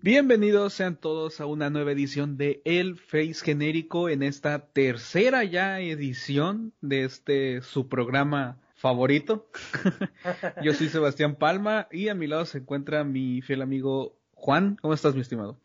[0.00, 5.80] Bienvenidos sean todos a una nueva edición de El Face Genérico en esta tercera ya
[5.80, 9.50] edición de este su programa favorito.
[10.62, 14.76] Yo soy Sebastián Palma y a mi lado se encuentra mi fiel amigo Juan.
[14.80, 15.60] ¿Cómo estás, mi estimado?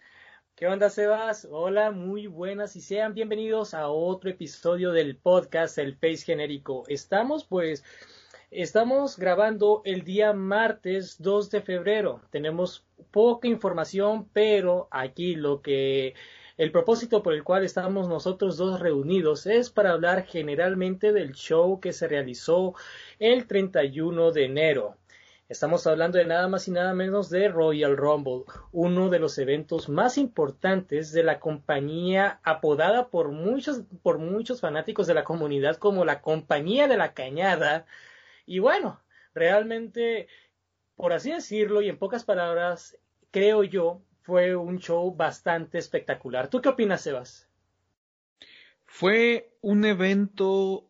[0.55, 1.47] ¿Qué onda, Sebas?
[1.49, 6.83] Hola, muy buenas y sean bienvenidos a otro episodio del podcast El Face Genérico.
[6.87, 7.83] Estamos pues
[8.55, 12.21] Estamos grabando el día martes 2 de febrero.
[12.29, 16.13] Tenemos poca información, pero aquí lo que
[16.57, 21.79] el propósito por el cual estamos nosotros dos reunidos es para hablar generalmente del show
[21.79, 22.75] que se realizó
[23.19, 24.97] el 31 de enero.
[25.49, 29.89] Estamos hablando de nada más y nada menos de Royal Rumble, uno de los eventos
[29.89, 36.05] más importantes de la compañía apodada por muchos, por muchos fanáticos de la comunidad como
[36.05, 37.85] la compañía de la cañada,
[38.45, 39.01] y bueno,
[39.33, 40.27] realmente,
[40.95, 42.97] por así decirlo, y en pocas palabras,
[43.31, 46.49] creo yo, fue un show bastante espectacular.
[46.49, 47.47] ¿Tú qué opinas, Sebas?
[48.85, 50.89] Fue un evento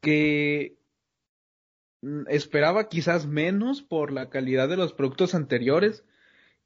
[0.00, 0.78] que
[2.02, 6.04] mm, esperaba quizás menos por la calidad de los productos anteriores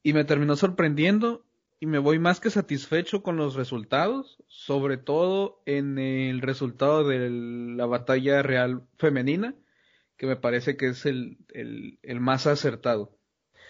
[0.02, 1.44] y me terminó sorprendiendo
[1.80, 7.28] y me voy más que satisfecho con los resultados, sobre todo en el resultado de
[7.28, 9.54] la batalla real femenina,
[10.16, 13.18] que me parece que es el, el, más acertado.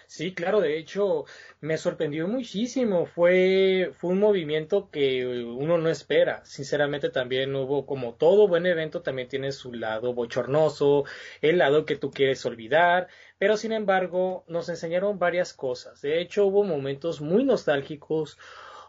[0.07, 1.25] Sí, claro, de hecho
[1.61, 3.05] me sorprendió muchísimo.
[3.05, 6.45] Fue, fue un movimiento que uno no espera.
[6.45, 11.05] Sinceramente también hubo, como todo buen evento, también tiene su lado bochornoso,
[11.41, 13.07] el lado que tú quieres olvidar,
[13.39, 16.01] pero sin embargo nos enseñaron varias cosas.
[16.01, 18.37] De hecho hubo momentos muy nostálgicos,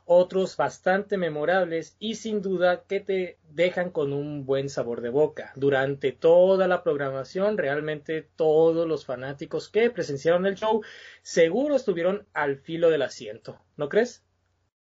[0.07, 5.53] otros bastante memorables y sin duda que te dejan con un buen sabor de boca.
[5.57, 10.83] Durante toda la programación, realmente todos los fanáticos que presenciaron el show
[11.23, 14.25] seguro estuvieron al filo del asiento, ¿no crees?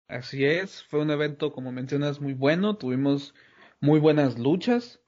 [0.06, 3.34] Así es, fue un evento, como mencionas, muy bueno, tuvimos
[3.80, 5.00] muy buenas luchas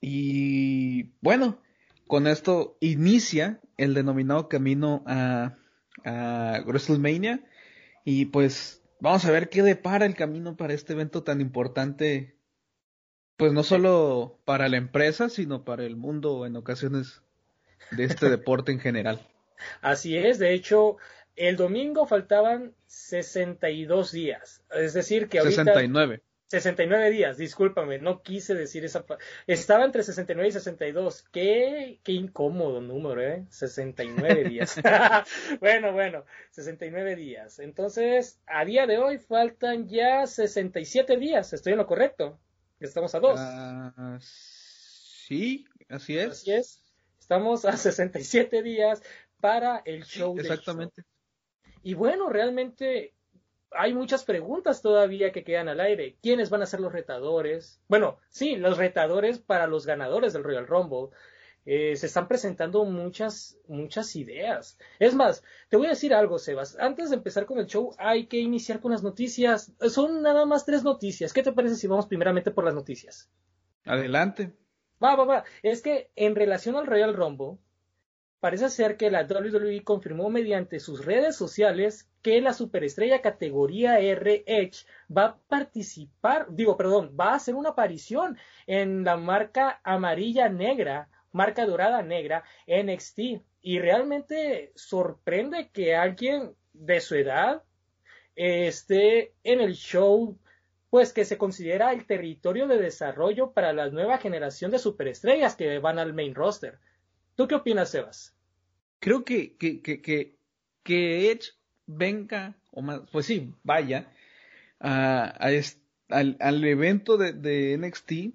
[0.00, 1.60] y bueno,
[2.06, 5.54] con esto inicia el denominado camino a,
[6.64, 7.44] WrestleMania
[8.04, 12.34] y pues vamos a ver qué depara el camino para este evento tan importante,
[13.36, 17.22] pues no solo para la empresa, sino para el mundo en ocasiones
[17.90, 19.26] de este deporte en general.
[19.80, 20.96] Así es, de hecho,
[21.36, 25.64] el domingo faltaban 62 días, es decir, que ahorita...
[25.64, 26.22] 69.
[26.48, 29.04] 69 días, discúlpame, no quise decir esa.
[29.46, 31.24] Estaba entre 69 y 62.
[31.30, 33.46] Qué, qué incómodo número, ¿eh?
[33.50, 34.76] 69 días.
[35.60, 37.58] bueno, bueno, 69 días.
[37.58, 41.52] Entonces, a día de hoy faltan ya 67 días.
[41.52, 42.38] ¿Estoy en lo correcto?
[42.80, 43.38] Estamos a dos.
[43.38, 46.30] Ah, sí, así es.
[46.30, 46.82] Así es.
[47.20, 49.02] Estamos a 67 días
[49.38, 50.34] para el show.
[50.38, 51.02] exactamente.
[51.82, 53.12] Y bueno, realmente
[53.70, 56.16] hay muchas preguntas todavía que quedan al aire.
[56.22, 57.80] ¿Quiénes van a ser los retadores?
[57.88, 61.08] Bueno, sí, los retadores para los ganadores del Royal Rumble.
[61.70, 64.78] Eh, se están presentando muchas, muchas ideas.
[64.98, 66.78] Es más, te voy a decir algo, Sebas.
[66.78, 69.72] Antes de empezar con el show, hay que iniciar con las noticias.
[69.90, 71.34] Son nada más tres noticias.
[71.34, 73.30] ¿Qué te parece si vamos primeramente por las noticias?
[73.84, 74.54] Adelante.
[75.02, 75.44] Va, va, va.
[75.62, 77.58] Es que en relación al Royal Rumble,
[78.40, 84.44] Parece ser que la WWE confirmó mediante sus redes sociales que la superestrella categoría R
[85.14, 88.38] va a participar, digo, perdón, va a hacer una aparición
[88.68, 93.42] en la marca amarilla negra, marca dorada negra NXT.
[93.60, 97.64] Y realmente sorprende que alguien de su edad
[98.36, 100.38] esté en el show,
[100.90, 105.80] pues que se considera el territorio de desarrollo para la nueva generación de superestrellas que
[105.80, 106.78] van al main roster.
[107.38, 108.34] ¿Tú qué opinas, Sebas?
[108.98, 110.02] Creo que, que, que,
[110.82, 111.52] que, Edge
[111.86, 114.12] venga, o más, pues sí, vaya,
[114.80, 115.36] a,
[116.08, 118.34] al, al, evento de, de NXT,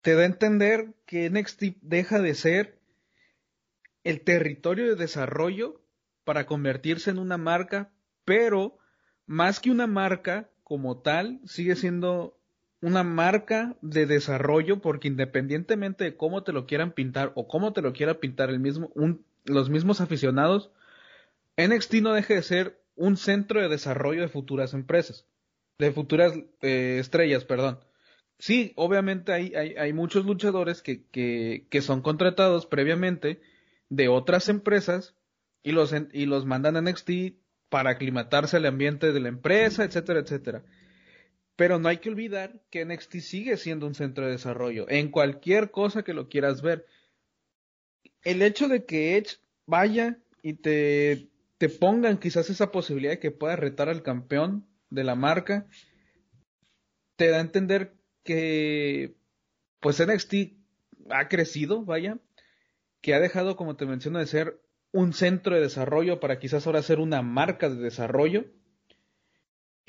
[0.00, 2.78] te da a entender que NXT deja de ser
[4.04, 5.82] el territorio de desarrollo
[6.22, 7.90] para convertirse en una marca,
[8.24, 8.78] pero
[9.26, 12.37] más que una marca como tal, sigue siendo
[12.80, 17.82] una marca de desarrollo porque independientemente de cómo te lo quieran pintar o cómo te
[17.82, 20.70] lo quiera pintar el mismo un, los mismos aficionados,
[21.56, 25.26] NXT no deje de ser un centro de desarrollo de futuras empresas,
[25.78, 27.80] de futuras eh, estrellas, perdón.
[28.38, 33.40] Sí, obviamente hay, hay, hay muchos luchadores que, que, que, son contratados previamente
[33.88, 35.16] de otras empresas
[35.64, 37.10] y los, y los mandan a NXT
[37.68, 40.62] para aclimatarse al ambiente de la empresa, etcétera, etcétera.
[41.58, 45.72] Pero no hay que olvidar que NXT sigue siendo un centro de desarrollo en cualquier
[45.72, 46.86] cosa que lo quieras ver.
[48.22, 53.32] El hecho de que Edge vaya y te, te pongan quizás esa posibilidad de que
[53.32, 55.66] pueda retar al campeón de la marca,
[57.16, 59.16] te da a entender que
[59.80, 60.34] pues NXT
[61.10, 62.18] ha crecido, vaya,
[63.00, 64.62] que ha dejado, como te menciono, de ser
[64.92, 68.44] un centro de desarrollo para quizás ahora ser una marca de desarrollo.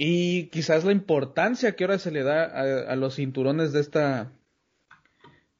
[0.02, 4.32] Y quizás la importancia que ahora se le da a, los cinturones de esta,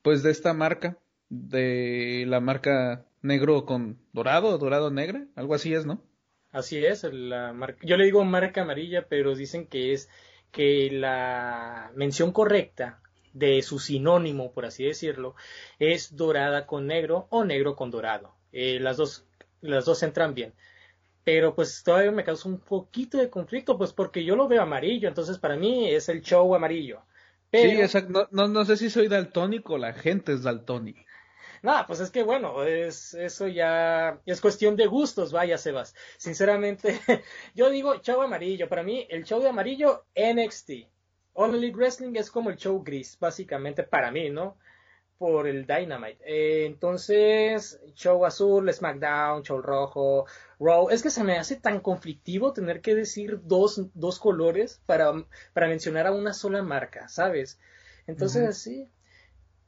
[0.02, 0.98] pues de esta marca,
[1.28, 6.02] de la marca negro con dorado, dorado negra, algo así es, ¿no?
[6.54, 10.10] Así es, la marca, yo le digo marca amarilla, pero dicen que es
[10.54, 13.02] que la mención correcta
[13.34, 15.36] de su sinónimo, por así decirlo,
[15.80, 18.38] es dorada con negro o negro con dorado.
[18.54, 19.26] Eh, las, dos,
[19.60, 20.54] las dos entran bien.
[21.24, 25.08] Pero pues todavía me causa un poquito de conflicto, pues porque yo lo veo amarillo,
[25.08, 27.02] entonces para mí es el show amarillo.
[27.52, 28.28] Sí, exacto.
[28.32, 31.02] No, no, sé si soy daltónico, la gente es daltónica.
[31.62, 35.94] No, pues es que bueno, es, eso ya es cuestión de gustos, vaya Sebas.
[36.18, 37.00] Sinceramente,
[37.56, 38.70] yo digo show amarillo.
[38.70, 40.72] Para mí, el show de amarillo, NXT.
[41.36, 44.58] Elite Wrestling es como el show gris, básicamente para mí, ¿no?
[45.20, 46.18] Por el Dynamite.
[46.26, 50.26] Eh, entonces, show azul, SmackDown, show rojo,
[50.60, 50.90] Raw.
[50.90, 55.14] Es que se me hace tan conflictivo tener que decir dos, dos colores para,
[55.54, 57.60] para mencionar a una sola marca, ¿sabes?
[58.08, 58.90] Entonces, sí.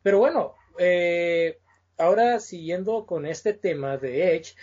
[0.01, 1.59] Pero bueno, eh,
[1.99, 4.55] ahora siguiendo con este tema de Edge,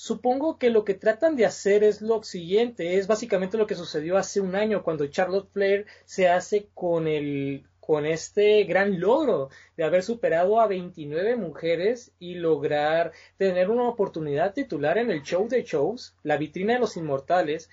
[0.00, 4.16] Supongo que lo que tratan de hacer es lo siguiente, es básicamente lo que sucedió
[4.16, 9.82] hace un año cuando Charlotte Flair se hace con el con este gran logro de
[9.82, 15.62] haber superado a 29 mujeres y lograr tener una oportunidad titular en el show de
[15.62, 17.70] shows, la vitrina de los inmortales,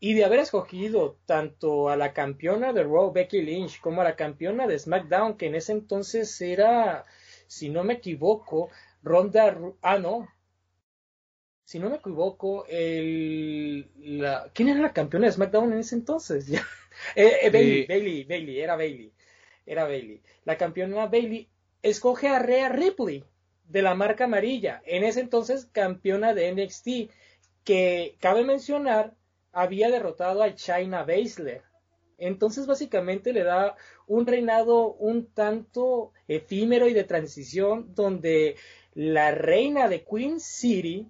[0.00, 4.16] y de haber escogido tanto a la campeona de Raw Becky Lynch como a la
[4.16, 7.04] campeona de SmackDown, que en ese entonces era,
[7.46, 8.68] si no me equivoco,
[9.04, 10.28] Ronda, ah no,
[11.64, 13.88] si no me equivoco, el,
[14.20, 16.50] la, ¿quién era la campeona de SmackDown en ese entonces?
[17.16, 19.10] Eh, eh, Bailey, Bailey, Bailey, era Bailey,
[19.66, 20.22] era Bailey.
[20.44, 21.48] La campeona Bailey
[21.82, 23.24] escoge a Rhea Ripley
[23.64, 27.10] de la marca amarilla, en ese entonces campeona de NXT,
[27.64, 29.14] que cabe mencionar
[29.52, 31.62] había derrotado a China Baszler.
[32.18, 33.76] Entonces básicamente le da
[34.06, 38.56] un reinado un tanto efímero y de transición donde
[38.94, 41.08] la reina de Queen City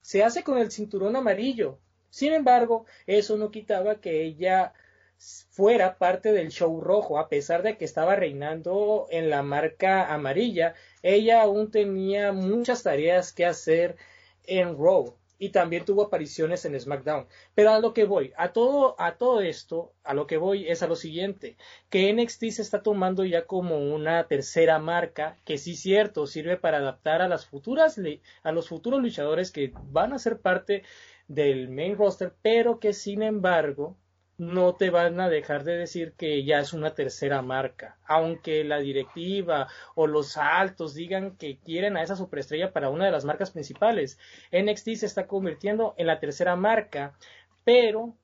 [0.00, 1.78] se hace con el cinturón amarillo.
[2.10, 4.72] Sin embargo, eso no quitaba que ella
[5.18, 10.74] fuera parte del show rojo, a pesar de que estaba reinando en la marca amarilla,
[11.02, 13.96] ella aún tenía muchas tareas que hacer
[14.44, 17.26] en Raw y también tuvo apariciones en SmackDown.
[17.54, 20.82] Pero a lo que voy, a todo, a todo esto, a lo que voy es
[20.82, 21.56] a lo siguiente,
[21.90, 26.78] que NXT se está tomando ya como una tercera marca, que sí cierto, sirve para
[26.78, 28.00] adaptar a las futuras,
[28.42, 30.82] a los futuros luchadores que van a ser parte
[31.28, 33.96] del main roster, pero que sin embargo
[34.38, 38.78] no te van a dejar de decir que ya es una tercera marca, aunque la
[38.78, 43.50] directiva o los altos digan que quieren a esa superestrella para una de las marcas
[43.50, 44.16] principales.
[44.52, 47.18] NXT se está convirtiendo en la tercera marca,
[47.64, 48.14] pero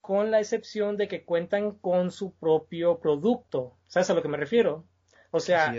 [0.00, 3.74] con la excepción de que cuentan con su propio producto.
[3.88, 4.84] ¿Sabes a lo que me refiero?
[5.32, 5.74] O sea,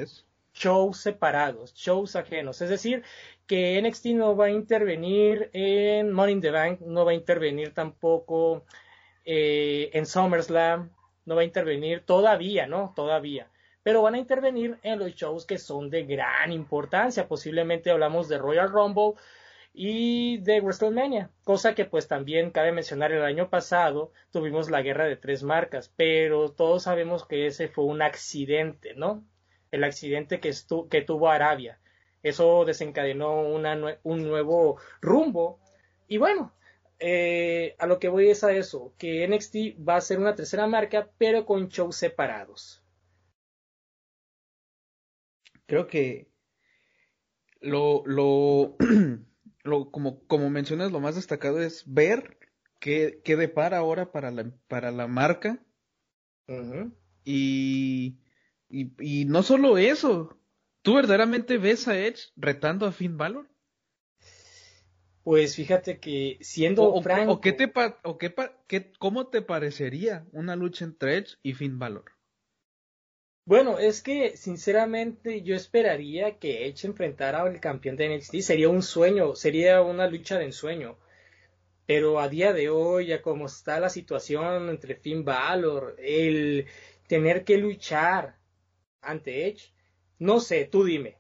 [0.54, 2.62] shows separados, shows ajenos.
[2.62, 3.04] Es decir,
[3.46, 7.74] que NXT no va a intervenir en Money in the Bank, no va a intervenir
[7.74, 8.66] tampoco
[9.30, 10.90] eh, en SummerSlam,
[11.26, 12.94] no va a intervenir todavía, ¿no?
[12.96, 13.52] Todavía.
[13.84, 17.28] Pero van a intervenir en los shows que son de gran importancia.
[17.28, 19.16] Posiblemente hablamos de Royal Rumble
[19.74, 25.06] y de WrestleMania, cosa que pues también cabe mencionar el año pasado tuvimos la guerra
[25.06, 29.26] de tres marcas, pero todos sabemos que ese fue un accidente, ¿no?
[29.72, 30.54] El accidente que,
[30.90, 31.80] que tuvo Arabia.
[32.24, 35.60] Eso desencadenó un nuevo rumbo.
[36.08, 36.54] Y bueno,
[37.00, 40.68] eh, a lo que voy es a eso, que NXT va a ser una tercera
[40.68, 42.84] marca, pero con shows separados.
[45.68, 46.32] Creo que
[47.62, 48.78] lo, lo,
[49.64, 52.38] lo como, como mencionas, lo más destacado es ver
[52.80, 55.64] qué, qué depara ahora para la, para la marca.
[57.24, 58.20] y,
[58.70, 60.40] y, y no solo eso,
[60.82, 63.48] ¿tú verdaderamente ves a Edge retando a Finn Balor?
[65.28, 67.34] Pues fíjate que siendo o, franco...
[67.34, 67.70] O, qué te
[68.04, 72.14] o qué, ¿Cómo te parecería una lucha entre Edge y Finn Balor?
[73.44, 78.36] Bueno, es que sinceramente yo esperaría que Edge enfrentara al campeón de NXT.
[78.36, 80.98] Sería un sueño, sería una lucha de ensueño.
[81.86, 86.68] Pero a día de hoy, ya como está la situación entre Finn Balor, el
[87.10, 88.38] tener que luchar
[89.02, 89.74] ante Edge,
[90.20, 91.18] no sé, tú dime.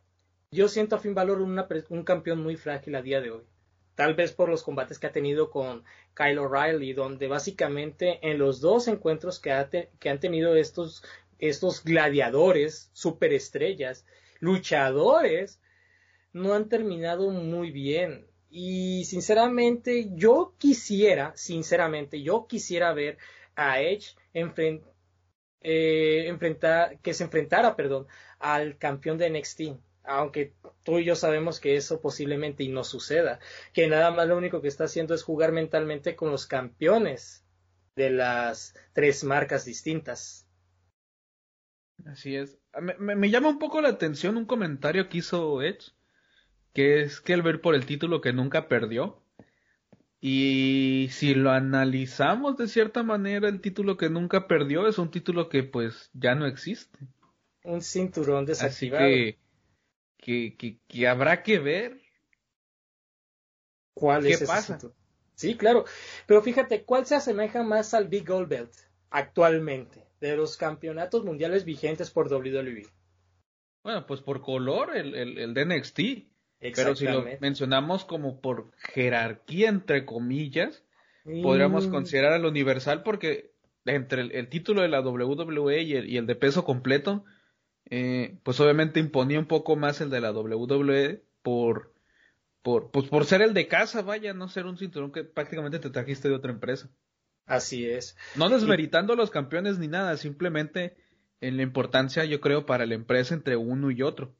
[0.49, 3.43] Yo siento a Finn Balor un campeón muy frágil a día de hoy.
[3.97, 5.83] Tal vez por los combates que ha tenido con
[6.15, 11.03] Kyle O'Reilly, donde básicamente en los dos encuentros que, que han tenido estos
[11.39, 14.05] estos gladiadores, superestrellas,
[14.39, 15.59] luchadores,
[16.33, 18.27] no han terminado muy bien.
[18.49, 23.17] Y sinceramente, yo quisiera, sinceramente, yo quisiera ver
[23.55, 24.15] a Edge
[25.61, 26.37] eh,
[27.01, 28.07] que se enfrentara, perdón,
[28.39, 29.61] al campeón de NXT.
[30.07, 33.39] Aunque tú y yo sabemos que eso posiblemente y no suceda.
[33.73, 37.45] Que nada más lo único que está haciendo es jugar mentalmente con los campeones
[37.95, 40.47] de las tres marcas distintas.
[42.05, 42.57] Así es.
[42.73, 45.91] Ah, me, llama un poco la atención un comentario que hizo Edge,
[46.73, 49.21] que es que el ver por el título que nunca perdió.
[50.19, 55.49] Y si lo analizamos de cierta manera, el título que nunca perdió es un título
[55.49, 56.99] que pues ya no existe.
[57.63, 59.03] Un cinturón desactivado.
[59.05, 59.37] Así que,
[60.27, 62.01] que, que, habrá que ver
[63.93, 64.79] cuál es ese pasa.
[65.35, 65.85] Sí, claro.
[66.25, 68.73] Pero fíjate, ¿cuál se asemeja más al Big Gold Belt
[69.09, 70.07] actualmente?
[70.19, 72.87] de los campeonatos mundiales vigentes por WWE.
[73.83, 75.99] Bueno, pues por color, el, el, el de NXT.
[76.59, 80.83] Pero si lo mencionamos como por jerarquía, entre comillas,
[81.23, 81.91] podríamos mm.
[81.91, 83.51] considerar al Universal porque
[83.85, 87.25] entre el, título de la WWE y el, y el de peso completo,
[87.89, 91.93] eh, pues obviamente imponía un poco más el de la WWE por,
[92.61, 95.89] por, pues por ser el de casa, vaya, no ser un cinturón que prácticamente te
[95.89, 96.89] trajiste de otra empresa.
[97.45, 98.17] Así es.
[98.35, 100.97] No desmeritando a los campeones ni nada, simplemente
[101.39, 104.33] en la importancia, yo creo, para la empresa entre uno y otro.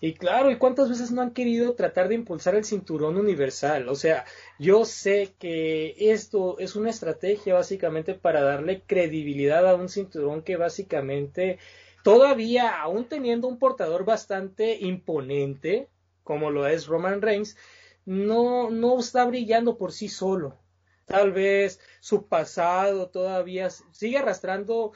[0.00, 3.88] Y claro, ¿y cuántas veces no han querido tratar de impulsar el cinturón universal?
[3.88, 4.24] O sea,
[4.58, 10.56] yo sé que esto es una estrategia básicamente para darle credibilidad a un cinturón que
[10.56, 11.58] básicamente
[12.02, 15.88] todavía, aún teniendo un portador bastante imponente,
[16.22, 17.56] como lo es Roman Reigns,
[18.04, 20.58] no, no está brillando por sí solo.
[21.04, 24.92] Tal vez su pasado todavía sigue arrastrando,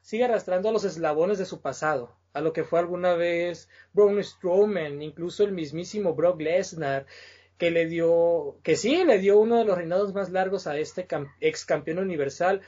[0.00, 4.22] sigue arrastrando a los eslabones de su pasado, a lo que fue alguna vez Braun
[4.22, 7.06] Strowman, incluso el mismísimo Brock Lesnar,
[7.58, 11.06] que le dio, que sí, le dio uno de los reinados más largos a este
[11.40, 12.62] ex campeón universal,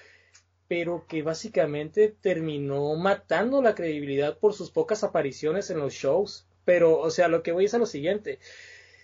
[0.71, 6.47] pero que básicamente terminó matando la credibilidad por sus pocas apariciones en los shows.
[6.65, 8.39] Pero, o sea, lo que voy es lo siguiente.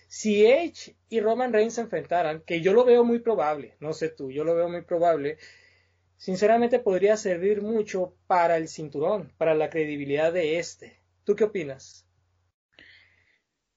[0.07, 4.07] Si Edge y Roman Reigns se enfrentaran, que yo lo veo muy probable, no sé
[4.07, 5.39] tú, yo lo veo muy probable,
[6.15, 11.01] sinceramente podría servir mucho para el cinturón, para la credibilidad de este.
[11.25, 12.07] ¿Tú qué opinas?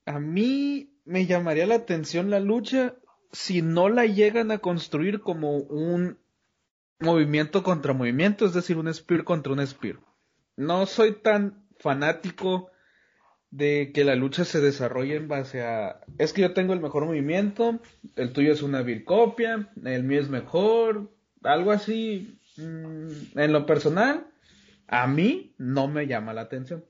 [0.05, 2.95] A mí me llamaría la atención la lucha
[3.33, 6.20] si no la llegan a construir como un
[7.01, 9.99] movimiento contra movimiento, es decir, un spear contra un spear.
[10.57, 12.71] No soy tan fanático
[13.51, 17.05] de que la lucha se desarrolle en base a es que yo tengo el mejor
[17.07, 17.81] movimiento,
[18.17, 21.11] el tuyo es una vil copia, el mío es mejor,
[21.43, 22.39] algo así.
[22.57, 24.27] Mm, en lo personal,
[24.87, 26.85] a mí no me llama la atención.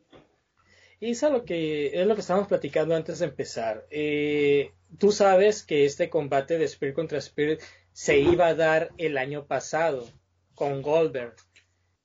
[0.98, 3.86] Y es lo que es lo que estábamos platicando antes de empezar.
[3.90, 7.60] Eh, tú sabes que este combate de Spirit contra Spirit
[8.00, 10.08] se iba a dar el año pasado
[10.54, 11.34] con Goldberg.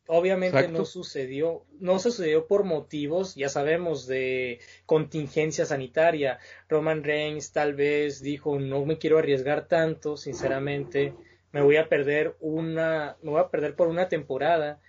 [0.07, 6.39] Obviamente no sucedió, no sucedió por motivos, ya sabemos, de contingencia sanitaria.
[6.67, 11.13] Roman Reigns tal vez dijo, no me quiero arriesgar tanto, sinceramente,
[11.53, 14.81] me voy a perder una, me voy a perder por una temporada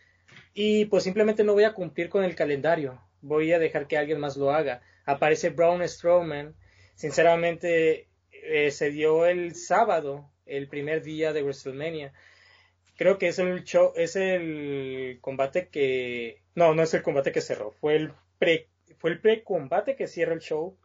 [0.54, 4.18] y pues simplemente no voy a cumplir con el calendario, voy a dejar que alguien
[4.18, 4.82] más lo haga.
[5.04, 6.56] Aparece Braun Strowman,
[6.96, 12.12] sinceramente eh, se dio el sábado, el primer día de WrestleMania
[12.96, 17.40] creo que es el show, es el combate que, no, no es el combate que
[17.40, 20.76] cerró, fue el pre, fue el pre-combate que cierra el show,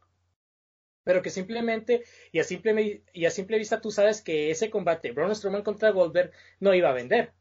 [1.03, 5.11] pero que simplemente, y a simple, y a simple vista tú sabes que ese combate,
[5.11, 7.31] Braun Strowman contra Goldberg, no iba a vender,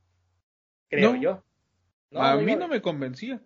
[0.89, 1.45] creo yo.
[2.15, 3.43] a mí no me convencía.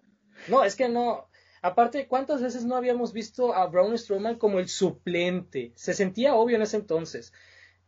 [0.49, 1.29] No, es que no,
[1.65, 5.73] Aparte, ¿cuántas veces no habíamos visto a Braun Strowman como el suplente?
[5.77, 7.33] Se sentía obvio en ese entonces.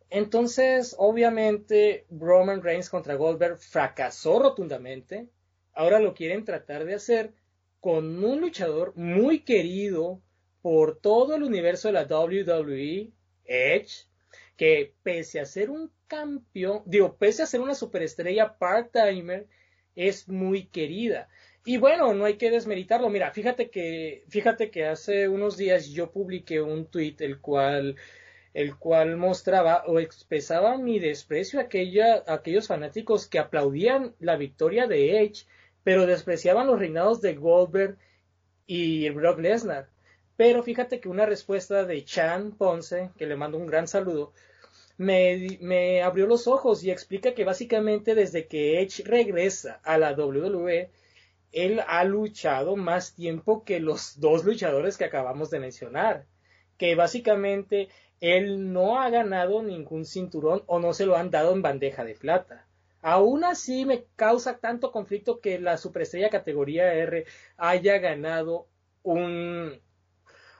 [0.09, 5.27] Entonces, obviamente, Roman Reigns contra Goldberg fracasó rotundamente.
[5.73, 7.33] Ahora lo quieren tratar de hacer
[7.79, 10.21] con un luchador muy querido
[10.61, 13.11] por todo el universo de la WWE,
[13.45, 14.07] Edge,
[14.55, 19.47] que pese a ser un campeón, digo, pese a ser una superestrella part-timer,
[19.95, 21.29] es muy querida.
[21.65, 23.09] Y bueno, no hay que desmeritarlo.
[23.09, 27.97] Mira, fíjate que, fíjate que hace unos días yo publiqué un tweet el cual,
[28.57, 34.35] el cual mostraba o expresaba mi desprecio a, aquella, a aquellos fanáticos que aplaudían la
[34.35, 35.45] victoria de Edge,
[35.83, 37.99] pero despreciaban los reinados de Goldberg
[38.65, 39.89] y Brock Lesnar.
[40.37, 44.33] Pero fíjate que una respuesta de Chan Ponce, que le mando un gran saludo,
[44.97, 50.13] me, me, abrió los ojos y explica que básicamente desde que Edge regresa a la
[50.13, 50.89] WWE,
[51.51, 56.25] él ha luchado más tiempo que los dos luchadores que acabamos de mencionar.
[56.79, 61.61] Que básicamente él no ha ganado ningún cinturón o no se lo han dado en
[61.61, 62.67] bandeja de plata.
[63.01, 67.25] Aún así me causa tanto conflicto que la superestrella categoría R
[67.57, 68.67] haya ganado
[69.03, 69.79] un,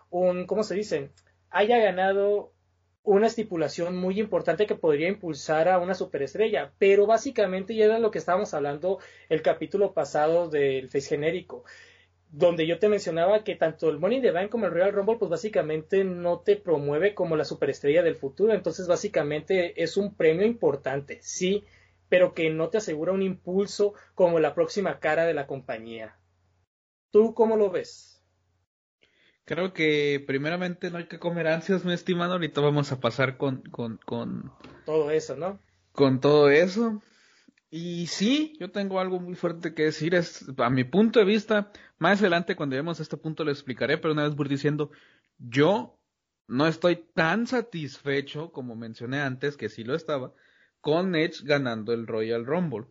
[0.10, 1.10] un, ¿cómo se dice?
[1.50, 2.54] Haya ganado
[3.04, 8.12] una estipulación muy importante que podría impulsar a una superestrella, pero básicamente ya era lo
[8.12, 9.00] que estábamos hablando
[9.30, 11.64] el capítulo pasado del Face genérico,
[12.30, 15.18] donde yo te mencionaba que tanto el Money in the Bank como el Royal Rumble,
[15.18, 20.46] pues básicamente no te promueve como la superestrella del futuro, entonces básicamente es un premio
[20.46, 21.64] importante, sí,
[22.10, 26.18] pero que no te asegura un impulso como la próxima cara de la compañía.
[27.12, 28.22] ¿Tú cómo lo ves?
[29.46, 32.34] Creo que primeramente no hay que comer ansias, mi estimado.
[32.34, 34.52] Ahorita vamos a pasar con, con, con...
[34.86, 35.60] Todo eso, ¿no?
[35.94, 37.02] Con todo eso.
[37.70, 40.16] Y sí, yo tengo algo muy fuerte que decir.
[40.16, 43.98] Es, a mi punto de vista, más adelante cuando lleguemos a este punto lo explicaré,
[43.98, 44.92] pero una vez voy diciendo,
[45.38, 45.98] yo
[46.48, 50.34] no estoy tan satisfecho como mencioné antes, que sí lo estaba,
[50.80, 52.86] con Edge ganando el Royal Rumble.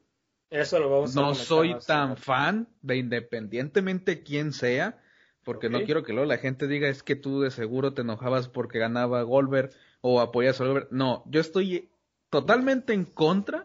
[0.51, 5.01] Eso lo vamos a No soy tan fan de independientemente quién sea
[5.47, 8.49] porque no quiero que luego la gente diga es que tú de seguro te enojabas
[8.49, 10.89] porque ganaba Goldberg o apoyas a Goldberg.
[10.91, 11.89] No, yo estoy
[12.31, 13.65] totalmente en contra,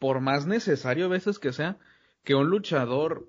[0.00, 1.78] por más necesario a veces que sea,
[2.24, 3.28] que un luchador,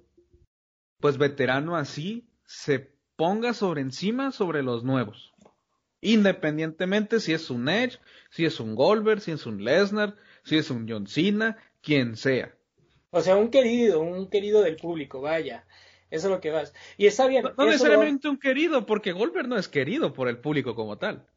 [0.99, 5.33] pues veterano así, se ponga sobre encima sobre los nuevos.
[5.99, 7.99] Independientemente si es un Edge,
[8.31, 12.55] si es un Goldberg, si es un Lesnar, si es un John Cena, quien sea.
[13.11, 15.67] O sea, un querido, un querido del público, vaya.
[16.09, 16.73] Eso es lo que vas.
[16.97, 17.43] Y está bien.
[17.57, 21.27] No, necesariamente un querido, porque Goldberg no es querido por el público como tal.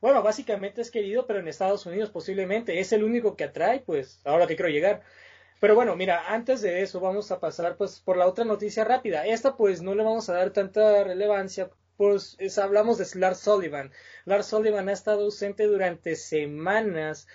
[0.00, 4.20] Bueno, básicamente es querido, pero en Estados Unidos posiblemente es el único que atrae, pues,
[4.24, 5.02] ahora que quiero llegar.
[5.60, 9.26] Pero bueno, mira, antes de eso vamos a pasar pues por la otra noticia rápida.
[9.26, 13.92] Esta pues no le vamos a dar tanta relevancia, pues hablamos de Lars Sullivan.
[14.24, 17.28] Lars Sullivan ha estado ausente durante semanas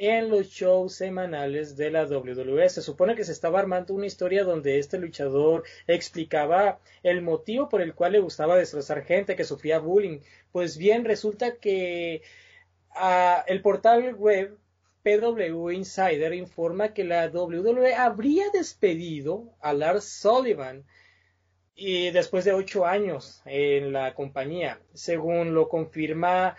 [0.00, 2.70] en los shows semanales de la WWE.
[2.70, 7.82] Se supone que se estaba armando una historia donde este luchador explicaba el motivo por
[7.82, 10.20] el cual le gustaba destrozar gente, que sufría bullying.
[10.52, 12.22] Pues bien, resulta que
[12.92, 14.56] ah, el portal web
[15.02, 20.86] PW Insider informa que la WWE habría despedido a Lars Sullivan
[21.74, 26.56] y después de ocho años en la compañía, según lo confirma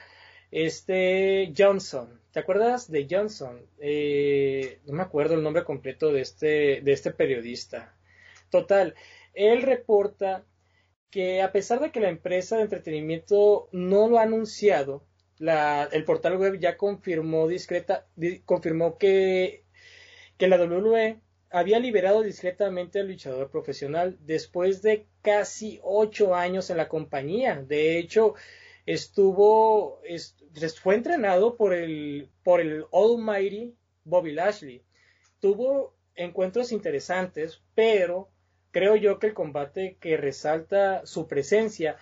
[0.51, 2.20] este Johnson.
[2.31, 3.65] ¿Te acuerdas de Johnson?
[3.79, 7.93] Eh, no me acuerdo el nombre completo de este, de este periodista.
[8.49, 8.95] Total,
[9.33, 10.45] él reporta
[11.09, 15.05] que a pesar de que la empresa de entretenimiento no lo ha anunciado,
[15.37, 18.07] la, el portal web ya confirmó discreta,
[18.45, 19.65] confirmó que,
[20.37, 26.77] que la WWE había liberado discretamente al luchador profesional después de casi ocho años en
[26.77, 27.61] la compañía.
[27.61, 28.35] De hecho,
[28.85, 29.99] estuvo,
[30.81, 34.83] fue entrenado por el, por el Almighty Bobby Lashley.
[35.39, 38.29] Tuvo encuentros interesantes, pero
[38.71, 41.97] creo yo que el combate que resalta su presencia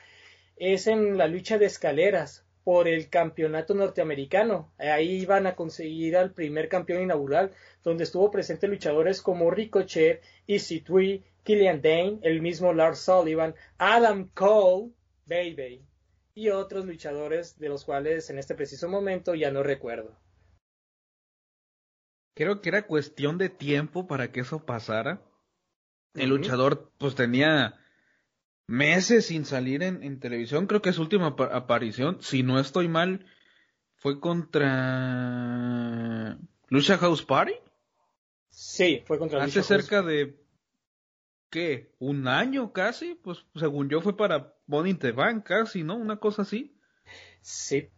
[0.57, 4.71] es en la lucha de escaleras por el campeonato norteamericano.
[4.77, 7.51] Ahí iban a conseguir al primer campeón inaugural,
[7.83, 14.29] donde estuvo presente luchadores como Ricochet, Easy Tree, Killian Dane, el mismo Lars Sullivan, Adam
[14.33, 14.91] Cole,
[15.25, 15.81] Baby
[16.39, 20.17] y otros luchadores de los cuales en este preciso momento ya no recuerdo.
[22.33, 25.21] Creo que era cuestión de tiempo para que eso pasara.
[26.13, 27.77] El luchador pues tenía
[28.67, 30.65] meses sin salir en, televisión.
[30.65, 33.25] Creo que su última aparición, si no estoy mal,
[33.95, 34.77] fue contra
[36.69, 37.51] Lucha House Party.
[38.49, 40.38] Sí, fue contra Hace cerca de
[41.49, 41.91] ¿qué?
[41.99, 43.15] ¿Un año casi?
[43.15, 45.95] Pues según yo fue para Bonnie the Bank casi, ¿no?
[45.95, 46.75] Una cosa así.
[47.41, 47.89] Sí.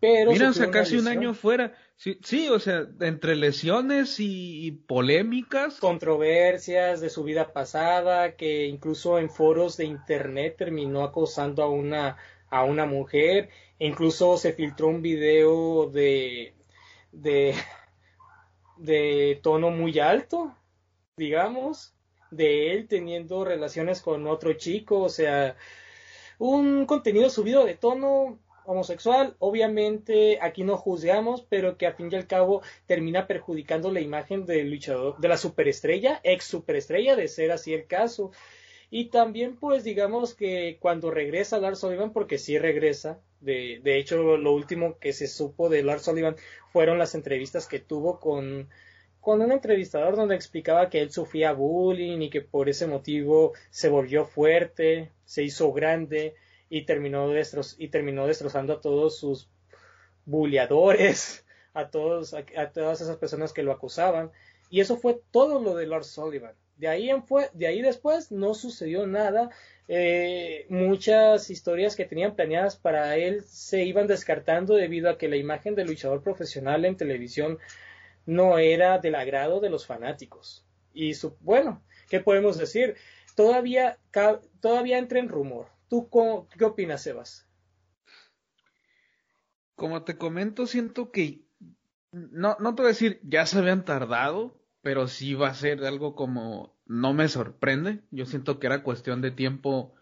[0.00, 1.74] Pero Mira, o sea, casi un año fuera.
[1.96, 5.78] Sí, sí, o sea, entre lesiones y, polémicas.
[5.80, 12.18] Controversias de su vida pasada, que incluso en foros de internet terminó acosando a una,
[12.50, 13.48] a una mujer.
[13.78, 16.54] E incluso se filtró un video de,
[17.12, 17.54] de,
[18.76, 20.54] de tono muy alto,
[21.16, 21.95] digamos
[22.36, 25.56] de él teniendo relaciones con otro chico, o sea,
[26.38, 32.16] un contenido subido de tono homosexual, obviamente aquí no juzgamos, pero que a fin y
[32.16, 37.52] al cabo termina perjudicando la imagen del luchador, de la superestrella, ex superestrella, de ser
[37.52, 38.32] así el caso.
[38.90, 44.36] Y también, pues, digamos que cuando regresa Lars Sullivan, porque sí regresa, de, de hecho,
[44.36, 46.36] lo último que se supo de Lars Sullivan
[46.72, 48.68] fueron las entrevistas que tuvo con,
[49.26, 53.88] con un entrevistador donde explicaba que él sufría bullying y que por ese motivo se
[53.88, 56.36] volvió fuerte, se hizo grande
[56.70, 57.32] y terminó,
[57.76, 59.50] y terminó destrozando a todos sus
[60.26, 64.30] bulleadores, a, todos, a, todas esas personas que lo acusaban.
[64.70, 66.54] Y eso fue todo lo de Lord Sullivan.
[66.76, 69.50] De ahí, en fue, de ahí después no sucedió nada.
[69.88, 75.36] Eh, muchas historias que tenían planeadas para él se iban descartando debido a que la
[75.36, 77.58] imagen del luchador profesional en televisión
[78.26, 80.66] no era del agrado de los fanáticos.
[80.92, 82.96] Y su, bueno, ¿qué podemos decir?
[83.34, 83.98] Todavía,
[84.60, 85.68] todavía entra en rumor.
[85.88, 86.10] ¿Tú
[86.56, 87.46] qué opinas, Sebas?
[89.74, 91.46] Como te comento, siento que
[92.10, 95.84] no, no te voy a decir ya se habían tardado, pero sí va a ser
[95.84, 98.02] algo como no me sorprende.
[98.10, 99.94] Yo siento que era cuestión de tiempo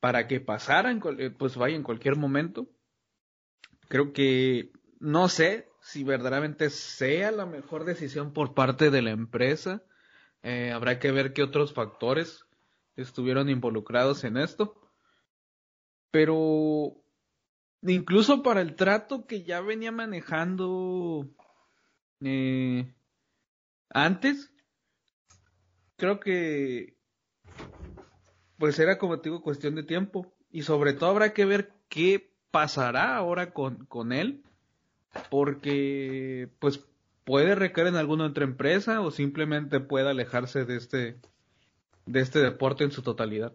[0.00, 2.68] para que pasara, eh, pues vaya en cualquier momento.
[3.88, 9.84] Creo que no sé, si verdaderamente sea la mejor decisión por parte de la empresa.
[10.42, 12.44] Eh, habrá que ver qué otros factores
[12.96, 14.74] estuvieron involucrados en esto.
[16.10, 16.96] Pero
[17.82, 21.30] incluso para el trato que ya venía manejando
[22.20, 22.92] eh,
[23.90, 24.52] antes,
[25.94, 26.96] creo que
[28.58, 33.14] pues era como digo cuestión de tiempo y sobre todo habrá que ver qué pasará
[33.14, 34.42] ahora con, con él
[35.30, 36.80] porque pues
[37.24, 41.16] puede recaer en alguna otra empresa o simplemente puede alejarse de este
[42.06, 43.52] de este deporte en su totalidad.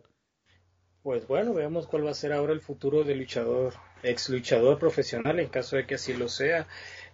[1.04, 5.40] Pues bueno, veamos cuál va a ser ahora el futuro del luchador, ex luchador profesional
[5.40, 6.68] en caso de que así lo sea,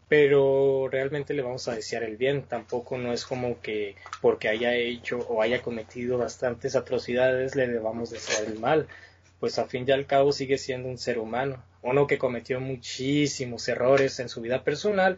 [0.10, 4.76] pero realmente le vamos a desear el bien, tampoco no es como que porque haya
[4.76, 8.88] hecho o haya cometido bastantes atrocidades le debamos desear el mal,
[9.40, 13.68] pues a fin y al cabo sigue siendo un ser humano, uno que cometió muchísimos
[13.68, 15.18] errores en su vida personal,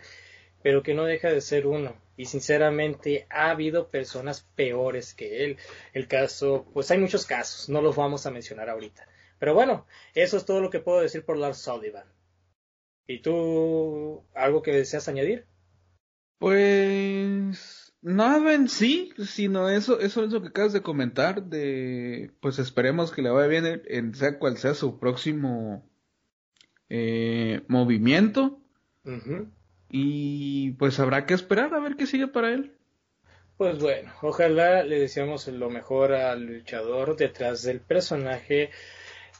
[0.62, 1.96] pero que no deja de ser uno.
[2.18, 5.58] Y sinceramente ha habido personas peores que él.
[5.94, 9.08] El caso, pues hay muchos casos, no los vamos a mencionar ahorita.
[9.40, 12.06] Pero bueno, eso es todo lo que puedo decir por Lars Sullivan.
[13.08, 15.48] ¿Y tú algo que deseas añadir?
[16.40, 22.60] Pues nada en sí, sino eso, eso es lo que acabas de comentar, de pues
[22.60, 25.88] esperemos que le vaya bien en sea cual sea su próximo
[26.90, 28.60] eh, movimiento.
[29.90, 32.76] Y pues habrá que esperar a ver qué sigue para él.
[33.58, 38.70] Pues bueno, ojalá le deseamos lo mejor al luchador detrás del personaje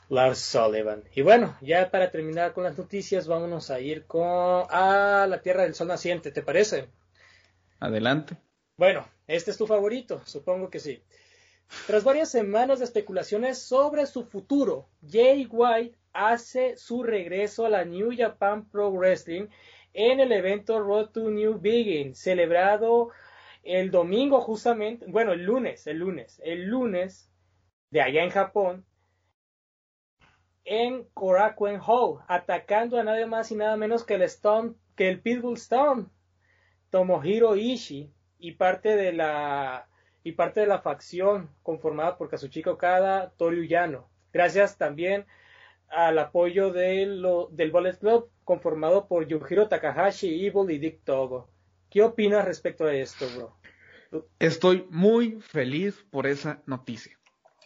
[0.10, 1.04] Lars Sullivan.
[1.16, 5.64] Y bueno, ya para terminar con las noticias, vámonos a ir con a la Tierra
[5.64, 6.90] del Sol Naciente, ¿te parece?
[7.80, 8.36] Adelante.
[8.80, 11.04] Bueno, este es tu favorito, supongo que sí.
[11.86, 17.84] Tras varias semanas de especulaciones sobre su futuro, Jay White hace su regreso a la
[17.84, 19.48] New Japan Pro Wrestling
[19.92, 23.10] en el evento Road to New Begin, celebrado
[23.64, 27.30] el domingo justamente, bueno, el lunes, el lunes, el lunes
[27.90, 28.86] de allá en Japón,
[30.64, 35.20] en Korakuen Hall, atacando a nada más y nada menos que el Stone, que el
[35.20, 36.06] Pitbull Stone,
[36.92, 39.88] Tomohiro Ishii y parte de la
[40.24, 44.10] y parte de la facción conformada por Kazuchika Okada, Toru Yano.
[44.34, 45.26] Gracias también
[45.88, 47.22] al apoyo del
[47.72, 51.50] Bullet Club conformado por Yujiro Takahashi, Evil y Dick Togo.
[51.90, 54.26] ¿Qué opinas respecto a esto, bro?
[54.40, 57.18] Estoy muy feliz por esa noticia.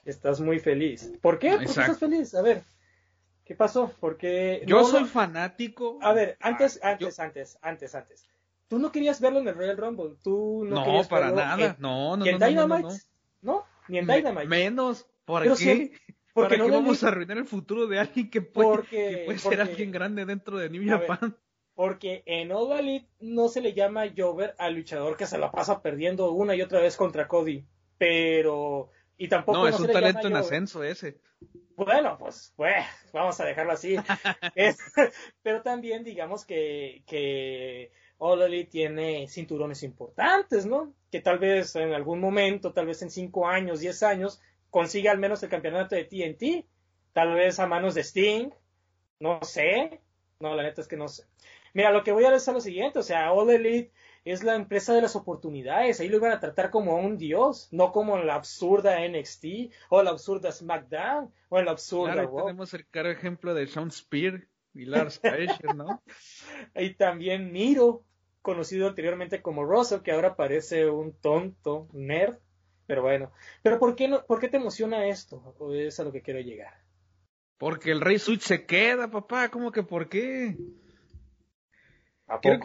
[0.06, 1.12] Estás muy feliz.
[1.22, 1.52] ¿Por qué?
[1.52, 2.36] ¿Por qué estás feliz?
[2.36, 2.64] A ver,
[3.46, 3.94] ¿qué pasó?
[4.00, 6.00] Porque yo soy fanático.
[6.02, 8.30] A ver, antes, antes, antes, antes, antes.
[8.74, 10.16] Tú no querías verlo en el Royal Rumble.
[10.24, 11.76] Tú no, no para nada.
[11.78, 13.04] no, no, ¿Y en Dynamite?
[13.44, 14.48] No, ni en Dynamite.
[14.48, 15.06] Menos.
[15.26, 15.92] ¿Por qué?
[16.34, 20.58] Porque no vamos a arruinar el futuro de alguien que puede, ser alguien grande dentro
[20.58, 21.38] de New Japan.
[21.76, 26.32] porque en All no se le llama Jover al luchador que se la pasa perdiendo
[26.32, 27.68] una y otra vez contra Cody.
[28.00, 28.90] Pero.
[29.20, 29.60] Y tampoco.
[29.60, 31.20] No, es un talento en ascenso ese.
[31.76, 32.84] Bueno, pues, pues,
[33.14, 33.98] vamos a dejarlo así.
[35.44, 37.92] pero también digamos que, que
[38.26, 40.94] All tiene cinturones importantes, ¿no?
[41.12, 45.20] Que tal vez en algún momento, tal vez en cinco años, diez años, consiga al
[45.20, 46.66] menos el campeonato de TNT,
[47.12, 48.50] tal vez a manos de Sting,
[49.20, 50.00] no sé,
[50.40, 51.26] no, la neta es que no sé.
[51.74, 53.92] Mira, lo que voy a decir es lo siguiente, o sea, All Elite
[54.24, 57.92] es la empresa de las oportunidades, ahí lo iban a tratar como un dios, no
[57.92, 59.46] como la absurda NXT
[59.90, 64.48] o la absurda SmackDown o la absurda claro, tenemos el claro ejemplo de Sean Spear
[64.74, 65.20] y Lars
[65.76, 66.02] ¿no?
[66.76, 68.06] y también Miro,
[68.44, 72.38] conocido anteriormente como Russell, que ahora parece un tonto nerd,
[72.86, 73.32] pero bueno.
[73.64, 75.56] Pero ¿por qué, no, ¿por qué te emociona esto?
[75.74, 76.74] Es a lo que quiero llegar.
[77.58, 80.58] Porque el Rey Switch se queda, papá, ¿cómo que por qué?
[82.42, 82.60] Creo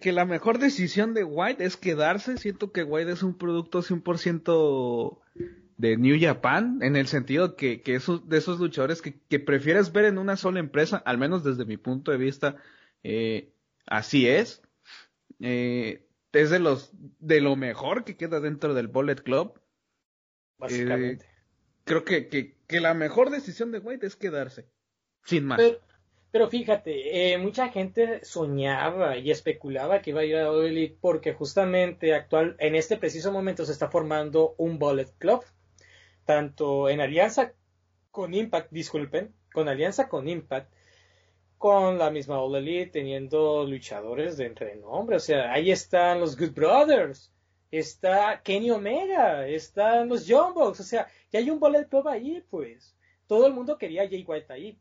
[0.00, 2.36] que, la mejor decisión de White es quedarse.
[2.36, 5.18] Siento que White es un producto 100%
[5.76, 9.92] de New Japan, en el sentido que, que esos, de esos luchadores que, que, prefieres
[9.92, 12.56] ver en una sola empresa, al menos desde mi punto de vista,
[13.02, 13.50] eh,
[13.86, 14.62] así es.
[15.40, 19.60] Eh, es de los de lo mejor que queda dentro del Bullet Club.
[20.58, 21.24] Básicamente.
[21.24, 21.28] Eh,
[21.84, 24.68] creo que, que, la mejor decisión de White es quedarse.
[25.24, 25.60] Sin más.
[26.30, 31.32] Pero, fíjate, eh, mucha gente soñaba y especulaba que iba a ir a Elite porque
[31.32, 35.42] justamente actual, en este preciso momento se está formando un Bullet Club,
[36.26, 37.54] tanto en alianza
[38.10, 40.70] con Impact, disculpen, con alianza con Impact,
[41.58, 45.16] con la misma All Elite, teniendo luchadores de renombre.
[45.16, 47.32] O sea, ahí están los Good Brothers,
[47.70, 50.80] está Kenny Omega, están los Young Bucks.
[50.80, 52.96] O sea, ya hay un Bullet Club ahí, pues.
[53.26, 54.78] Todo el mundo quería a Jay White ahí.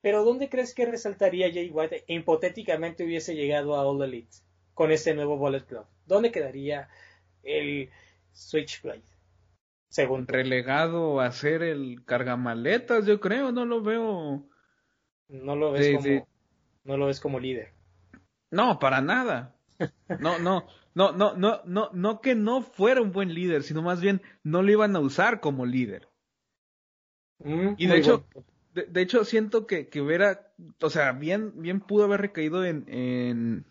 [0.00, 4.36] Pero ¿dónde crees que resaltaría Jay White hipotéticamente hubiese llegado a All Elite
[4.74, 5.86] con ese nuevo Bullet Club?
[6.04, 6.88] ¿Dónde quedaría
[7.42, 7.90] el
[8.32, 9.02] Switchblade?
[9.88, 14.46] Según relegado a ser el cargamaletas, yo creo, no lo veo
[15.28, 16.26] no lo ves como
[16.84, 17.72] no lo ves como líder.
[18.50, 19.56] No, para nada.
[20.20, 24.00] No, no, no, no, no, no, no que no fuera un buen líder, sino más
[24.00, 26.08] bien no lo iban a usar como líder.
[27.40, 28.24] Mm, y de hecho,
[28.72, 33.66] de, hecho siento que, que hubiera, o sea, bien, bien pudo haber recaído en, en,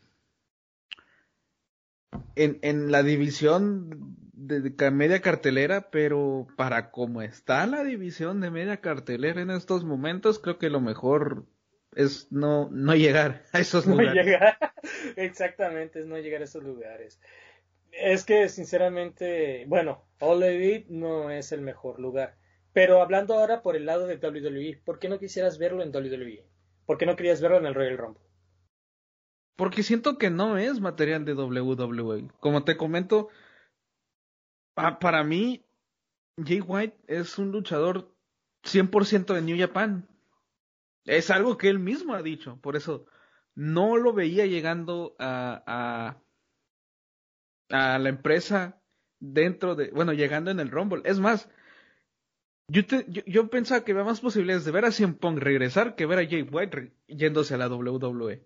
[2.36, 8.78] en, en la división de, media cartelera, pero para cómo está la división de media
[8.78, 11.46] cartelera en estos momentos, creo que lo mejor
[11.96, 14.14] es no, no llegar a esos lugares.
[14.14, 14.58] Llegar,
[15.16, 17.20] exactamente, es no llegar a esos lugares.
[17.92, 22.36] Es que sinceramente, bueno, All Elite no es el mejor lugar.
[22.74, 26.44] Pero hablando ahora por el lado de WWE, ¿por qué no quisieras verlo en WWE?
[26.86, 28.25] ¿Por qué no querías verlo en el Royal Rumble?
[29.56, 32.30] Porque siento que no es material de WWE.
[32.40, 33.30] Como te comento,
[34.74, 35.66] para mí,
[36.38, 38.14] Jay White es un luchador
[38.64, 40.08] 100% de New Japan.
[41.06, 42.60] Es algo que él mismo ha dicho.
[42.62, 43.06] Por eso
[43.54, 46.18] no lo veía llegando a,
[47.70, 48.82] la empresa
[49.20, 51.02] dentro de, bueno, llegando en el Rumble.
[51.06, 51.50] Es más,
[52.68, 56.20] yo, yo, pensaba que había más posibilidades de ver a CM Punk regresar que ver
[56.20, 58.46] a Jay White yéndose a la WWE.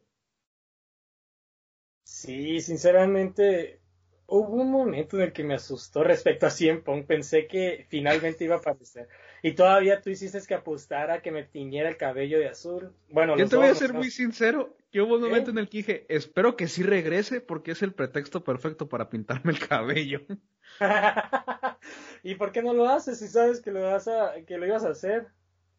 [2.03, 3.79] Sí, sinceramente,
[4.29, 7.05] hubo un momento en el que me asustó respecto a CM Punk.
[7.05, 9.07] Pensé que finalmente iba a aparecer.
[9.41, 12.93] Y todavía tú hiciste que apostara que me tiñera el cabello de azul.
[13.09, 14.75] Bueno, yo te voy a ser muy sincero.
[14.91, 17.93] Yo hubo un momento en el que dije, espero que sí regrese porque es el
[17.93, 20.21] pretexto perfecto para pintarme el cabello.
[22.23, 24.83] ¿Y por qué no lo haces si sabes que lo, vas a, que lo ibas
[24.83, 25.27] a hacer?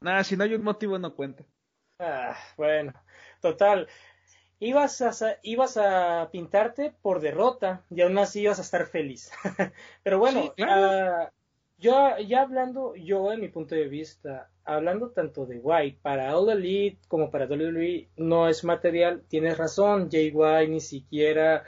[0.00, 1.44] Nada, si no hay un motivo no cuenta.
[1.98, 2.94] Ah, bueno,
[3.40, 3.88] total
[4.60, 9.32] ibas a, ibas a pintarte por derrota y aún así ibas a estar feliz.
[10.04, 11.30] Pero bueno, ah,
[11.78, 16.50] yo ya hablando, yo en mi punto de vista, hablando tanto de White para All
[16.50, 21.64] Elite como para WWE, no es material, tienes razón, Jay White ni siquiera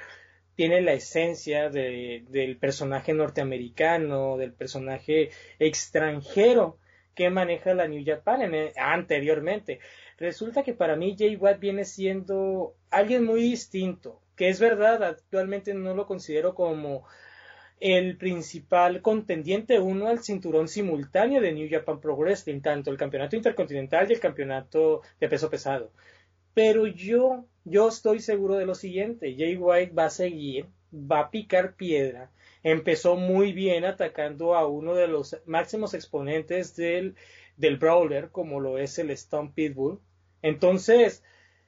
[0.54, 6.78] tiene la esencia de, del personaje norteamericano, del personaje extranjero
[7.14, 8.42] que maneja la New Japan
[8.76, 9.80] anteriormente.
[10.22, 15.74] Resulta que para mí Jay Watt viene siendo alguien muy distinto, que es verdad, actualmente
[15.74, 17.04] no lo considero como
[17.80, 23.34] el principal contendiente uno al cinturón simultáneo de New Japan Pro Wrestling, tanto el campeonato
[23.34, 25.90] intercontinental y el campeonato de peso pesado.
[26.54, 31.30] Pero yo, yo estoy seguro de lo siguiente, Jay White va a seguir, va a
[31.32, 32.30] picar piedra.
[32.62, 37.16] Empezó muy bien atacando a uno de los máximos exponentes del
[37.56, 40.00] del brawler como lo es el Stone Pitbull.
[40.42, 41.24] Entonces,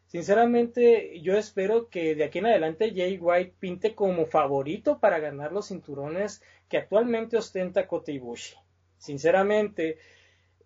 [0.07, 5.53] sinceramente, yo espero que de aquí en adelante Jay White pinte como favorito para ganar
[5.53, 8.57] los cinturones que actualmente ostenta Kota Ibushi.
[8.99, 9.99] Sinceramente.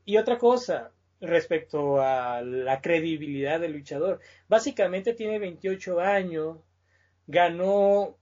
[0.05, 4.21] Y otra cosa, respecto a la credibilidad del luchador.
[4.49, 6.59] Básicamente tiene 28 años,
[7.27, 8.16] ganó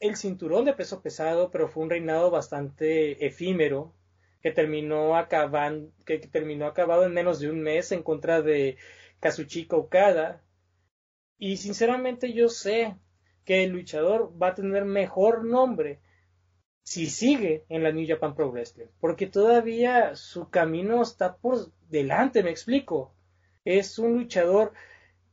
[0.00, 3.94] el cinturón de peso pesado, pero fue un reinado bastante efímero,
[4.42, 8.76] que terminó acabando, que terminó acabado en menos de un mes en contra de
[9.22, 10.42] Kazuchika Okada.
[11.38, 12.96] Y sinceramente yo sé
[13.44, 16.00] que el luchador va a tener mejor nombre
[16.82, 22.42] si sigue en la New Japan Pro Wrestling, porque todavía su camino está por delante,
[22.42, 23.14] me explico.
[23.64, 24.72] Es un luchador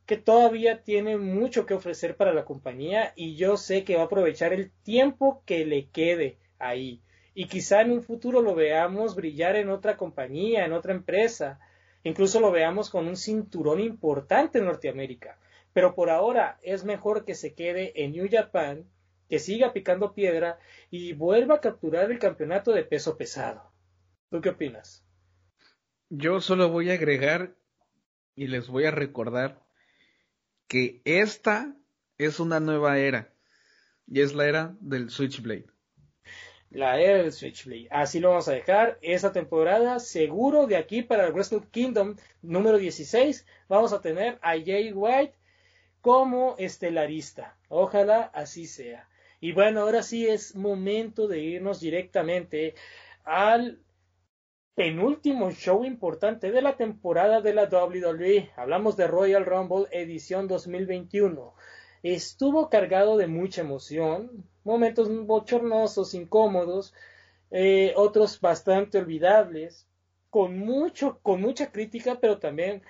[0.06, 4.04] que todavía tiene mucho que ofrecer para la compañía y yo sé que va a
[4.04, 7.02] aprovechar el tiempo que le quede ahí.
[7.34, 11.58] Y quizá en un futuro lo veamos brillar en otra compañía, en otra empresa,
[12.04, 15.38] incluso lo veamos con un cinturón importante en Norteamérica.
[15.72, 18.84] Pero por ahora es mejor que se quede en New Japan,
[19.28, 20.58] que siga picando piedra
[20.90, 23.70] y vuelva a capturar el campeonato de peso pesado.
[24.30, 25.04] ¿Tú qué opinas?
[26.08, 27.54] Yo solo voy a agregar
[28.34, 29.62] y les voy a recordar
[30.66, 31.76] que esta
[32.18, 33.32] es una nueva era
[34.06, 35.66] y es la era del Switchblade.
[36.70, 37.88] La era del Switchblade.
[37.90, 38.96] Así lo vamos a dejar.
[39.02, 44.52] Esta temporada, seguro de aquí para el Wrestle Kingdom número 16, vamos a tener a
[44.52, 45.34] Jay White
[46.00, 47.56] como estelarista.
[47.68, 49.08] Ojalá así sea.
[49.40, 52.74] Y bueno, ahora sí es momento de irnos directamente
[53.24, 53.80] al
[54.76, 58.50] penúltimo show importante de la temporada de la WWE.
[58.54, 61.52] Hablamos de Royal Rumble edición 2021.
[62.02, 66.94] Estuvo cargado de mucha emoción, momentos bochornosos, incómodos,
[67.50, 69.86] eh, otros bastante olvidables,
[70.30, 72.82] con mucho, con mucha crítica, pero también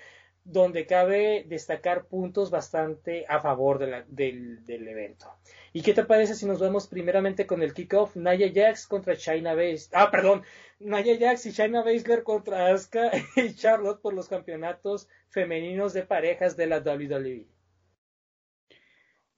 [0.44, 5.32] donde cabe destacar puntos bastante a favor del, del, evento.
[5.72, 9.54] ¿Y qué te parece si nos vemos primeramente con el kickoff Naya Jax contra China
[9.54, 9.90] Baszler?
[9.92, 10.42] Ah, perdón,
[10.78, 16.56] Naya Jax y China Baszler contra Asuka y Charlotte por los campeonatos femeninos de parejas
[16.56, 17.46] de la WWE.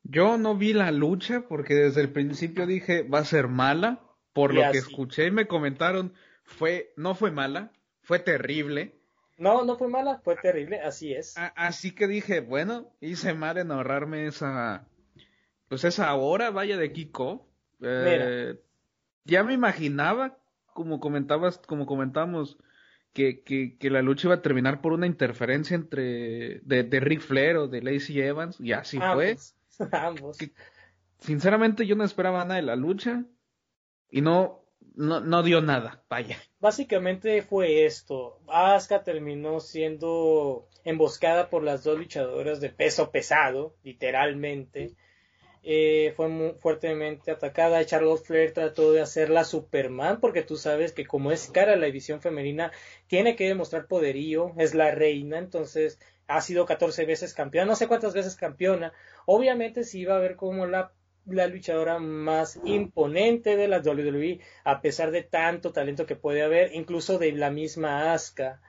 [0.05, 4.01] Yo no vi la lucha porque desde el principio dije va a ser mala.
[4.33, 8.95] Por lo que escuché y me comentaron, fue, no fue mala, fue terrible.
[9.37, 11.35] No, no fue mala, fue terrible, así es.
[11.37, 14.87] así que dije, bueno, hice mal en ahorrarme esa,
[15.69, 17.47] pues esa hora, vaya de Kiko.
[17.81, 18.59] Eh,
[19.25, 22.57] ya me imaginaba, como comentabas, como comentamos,
[23.13, 27.21] que, que, que, la lucha iba a terminar por una interferencia entre de, de Ric
[27.21, 29.37] Flair o de Lacey Evans, y así fue.
[29.93, 30.39] Ambos.
[31.19, 33.25] sinceramente yo no esperaba nada de la lucha
[34.11, 34.63] y no
[34.95, 36.39] no, no dio nada, vaya.
[36.61, 38.41] Básicamente fue esto.
[38.49, 44.95] Asuka terminó siendo emboscada por las dos luchadoras de peso pesado, literalmente.
[45.65, 47.85] Eh, fue muy fuertemente atacada.
[47.85, 52.21] Charlotte Flair trató de hacerla Superman, porque tú sabes que como es cara la división
[52.21, 52.73] femenina,
[53.07, 57.87] tiene que demostrar poderío, es la reina, entonces ha sido 14 veces campeona, no sé
[57.87, 58.93] cuántas veces campeona.
[59.27, 60.93] Obviamente sí iba a ver como la
[61.47, 67.19] luchadora más imponente de la WWE, a pesar de tanto talento que puede haber, incluso
[67.19, 68.61] de la misma Asuka.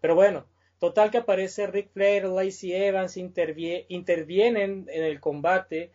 [0.00, 0.46] Pero bueno,
[0.78, 5.90] total que aparece Rick Flair, Lacey Evans, intervienen en el combate.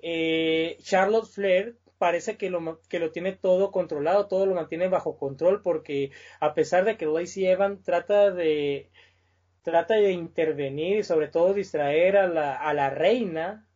[0.00, 5.16] Eh, Charlotte Flair parece que lo, que lo tiene todo controlado, todo lo mantiene bajo
[5.16, 8.90] control, porque a pesar de que Lacey Evans trata de
[9.66, 13.66] trata de intervenir y sobre todo distraer a la, a la reina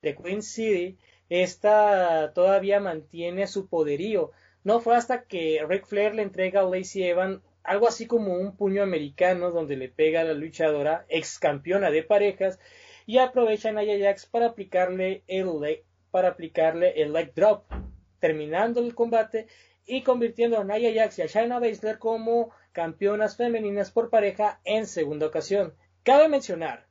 [0.00, 0.96] de Queen City,
[1.28, 4.30] esta todavía mantiene su poderío.
[4.62, 8.56] No fue hasta que Ric Flair le entrega a Lacey Evans algo así como un
[8.56, 12.58] puño americano donde le pega a la luchadora, ex campeona de parejas,
[13.04, 17.70] y aprovecha a Nia Jax para aplicarle el leg, para aplicarle el leg drop,
[18.18, 19.46] terminando el combate
[19.84, 24.86] y convirtiendo a Nia Jax y a Shayna Baszler como campeonas femeninas por pareja en
[24.86, 25.74] segunda ocasión.
[26.02, 26.86] Cabe mencionar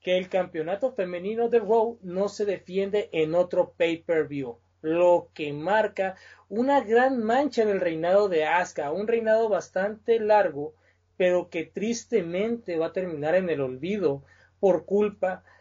[0.00, 6.14] que el campeonato femenino de Raw no se defiende en otro pay-per-view, lo que marca
[6.48, 10.74] una gran mancha en el reinado de Asuka, un reinado bastante largo,
[11.16, 14.22] pero que tristemente va a terminar en el olvido
[14.60, 15.55] por culpa de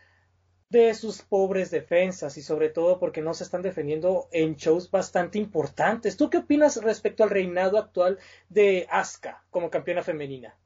[0.93, 6.17] sus pobres defensas y sobre todo porque no se están defendiendo en shows bastante importantes.
[6.17, 10.57] ¿Tú qué opinas respecto al reinado actual de Asuka como campeona femenina?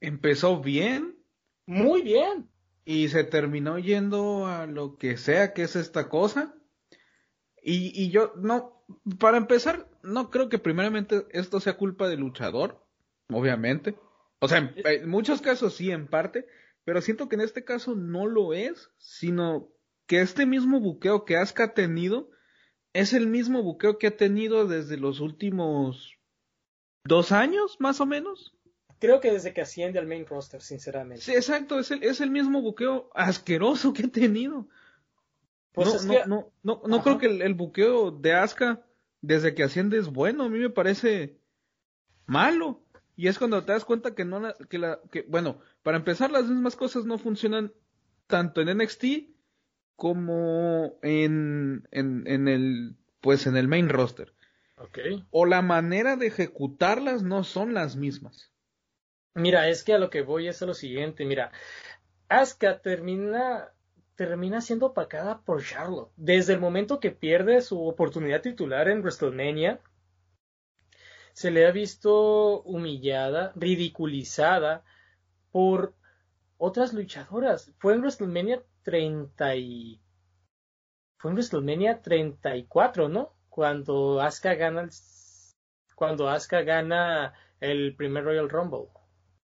[0.00, 1.16] Empezó bien,
[1.66, 2.50] muy bien.
[2.84, 6.54] Y se terminó yendo a lo que sea que es esta cosa.
[7.62, 8.84] Y, y yo, no,
[9.18, 12.84] para empezar, no creo que primeramente esto sea culpa del luchador,
[13.30, 13.96] obviamente.
[14.40, 16.46] O sea, en, muchos casos sí, en parte,
[16.84, 19.68] pero siento que en este caso no lo es, sino
[20.06, 22.30] que este mismo buqueo que Asuka ha tenido
[22.92, 26.18] es el mismo buqueo que ha tenido desde los últimos
[27.04, 28.54] dos años, más o menos
[29.04, 31.22] creo que desde que asciende al main roster, sinceramente.
[31.22, 34.66] Sí, exacto, es el, es el mismo buqueo asqueroso que he tenido.
[35.72, 38.80] Pues no, no, no, no, creo que el, buqueo de Asuka
[39.20, 41.36] desde que asciende es bueno, a mí me parece
[42.26, 42.80] malo.
[43.16, 46.46] Y es cuando te das cuenta que no que la que bueno, para empezar las
[46.46, 47.72] mismas cosas no funcionan
[48.26, 49.04] tanto en NXT
[49.96, 54.34] como en, en, en el pues en el main roster.
[54.76, 55.24] Okay.
[55.30, 58.50] O la manera de ejecutarlas no son las mismas.
[59.34, 61.52] Mira, es que a lo que voy es a lo siguiente, mira,
[62.28, 63.72] Asuka termina
[64.16, 66.12] termina siendo opacada por Charlotte.
[66.16, 69.80] Desde el momento que pierde su oportunidad titular en WrestleMania,
[71.34, 74.84] se le ha visto humillada, ridiculizada
[75.50, 75.94] por
[76.56, 77.72] otras luchadoras.
[77.78, 80.00] Fue en WrestleMania 30 y...
[81.18, 83.34] Fue en WrestleMania 34, ¿no?
[83.48, 84.90] Cuando Asuka gana el...
[85.96, 88.90] Cuando Asuka gana el primer Royal Rumble.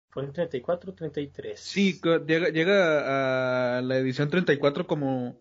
[0.09, 1.59] Fue en 34 33.
[1.59, 5.38] Sí, llega, llega a la edición 34 como,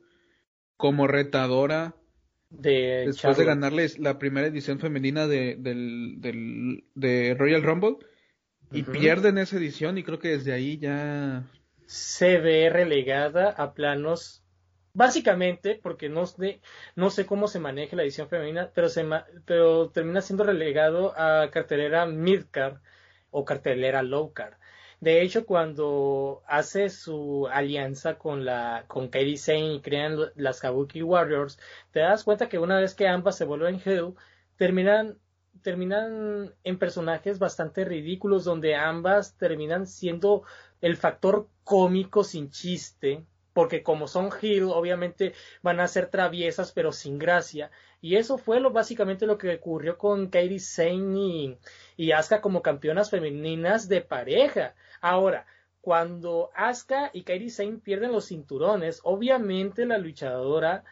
[0.77, 1.95] como retadora.
[2.59, 7.97] De después de ganarles la primera edición femenina de, del, del, de Royal Rumble.
[8.73, 11.45] Y pierden esa edición y creo que desde ahí ya...
[11.87, 14.45] Se ve relegada a planos
[14.95, 16.61] básicamente porque no sé,
[16.97, 19.05] no sé cómo se maneja la edición femenina, pero, se,
[19.45, 22.79] pero termina siendo relegado a cartelera midcard
[23.31, 24.55] o cartelera lowcard.
[25.05, 31.03] De hecho, cuando hace su alianza con la con Katie Sane y crean las Kabuki
[31.03, 31.59] Warriors,
[31.91, 34.15] te das cuenta que una vez que ambas se vuelven heel,
[34.57, 35.19] terminan
[35.61, 40.45] terminan en personajes bastante ridículos donde ambas terminan siendo
[40.81, 46.93] el factor cómico sin chiste porque como son heel obviamente van a ser traviesas pero
[46.93, 47.71] sin gracia
[48.05, 51.57] y eso fue lo básicamente lo que ocurrió con Katie Sane
[51.97, 54.75] y, Asuka como campeonas femeninas de pareja.
[55.01, 55.47] Ahora,
[55.81, 60.85] cuando Asuka y Kairi Sane pierden los cinturones, obviamente la luchadora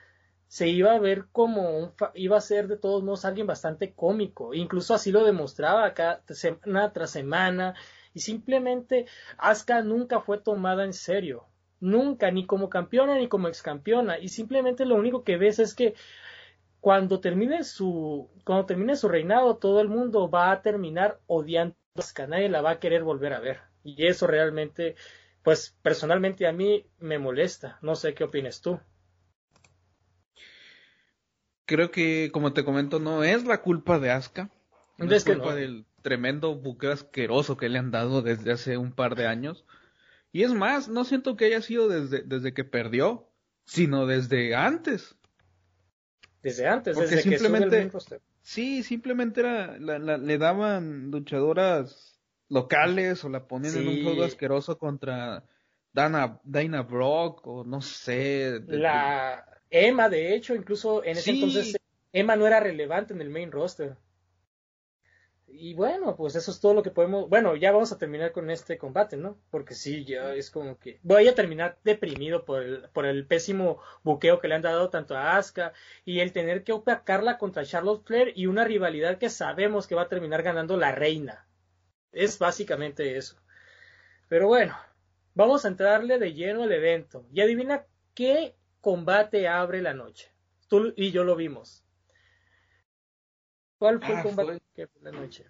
[0.46, 4.54] se iba a ver como un iba a ser de todos modos alguien bastante cómico,
[4.54, 7.74] incluso así lo demostraba acá semana tras semana.
[8.14, 9.04] Y simplemente
[9.36, 11.44] Asuka nunca fue tomada en serio,
[11.78, 15.94] nunca ni como campeona ni como excampeona y simplemente lo único que ves es que
[16.82, 22.00] cuando termine su cuando termine su reinado todo el mundo va a terminar odiando a
[22.00, 23.60] Asuka, nadie la va a querer volver a ver.
[23.84, 24.96] Y eso realmente,
[25.44, 27.78] pues personalmente a mí me molesta.
[27.82, 28.80] No sé qué opinas tú.
[31.66, 34.50] Creo que, como te comento, no es la culpa de Asuka.
[34.98, 39.14] No es, culpa del tremendo buqueo asqueroso que le han dado desde hace un par
[39.14, 39.64] de años.
[40.32, 43.28] Y es más, no siento que haya sido desde, desde que perdió,
[43.66, 45.16] sino desde antes.
[46.42, 52.18] Desde antes, desde simplemente, que Sí, simplemente era, le daban luchadoras
[52.48, 55.44] locales o la ponían en un juego asqueroso contra
[55.92, 58.60] Dana, Dana Brock o no sé.
[58.66, 61.76] la Emma, de hecho, incluso en ese entonces
[62.12, 63.96] Emma no era relevante en el main roster.
[65.54, 67.28] Y bueno, pues eso es todo lo que podemos.
[67.28, 69.38] Bueno, ya vamos a terminar con este combate, ¿no?
[69.50, 70.98] Porque sí, ya es como que.
[71.02, 75.14] Voy a terminar deprimido por el, por el pésimo buqueo que le han dado tanto
[75.14, 75.74] a Asuka
[76.06, 80.02] y el tener que opacarla contra Charlotte Flair y una rivalidad que sabemos que va
[80.02, 81.46] a terminar ganando la reina.
[82.12, 83.36] Es básicamente eso.
[84.28, 84.74] Pero bueno,
[85.34, 87.26] vamos a entrarle de lleno al evento.
[87.30, 87.84] Y adivina
[88.14, 90.32] qué combate abre la noche.
[90.68, 91.81] Tú y yo lo vimos.
[93.82, 95.44] ¿Cuál fue el ah, combate que abre la noche?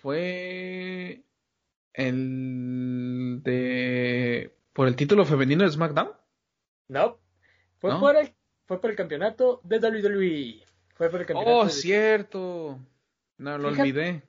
[0.00, 1.22] Fue
[1.92, 6.12] el de por el título femenino de SmackDown.
[6.88, 7.18] No,
[7.76, 8.32] fue por el
[8.64, 10.64] fue por el campeonato de WWE.
[10.94, 11.58] Fue por el campeonato.
[11.58, 12.78] Oh, cierto.
[13.36, 14.22] No lo olvidé.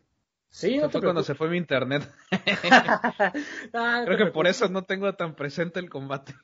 [0.50, 2.14] Sí, no fue cuando se fue mi internet.
[3.72, 6.36] Creo que por eso no tengo tan presente el combate.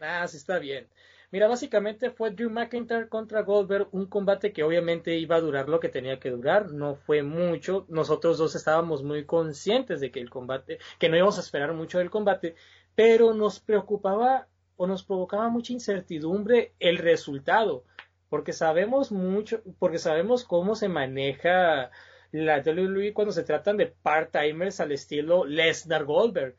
[0.00, 0.88] Ah, sí está bien.
[1.30, 5.78] Mira, básicamente fue Drew McIntyre contra Goldberg, un combate que obviamente iba a durar lo
[5.78, 7.84] que tenía que durar, no fue mucho.
[7.88, 11.98] Nosotros dos estábamos muy conscientes de que el combate, que no íbamos a esperar mucho
[11.98, 12.54] del combate,
[12.94, 17.84] pero nos preocupaba o nos provocaba mucha incertidumbre el resultado,
[18.30, 21.90] porque sabemos mucho, porque sabemos cómo se maneja
[22.32, 26.56] la WWE cuando se tratan de part-timers al estilo Lesnar Goldberg.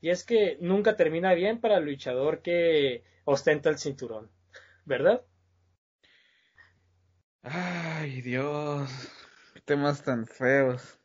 [0.00, 4.30] Y es que nunca termina bien para el luchador que ostenta el cinturón,
[4.84, 5.22] ¿verdad?
[7.42, 8.90] Ay, Dios,
[9.64, 10.98] temas tan feos.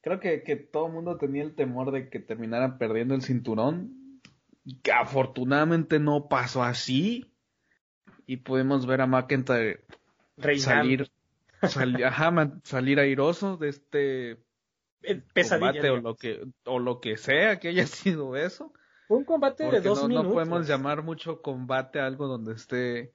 [0.00, 4.20] Creo que, que todo el mundo tenía el temor de que terminara perdiendo el cinturón.
[4.82, 7.32] Que afortunadamente no pasó así.
[8.26, 9.84] Y pudimos ver a McIntyre
[10.58, 11.10] salir
[12.64, 14.30] salir airoso de este
[15.02, 18.72] eh, combate o lo que o lo que sea que haya sido eso.
[19.08, 20.28] Un combate de dos no, minutos.
[20.28, 23.12] No podemos llamar mucho combate a algo donde esté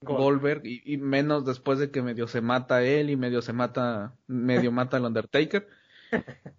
[0.00, 4.72] Goldberg y, menos después de que medio se mata él y medio se mata medio
[4.72, 5.68] mata al Undertaker.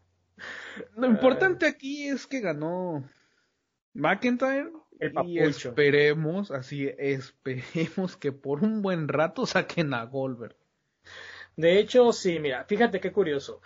[0.95, 3.03] Lo importante aquí es que ganó
[3.93, 4.71] McIntyre.
[5.25, 10.55] y esperemos, así esperemos que por un buen rato saquen a Goldberg.
[11.55, 13.61] De hecho, sí, mira, fíjate qué curioso.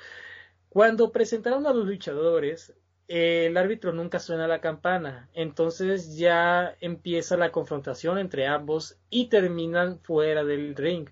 [0.69, 2.73] Cuando presentaron a los luchadores,
[3.07, 9.99] el árbitro nunca suena la campana, entonces ya empieza la confrontación entre ambos y terminan
[9.99, 11.09] fuera del ring.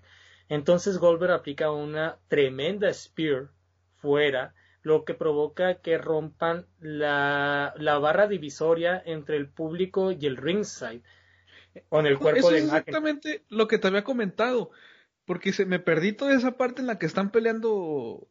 [0.48, 3.50] Entonces Goldberg aplica una tremenda spear
[3.96, 11.02] fuera, lo que provoca que rompan la, barra divisoria entre el público y el ringside
[11.88, 14.70] con el cuerpo Eso es exactamente lo que te había comentado,
[15.26, 18.29] porque se me perdí toda esa parte en la que están peleando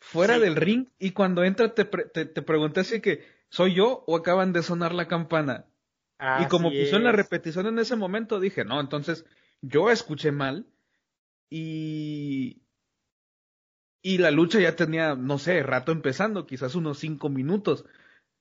[0.00, 4.52] fuera del ring y cuando entra te, te, pregunté si que soy yo o acaban
[4.52, 5.66] de sonar la campana.
[6.40, 9.24] y como puso en la repetición en ese momento dije, no, entonces
[9.60, 10.66] yo escuché mal
[11.50, 12.62] y
[14.02, 17.84] y la lucha ya tenía, no sé, rato empezando, quizás unos cinco minutos,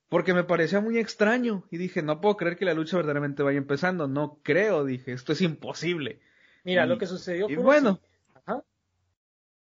[0.07, 3.57] porque me parecía muy extraño y dije, no puedo creer que la lucha verdaderamente vaya
[3.57, 6.21] empezando, no creo, dije, esto es imposible.
[6.63, 7.53] Mira, lo que sucedió fue...
[7.53, 7.99] Y bueno,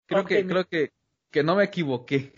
[0.06, 0.92] creo que, creo que
[1.32, 2.34] que no me equivoqué.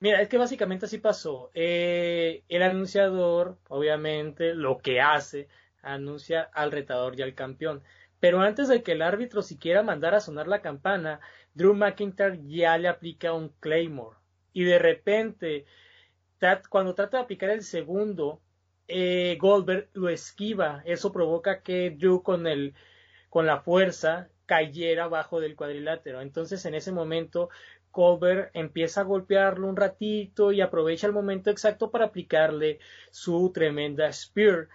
[0.00, 1.50] Mira, es que básicamente así pasó.
[1.54, 5.48] Eh, el anunciador, obviamente, lo que hace,
[5.82, 7.82] anuncia al retador y al campeón.
[8.20, 11.20] Pero antes de que el árbitro siquiera mandara a sonar la campana,
[11.54, 14.16] Drew McIntyre ya le aplica un Claymore.
[14.52, 15.66] Y de repente,
[16.68, 18.40] cuando trata de aplicar el segundo,
[18.86, 20.82] eh, Goldberg lo esquiva.
[20.84, 22.74] Eso provoca que Drew con, el,
[23.28, 26.20] con la fuerza cayera abajo del cuadrilátero.
[26.20, 27.50] Entonces, en ese momento,
[27.92, 32.78] Goldberg empieza a golpearlo un ratito y aprovecha el momento exacto para aplicarle
[33.10, 34.68] su tremenda spear,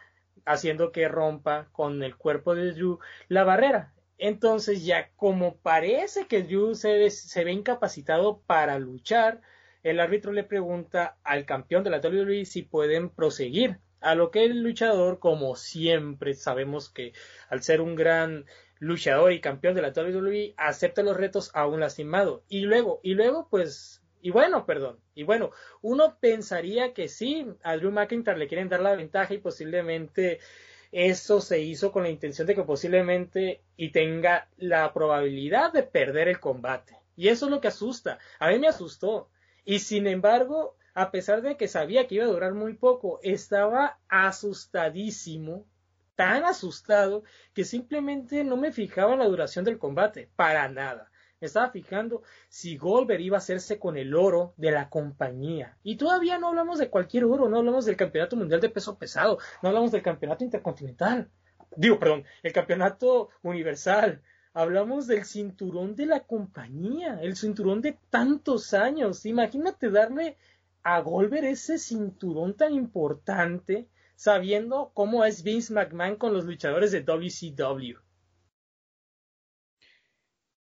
[0.46, 3.00] haciendo que rompa con el cuerpo de Drew
[3.30, 3.94] la barrera.
[4.18, 9.42] Entonces ya como parece que Drew se se ve incapacitado para luchar,
[9.84, 13.80] el árbitro le pregunta al campeón de la WWE si pueden proseguir.
[14.00, 17.14] A lo que el luchador, como siempre sabemos que
[17.50, 18.46] al ser un gran
[18.84, 22.44] luchador y campeón de la WWE, acepta los retos aún lastimado.
[22.50, 27.78] Y luego, y luego, pues, y bueno, perdón, y bueno, uno pensaría que sí, a
[27.78, 30.40] Drew McIntyre le quieren dar la ventaja y posiblemente
[30.92, 36.28] eso se hizo con la intención de que posiblemente y tenga la probabilidad de perder
[36.28, 36.98] el combate.
[37.16, 38.20] Y eso es lo que asusta.
[38.40, 39.30] A mí me asustó.
[39.66, 44.00] Y sin embargo, a pesar de que sabía que iba a durar muy poco, estaba
[44.10, 45.66] asustadísimo
[46.16, 51.10] tan asustado que simplemente no me fijaba en la duración del combate, para nada.
[51.40, 55.78] Me estaba fijando si Goldberg iba a hacerse con el oro de la compañía.
[55.84, 59.40] Y todavía no hablamos de cualquier oro, no hablamos del campeonato mundial de peso pesado,
[59.62, 61.30] no hablamos del campeonato intercontinental.
[61.76, 64.22] Digo, perdón, el campeonato universal.
[64.54, 69.26] Hablamos del cinturón de la compañía, el cinturón de tantos años.
[69.26, 70.38] Imagínate darle
[70.84, 73.88] a Goldberg ese cinturón tan importante
[74.24, 78.00] sabiendo cómo es Vince McMahon con los luchadores de WCW.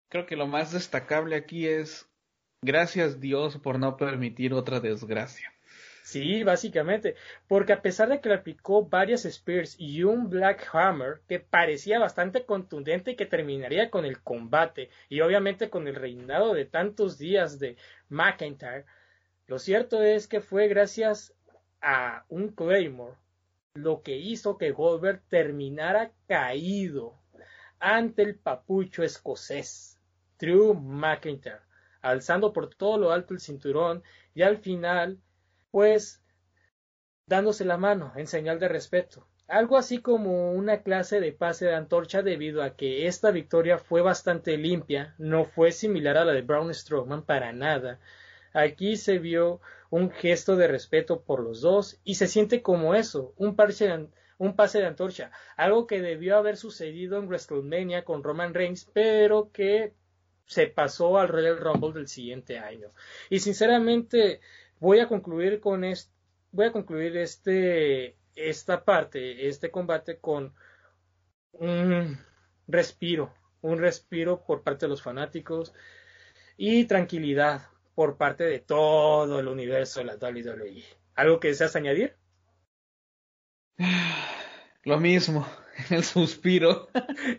[0.09, 2.11] Creo que lo más destacable aquí es
[2.63, 5.55] gracias Dios por no permitir otra desgracia.
[6.03, 7.15] Sí, básicamente,
[7.47, 12.01] porque a pesar de que le aplicó varias Spears y un Black Hammer que parecía
[12.01, 17.19] bastante contundente y que terminaría con el combate y obviamente con el reinado de tantos
[17.19, 17.77] días de
[18.09, 18.85] McIntyre,
[19.47, 21.33] lo cierto es que fue gracias
[21.81, 23.15] a un Claymore
[23.75, 27.21] lo que hizo que Goldberg terminara caído
[27.81, 29.99] ante el papucho escocés,
[30.39, 31.61] Drew McIntyre,
[32.01, 34.03] alzando por todo lo alto el cinturón
[34.33, 35.19] y al final,
[35.73, 36.23] pues,
[37.27, 39.27] dándose la mano en señal de respeto.
[39.49, 44.01] Algo así como una clase de pase de antorcha debido a que esta victoria fue
[44.01, 47.99] bastante limpia, no fue similar a la de Braun Strowman para nada.
[48.55, 53.35] Aquí se vio un gesto de respeto por los dos y se siente como eso,
[53.37, 53.55] un,
[54.39, 59.51] un pase de antorcha, algo que debió haber sucedido en WrestleMania con Roman Reigns, pero
[59.53, 59.93] que
[60.47, 62.93] se pasó al Royal Rumble del siguiente año.
[63.29, 64.41] Y sinceramente
[64.81, 66.13] voy a concluir con este,
[66.53, 70.55] voy a concluir este esta parte, este combate con
[71.53, 72.19] un
[72.67, 75.73] respiro, un respiro por parte de los fanáticos
[76.57, 80.83] y tranquilidad, por parte de todo el universo de la WWE.
[81.15, 82.17] ¿Algo que deseas añadir?
[84.85, 85.47] Lo mismo,
[85.91, 86.89] el suspiro.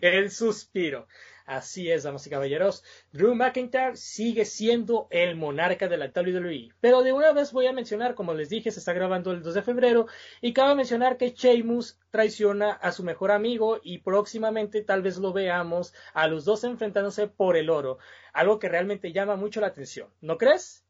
[0.00, 1.06] el suspiro.
[1.46, 2.82] Así es, damas y caballeros.
[3.12, 6.70] Drew McIntyre sigue siendo el monarca de la WWE.
[6.80, 9.54] Pero de una vez voy a mencionar, como les dije, se está grabando el 2
[9.54, 10.08] de febrero.
[10.40, 15.32] Y cabe mencionar que Sheamus traiciona a su mejor amigo y próximamente tal vez lo
[15.32, 17.98] veamos a los dos enfrentándose por el oro.
[18.32, 20.08] Algo que realmente llama mucho la atención.
[20.20, 20.84] ¿No crees?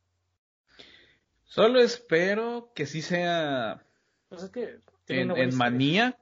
[1.45, 3.85] Solo espero que sí sea.
[4.31, 4.79] Pues es que
[5.09, 6.17] en, Manía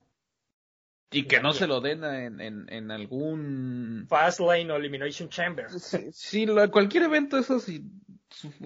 [1.15, 5.67] y que no se lo den en, en, en algún Fastlane o Elimination Chamber.
[6.13, 7.85] Sí, cualquier evento eso sí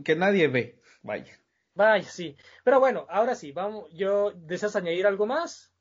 [0.05, 1.39] que nadie ve, vaya.
[1.75, 2.37] Vaya, sí.
[2.65, 5.73] Pero bueno, ahora sí, vamos, yo deseas añadir algo más?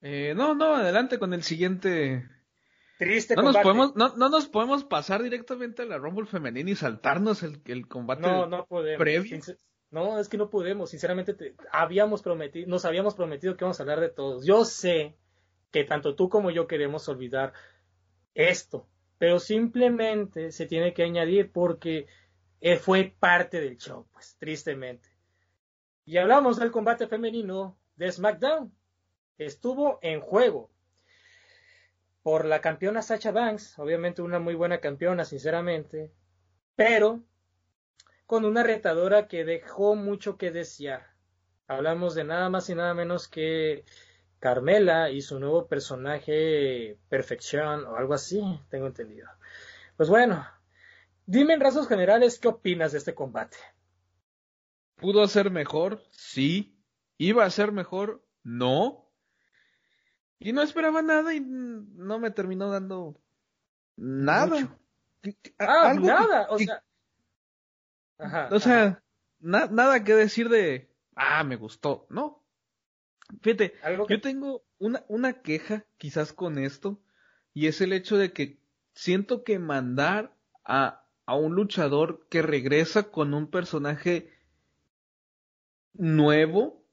[0.00, 2.26] Eh, no, no, adelante con el siguiente
[2.98, 6.74] Triste no Nos podemos, no, no, nos podemos pasar directamente a la Rumble femenina y
[6.74, 8.98] saltarnos el, el combate no, no podemos.
[8.98, 9.40] previo.
[9.90, 10.90] No, es que no podemos.
[10.90, 14.46] Sinceramente, habíamos prometido, nos habíamos prometido que vamos a hablar de todos.
[14.46, 15.16] Yo sé
[15.70, 17.52] que tanto tú como yo queremos olvidar
[18.34, 22.06] esto, pero simplemente se tiene que añadir porque
[22.60, 25.08] eh, fue parte del show, pues, tristemente.
[26.04, 28.74] Y hablamos del combate femenino de SmackDown.
[29.38, 30.70] Estuvo en juego
[32.22, 36.12] por la campeona Sacha Banks, obviamente una muy buena campeona, sinceramente,
[36.76, 37.22] pero
[38.26, 41.14] con una retadora que dejó mucho que desear.
[41.66, 43.84] Hablamos de nada más y nada menos que
[44.40, 49.28] Carmela y su nuevo personaje Perfección o algo así, tengo entendido.
[49.96, 50.46] Pues bueno,
[51.26, 53.58] dime en rasgos generales qué opinas de este combate.
[54.96, 56.02] ¿Pudo ser mejor?
[56.10, 56.76] Sí.
[57.18, 58.24] ¿Iba a ser mejor?
[58.42, 59.10] No.
[60.38, 63.20] Y no esperaba nada y no me terminó dando
[63.96, 64.78] nada.
[65.58, 66.82] Ah, nada, o sea.
[68.50, 69.02] o sea,
[69.40, 72.39] nada que decir de, ah, me gustó, ¿no?
[73.42, 73.74] Fíjate,
[74.08, 77.00] yo tengo una, una queja quizás con esto
[77.54, 78.60] y es el hecho de que
[78.94, 84.32] siento que mandar a, a un luchador que regresa con un personaje
[85.94, 86.84] nuevo.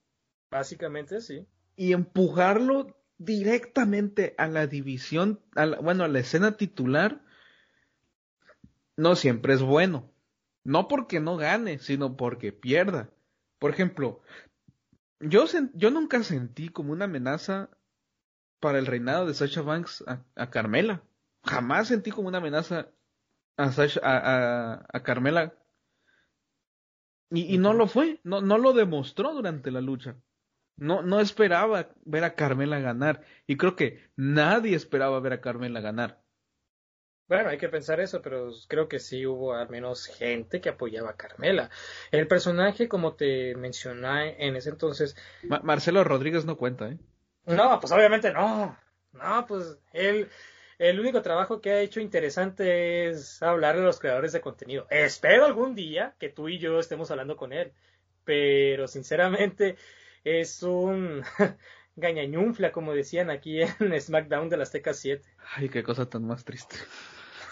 [0.50, 1.48] Básicamente, sí.
[1.76, 5.42] Y empujarlo directamente a la división,
[5.82, 7.22] bueno, a la escena titular,
[8.96, 10.12] no siempre es bueno.
[10.64, 13.10] No porque no gane, sino porque pierda.
[13.60, 14.22] Por ejemplo,
[15.20, 17.70] yo, yo nunca sentí como una amenaza
[18.60, 21.04] para el reinado de Sasha Banks a, Carmela.
[21.44, 22.90] Jamás sentí como una amenaza
[23.58, 23.72] a,
[24.04, 25.54] a, a, Carmela.
[27.30, 30.16] Y, y, no lo fue, no, no lo demostró durante la lucha.
[30.78, 33.24] No, no esperaba ver a Carmela ganar.
[33.48, 36.24] Y creo que nadie esperaba ver a Carmela ganar.
[37.28, 41.10] Bueno, hay que pensar eso, pero creo que sí hubo al menos gente que apoyaba
[41.10, 41.70] a Carmela.
[42.12, 45.16] El personaje, como te mencioné en ese entonces.
[45.44, 46.98] Marcelo Rodríguez no cuenta, ¿eh?
[47.46, 48.78] No, pues obviamente no.
[49.12, 50.30] No, pues él.
[50.78, 54.86] El único trabajo que ha hecho interesante es hablar de los creadores de contenido.
[54.90, 57.74] Espero algún día que tú y yo estemos hablando con él.
[58.24, 59.76] Pero sinceramente,
[60.24, 61.24] es un
[61.96, 65.28] gañañunfla, como decían aquí en SmackDown de las Azteca 7.
[65.56, 66.76] Ay, qué cosa tan más triste.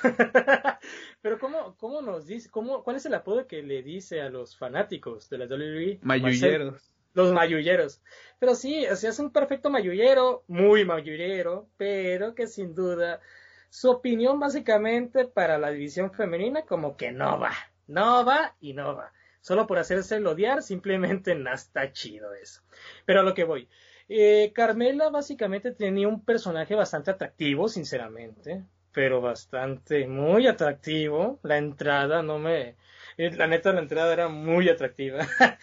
[1.22, 4.58] Pero ¿cómo, cómo nos dice, cómo, cuál es el apodo que le dice a los
[4.58, 6.00] fanáticos de la WWE?
[6.02, 6.92] Mayulleros.
[7.14, 8.02] Los mayulleros.
[8.40, 13.22] Pero sí, o sea, es un perfecto mayullero, muy mayullero, pero que sin duda
[13.70, 17.54] su opinión básicamente para la división femenina como que no va,
[17.88, 19.12] no va y no va
[19.46, 22.62] solo por hacerse odiar, simplemente no está chido eso.
[23.06, 23.70] Pero a lo que voy.
[24.10, 28.64] Eh, Carmela básicamente tenía un personaje bastante atractivo, sinceramente,
[28.96, 31.40] pero bastante, muy atractivo.
[31.44, 32.78] La entrada no me...
[33.18, 35.20] Eh, la neta, la entrada era muy atractiva.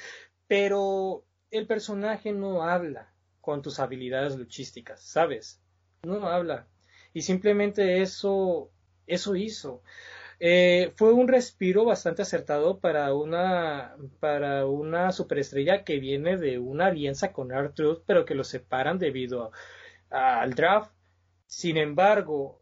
[0.47, 3.11] pero el personaje no habla
[3.41, 5.63] con tus habilidades luchísticas, ¿sabes?
[6.03, 6.69] No habla.
[7.15, 8.71] Y simplemente eso,
[9.07, 9.83] eso hizo.
[10.39, 16.87] Eh, fue un respiro bastante acertado para una, para una superestrella que viene de una
[16.87, 19.53] alianza con Arthur, pero que lo separan debido
[20.11, 20.93] al draft.
[21.47, 22.62] Sin embargo,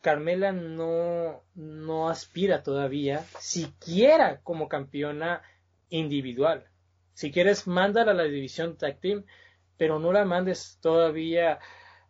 [0.00, 5.42] Carmela no, no aspira todavía, siquiera como campeona
[5.88, 6.68] individual.
[7.14, 9.24] Si quieres, mándala a la división tag team,
[9.76, 11.58] pero no la mandes todavía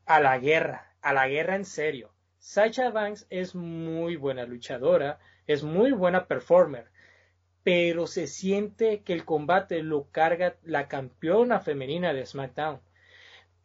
[0.05, 2.12] a la guerra, a la guerra en serio.
[2.39, 6.91] Sacha Banks es muy buena luchadora, es muy buena performer,
[7.62, 12.80] pero se siente que el combate lo carga la campeona femenina de SmackDown.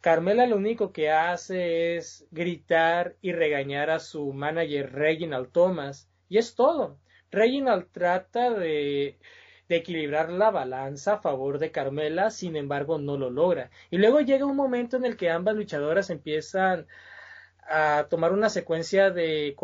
[0.04, 6.36] Carmela lo único que hace es gritar y regañar a su manager Reginald Thomas, y
[6.36, 6.98] es todo.
[7.30, 9.18] Reginald trata de,
[9.70, 13.70] equilibrar la balanza a favor de Carmela, sin embargo no lo logra.
[13.90, 16.86] Y luego llega un momento en el que ambas luchadoras empiezan
[17.62, 19.56] a tomar una secuencia de,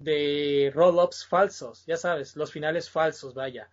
[0.00, 3.68] de roll-ups falsos, ya sabes, los finales falsos, vaya,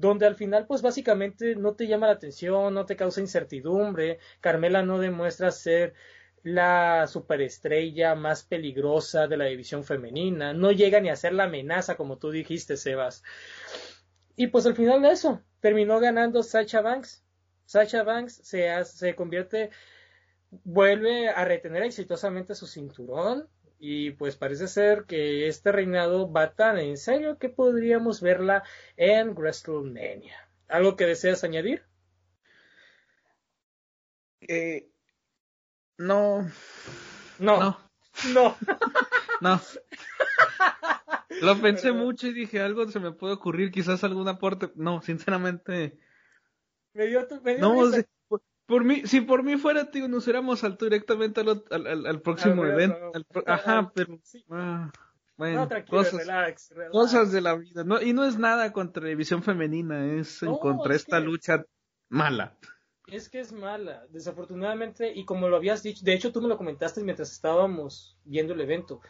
[0.00, 4.82] donde al final pues básicamente no te llama la atención, no te causa incertidumbre, Carmela
[4.82, 5.94] no demuestra ser
[6.42, 11.96] la superestrella más peligrosa de la división femenina, no llega ni a ser la amenaza
[11.96, 13.22] como tú dijiste, Sebas.
[14.36, 17.22] Y pues al final de eso, terminó ganando Sacha Banks.
[17.66, 19.70] Sacha Banks se, se convierte
[20.64, 23.48] vuelve a retener exitosamente su cinturón
[23.82, 28.62] y pues parece ser que este reinado va tan en serio que podríamos verla
[28.98, 30.36] en WrestleMania.
[30.68, 31.82] ¿Algo que deseas añadir?
[34.42, 34.90] Eh,
[35.96, 36.42] no.
[37.38, 37.58] No.
[37.58, 37.78] No.
[38.34, 38.56] No.
[39.40, 39.60] no.
[41.40, 44.70] Lo pensé mucho y dije, algo se me puede ocurrir, quizás algún aporte.
[44.74, 45.98] No, sinceramente.
[46.92, 47.90] Me dio, me dio no,
[48.70, 52.64] por, mí, si por mí fuera, tío, nos hubiéramos salto directamente al, al, al próximo
[52.64, 53.12] evento.
[53.46, 54.18] ajá, pero.
[54.48, 54.90] Ah,
[55.36, 56.26] bueno, cosas,
[56.92, 57.82] cosas de la vida.
[57.84, 61.64] No, y no es nada contra televisión femenina, es contra esta lucha
[62.08, 62.56] mala.
[63.06, 66.56] Es que es mala, desafortunadamente, y como lo habías dicho, de hecho tú me lo
[66.56, 69.00] comentaste mientras estábamos viendo el evento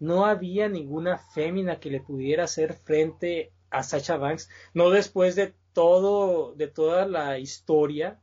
[0.00, 5.54] no había ninguna fémina que le pudiera hacer frente a Sacha Banks, no después de
[5.72, 8.20] todo, de toda la historia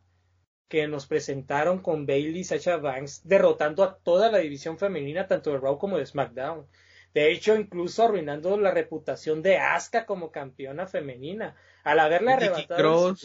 [0.67, 5.51] que nos presentaron con Bailey y Sacha Banks, derrotando a toda la división femenina, tanto
[5.51, 6.67] de Raw como de SmackDown.
[7.13, 13.15] De hecho, incluso arruinando la reputación de Asuka como campeona femenina, al haberle arrebatado el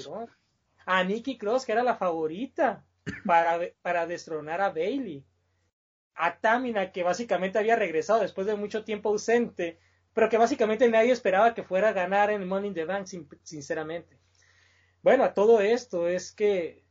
[0.87, 2.85] a Nikki Cross, que era la favorita
[3.27, 5.25] para, para destronar a Bailey
[6.15, 9.79] a Tamina, que básicamente había regresado después de mucho tiempo ausente,
[10.13, 13.07] pero que básicamente nadie esperaba que fuera a ganar en Money in the Bank,
[13.43, 14.19] sinceramente.
[15.03, 16.85] Bueno, a todo esto es que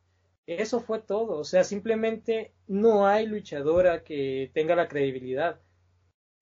[0.45, 5.59] eso fue todo, o sea, simplemente no hay luchadora que tenga la credibilidad.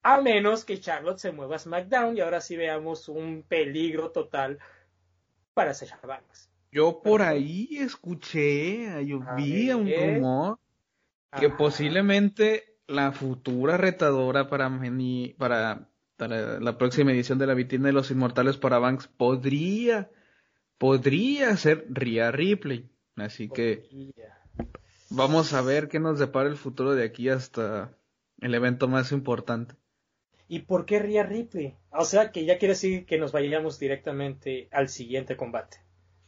[0.03, 4.59] A menos que Charlotte se mueva a SmackDown y ahora sí veamos un peligro total
[5.53, 6.49] para Sasha Banks.
[6.71, 10.59] Yo por ahí escuché, yo vi un rumor
[11.37, 14.69] que posiblemente la futura retadora para,
[15.37, 20.09] para, para la próxima edición de la vitrina de los inmortales para Banks podría,
[20.77, 22.89] podría ser Rhea Ripley.
[23.17, 23.83] Así que
[25.09, 27.91] vamos a ver qué nos depara el futuro de aquí hasta
[28.39, 29.75] el evento más importante.
[30.47, 31.75] ¿Y por qué Rhea Ripley?
[31.91, 35.77] O sea, que ya quiere decir que nos vayamos directamente al siguiente combate.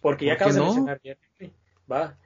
[0.02, 1.54] Porque ya acabas de mencionar Rhea Ripley.
[1.90, 2.18] Va.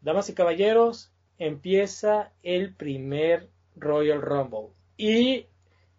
[0.00, 4.70] Damas y caballeros, empieza el primer Royal Rumble.
[4.96, 5.46] Y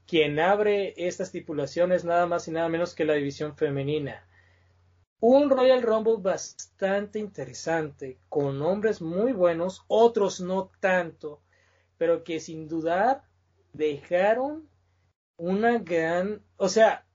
[0.07, 4.25] quien abre esta estipulación es nada más y nada menos que la división femenina.
[5.25, 11.39] Un Royal Rumble bastante interesante, con hombres muy buenos, otros no tanto,
[11.97, 13.23] pero que sin dudar
[13.71, 14.67] dejaron
[15.37, 17.05] una gran, o sea,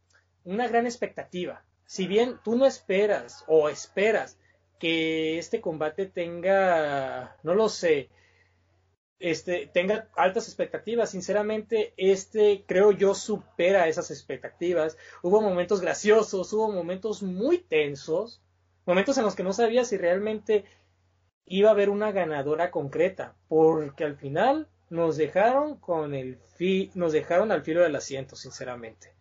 [0.45, 1.67] una gran expectativa.
[1.85, 4.39] Si bien tú no esperas o esperas
[4.79, 8.09] que este combate tenga, no lo sé,
[9.21, 11.11] este, tenga altas expectativas.
[11.11, 14.97] Sinceramente, este creo yo supera esas expectativas.
[15.23, 18.43] Hubo momentos graciosos, hubo momentos muy tensos,
[18.87, 20.64] momentos en los que no sabía si realmente
[21.47, 27.12] iba a haber una ganadora concreta, porque al final nos dejaron con el fi nos
[27.12, 29.12] dejaron al filo del asiento, sinceramente.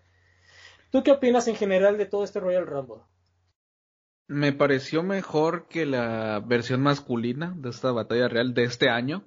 [0.89, 3.03] ¿Tú qué opinas en general de todo este Royal Rumble?
[4.29, 9.23] Me pareció mejor que la versión masculina de esta batalla real de este año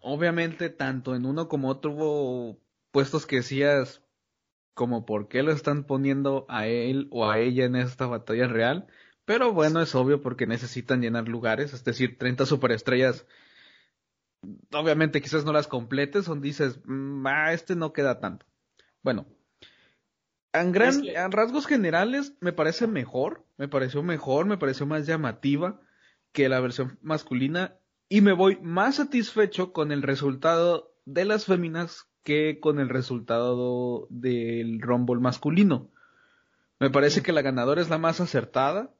[0.00, 2.60] Obviamente, tanto en uno como otro hubo
[2.90, 4.02] puestos que decías
[4.74, 8.86] como por qué lo están poniendo a él o a ella en esta batalla real.
[9.24, 13.26] Pero bueno, es obvio porque necesitan llenar lugares, es decir, 30 superestrellas.
[14.72, 16.80] Obviamente quizás no las completes, son dices,
[17.24, 18.46] ah, este no queda tanto.
[19.02, 19.26] Bueno,
[20.52, 25.80] en, gran, en rasgos generales me parece mejor, me pareció mejor, me pareció más llamativa
[26.32, 27.77] que la versión masculina
[28.08, 34.06] y me voy más satisfecho con el resultado de las féminas que con el resultado
[34.10, 35.90] del Rumble masculino.
[36.78, 38.94] Me parece que la ganadora es la más acertada.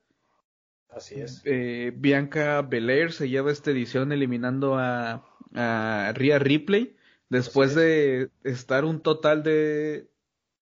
[0.89, 1.43] Así es.
[1.45, 6.97] Eh, Bianca Belair se lleva esta edición eliminando a, a Rhea Ripley
[7.29, 10.09] después de estar un total de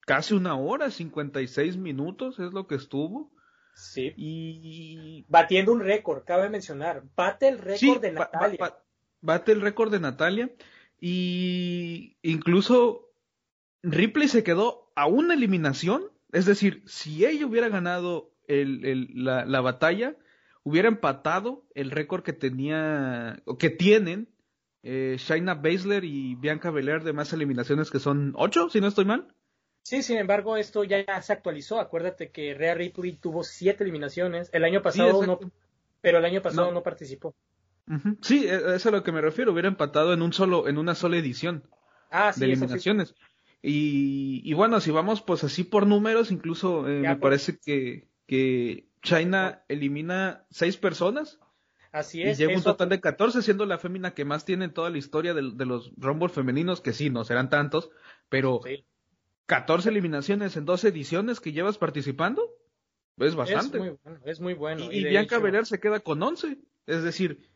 [0.01, 3.31] casi una hora, 56 minutos es lo que estuvo.
[3.77, 4.15] Sí.
[4.17, 7.03] Y batiendo un récord, cabe mencionar.
[7.15, 8.75] Bate el récord de Natalia.
[9.21, 10.51] bate el récord de Natalia.
[10.99, 13.11] Y incluso
[13.83, 16.05] Ripley se quedó a una eliminación.
[16.33, 20.17] Es decir, si ella hubiera ganado el, la, la, batalla,
[20.63, 24.29] hubiera empatado el récord que tenía, o que tienen
[24.83, 29.05] eh, Shaina Baszler y Bianca Belair de más eliminaciones, que son ocho, si no estoy
[29.05, 29.35] mal.
[29.87, 31.79] Sí, sin embargo, esto ya se actualizó.
[31.79, 34.51] Acuérdate que Rhea Ripley tuvo siete eliminaciones.
[34.53, 35.39] El año pasado no,
[36.01, 37.37] pero el año pasado no, participó.
[38.21, 39.53] Sí, e, eso es a lo que me refiero.
[39.53, 41.63] Hubiera empatado en un solo, en una sola edición
[42.11, 43.15] ah, de eliminaciones.
[43.63, 48.89] Y, y, bueno, si vamos pues así por números, incluso eh, me parece que, que
[49.03, 51.39] China elimina seis personas
[51.93, 52.41] Así es.
[52.41, 54.99] Y llega un total de 14, siendo la fémina que más tiene en toda la
[54.99, 57.89] historia de, los Rumble femeninos, que sí, no serán tantos,
[58.29, 58.61] pero
[59.47, 62.53] 14 eliminaciones en dos ediciones que llevas participando,
[63.19, 63.79] es bastante.
[63.79, 64.21] Es muy bueno.
[64.25, 64.93] Es muy bueno.
[64.93, 67.49] Y, Bianca Belair se queda con 11, es decir,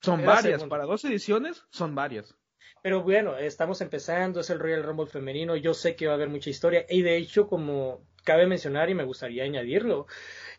[0.00, 2.34] son varias, para dos ediciones son varias.
[2.82, 6.30] Pero bueno, estamos empezando, es el Royal Rumble femenino, yo sé que va a haber
[6.30, 10.06] mucha historia y de hecho, como cabe mencionar y me gustaría añadirlo,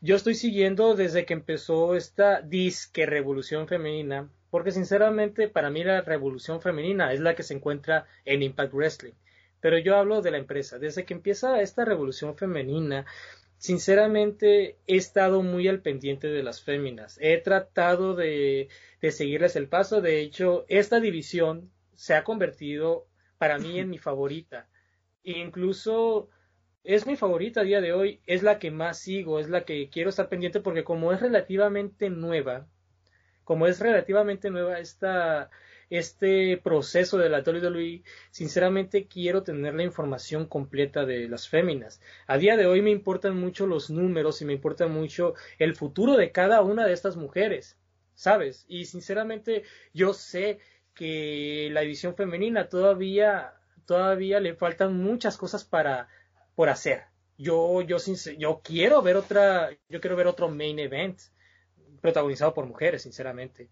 [0.02, 6.02] yo estoy siguiendo desde que empezó esta disque revolución femenina, porque sinceramente para mí la
[6.02, 9.14] revolución femenina es la que se encuentra en Impact Wrestling.
[9.62, 10.80] Pero yo hablo de la empresa.
[10.80, 13.06] Desde que empieza esta revolución femenina,
[13.58, 17.18] sinceramente he estado muy al pendiente de las féminas.
[17.22, 18.70] He tratado de,
[19.02, 20.02] de seguirles el paso.
[20.02, 23.08] De hecho, esta división se ha convertido
[23.38, 24.68] para mí en mi favorita.
[25.24, 26.30] E incluso
[26.84, 29.90] es mi favorita a día de hoy, es la que más sigo, es la que
[29.90, 32.68] quiero estar pendiente porque como es relativamente nueva,
[33.44, 35.52] como es relativamente nueva esta,
[35.92, 42.02] este proceso de la WWE, sinceramente quiero tener la información completa de las féminas.
[42.28, 46.16] A día de hoy me importan mucho los números y me importa mucho el futuro
[46.16, 47.78] de cada una de estas mujeres,
[48.16, 48.66] ¿sabes?
[48.68, 49.64] Y sinceramente
[49.94, 50.60] yo sé
[50.96, 53.54] que la división femenina todavía
[53.86, 56.08] todavía le faltan muchas cosas para
[56.56, 57.04] por hacer.
[57.38, 57.98] Yo, yo,
[58.38, 61.20] yo quiero ver otra, yo quiero ver otro main event
[62.02, 63.70] protagonizado por mujeres, sinceramente.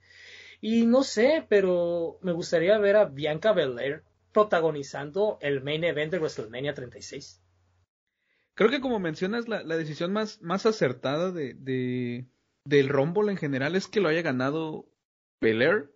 [0.62, 4.04] Y no sé, pero me gustaría ver a Bianca Belair
[4.34, 7.42] protagonizando el main event de WrestleMania 36.
[8.54, 12.28] Creo que como mencionas, la, decisión más, más acertada de, de,
[12.66, 14.86] del Rumble en general es que lo haya ganado
[15.40, 15.92] Belair.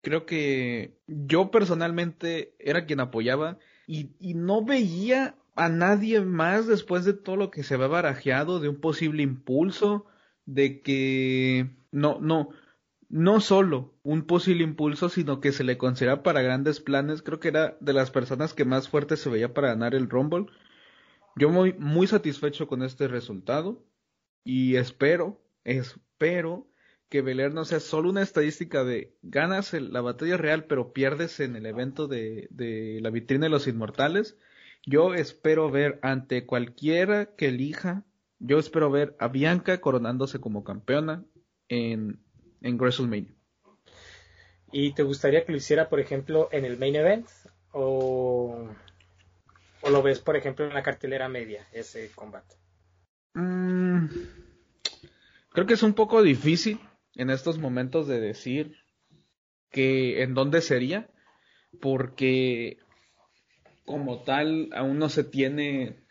[0.00, 7.04] Creo que yo personalmente era quien apoyaba y, y no veía a nadie más después
[7.04, 10.06] de todo lo que se ve barajeado de un posible impulso,
[10.44, 12.48] de que no, no,
[13.12, 17.22] no solo un posible impulso, sino que se le considera para grandes planes.
[17.22, 20.46] Creo que era de las personas que más fuerte se veía para ganar el Rumble.
[21.36, 23.84] Yo muy, muy satisfecho con este resultado
[24.44, 26.66] y espero, espero
[27.08, 31.56] que Belair no sea solo una estadística de ganas la batalla real pero pierdes en
[31.56, 34.38] el evento de, de la vitrina de los inmortales
[34.84, 38.04] yo espero ver ante cualquiera que elija,
[38.40, 41.24] yo espero ver a Bianca coronándose como campeona
[41.68, 42.20] en,
[42.62, 43.34] en WrestleMania.
[44.70, 47.28] ¿Y te gustaría que lo hiciera, por ejemplo, en el main event?
[47.72, 48.68] ¿O,
[49.82, 52.56] o lo ves, por ejemplo, en la cartelera media, ese combate?
[53.34, 54.06] Mm,
[55.50, 56.80] creo que es un poco difícil
[57.14, 58.76] en estos momentos de decir
[59.70, 61.10] que en dónde sería,
[61.80, 62.78] porque
[63.84, 66.02] como tal aún no se tiene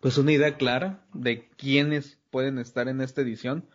[0.00, 3.68] pues una idea clara de quiénes pueden estar en esta edición.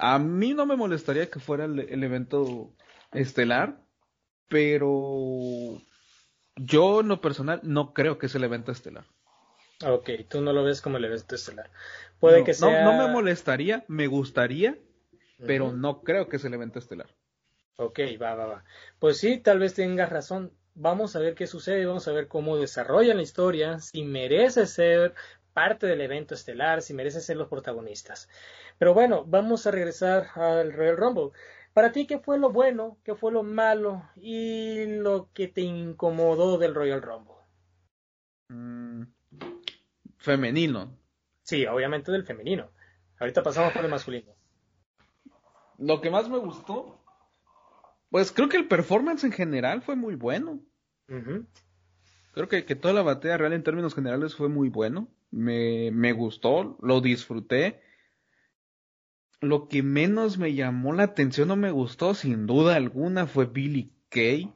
[0.00, 2.72] A mí no me molestaría que fuera el, evento
[3.12, 3.80] estelar,
[4.48, 5.80] pero
[6.56, 9.04] yo en lo personal no creo que es el evento estelar.
[9.84, 11.70] Ok, tú no lo ves como el evento estelar.
[12.18, 12.84] Puede que sea...
[12.84, 14.78] no, me molestaría, me gustaría,
[15.46, 17.08] pero no creo que es el evento estelar.
[17.76, 18.64] Ok, va, va, va.
[18.98, 22.56] Pues sí, tal vez tengas razón vamos a ver qué sucede, vamos a ver cómo
[22.56, 25.14] desarrollan la historia, si merece ser
[25.52, 28.28] parte del evento estelar, si merece ser los protagonistas.
[28.80, 31.38] Pero bueno, vamos a regresar al Royal Rumble.
[31.74, 36.56] Para ti, ¿qué fue lo bueno, qué fue lo malo y lo que te incomodó
[36.56, 37.34] del Royal Rumble?
[38.48, 39.02] Mm,
[40.16, 40.96] femenino.
[41.42, 42.70] Sí, obviamente del femenino.
[43.18, 44.32] Ahorita pasamos por el masculino.
[45.76, 46.96] Lo que más me gustó
[48.08, 50.58] pues creo que el performance en general fue muy bueno.
[51.06, 55.08] Creo que, que, toda la batalla real en términos generales fue muy bueno.
[55.30, 57.82] Me, me gustó, lo disfruté.
[59.40, 63.92] Lo que menos me llamó la atención o me gustó, sin duda alguna, fue Billy
[64.10, 64.52] Kay.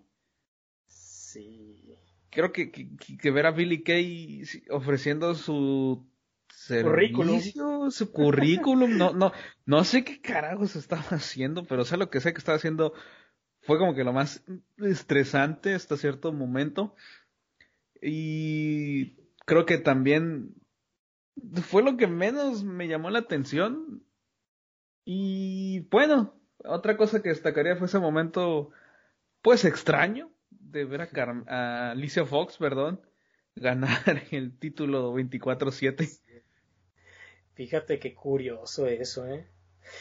[0.85, 1.97] Sí.
[2.31, 2.89] Creo que, que,
[3.21, 6.07] que ver a Billy Kay ofreciendo su
[6.49, 9.33] servicio, su currículum, no, no,
[9.67, 12.95] no sé qué carajos estaba haciendo, pero sé lo que sé que estaba haciendo
[13.61, 14.45] fue como que lo más
[14.79, 16.95] estresante hasta cierto momento.
[18.01, 19.17] Y
[19.47, 20.55] creo que también
[21.63, 24.05] fue lo que menos me llamó la atención.
[25.05, 26.35] Y bueno,
[26.65, 28.71] otra cosa que destacaría fue ese momento,
[29.43, 31.09] pues extraño, de ver
[31.47, 33.01] a, Alicia Fox, perdón,
[33.57, 36.21] ganar el título 24-7.
[37.55, 39.47] Fíjate qué curioso eso, ¿eh?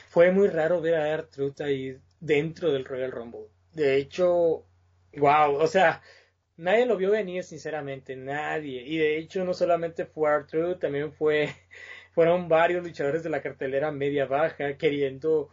[0.07, 3.47] Fue muy raro ver a R-Truth ahí dentro del Royal Rumble.
[3.73, 4.65] De hecho,
[5.17, 6.01] wow, o sea,
[6.57, 8.83] nadie lo vio venir, sinceramente, nadie.
[8.83, 11.49] Y de hecho, no solamente fue Arthur, también fue,
[12.13, 15.49] fueron varios luchadores de la cartelera media baja queriendo,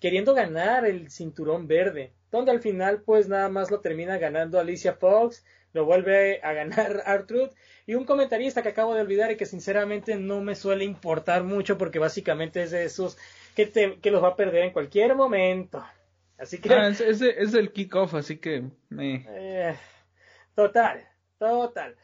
[0.00, 4.94] queriendo ganar el cinturón verde, donde al final pues nada más lo termina ganando Alicia
[4.94, 7.52] Fox, lo vuelve a ganar Artruth
[7.86, 11.76] y un comentarista que acabo de olvidar y que sinceramente no me suele importar mucho
[11.76, 13.18] porque básicamente es de esos
[13.54, 15.84] que, te, que los va a perder en cualquier momento.
[16.38, 16.72] Así que...
[16.72, 18.64] Ah, es, es, el kickoff, así que...
[18.98, 19.76] Eh,
[20.54, 21.06] total,
[21.38, 21.96] total.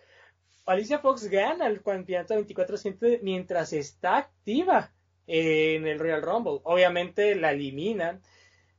[0.67, 4.93] Alicia Fox gana el campeonato 24-7 mientras está activa
[5.27, 6.61] en el Royal Rumble.
[6.65, 8.21] Obviamente la eliminan,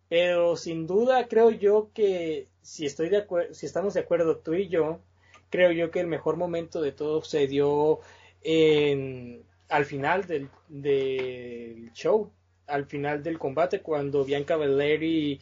[0.07, 4.67] pero sin duda creo yo que si estoy de si estamos de acuerdo tú y
[4.67, 5.01] yo,
[5.49, 7.99] creo yo que el mejor momento de todo se dio
[9.69, 10.49] al final del,
[11.93, 12.31] show,
[12.67, 15.39] al final del combate, cuando Bianca Belair y,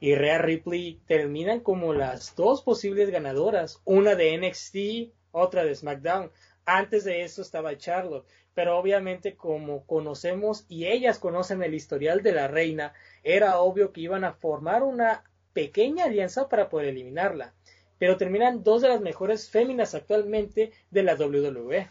[0.00, 6.30] y Rhea Ripley terminan como las dos posibles ganadoras, una de NXT, otra de SmackDown.
[6.64, 12.32] Antes de eso estaba Charlotte, pero obviamente como conocemos y ellas conocen el historial de
[12.32, 17.52] la reina, era obvio que iban a formar una pequeña alianza para poder eliminarla
[17.98, 21.90] pero terminan dos de las mejores féminas actualmente de la WWE.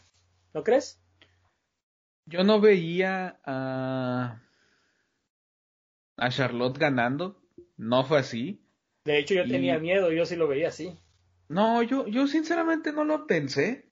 [0.54, 1.02] ¿No crees?
[2.26, 4.41] Yo no veía a,
[6.18, 7.41] a Charlotte ganando,
[7.78, 8.62] no fue así.
[9.06, 10.98] De hecho, yo tenía miedo, yo sí lo veía así.
[11.48, 13.89] No, yo, yo sinceramente no lo pensé.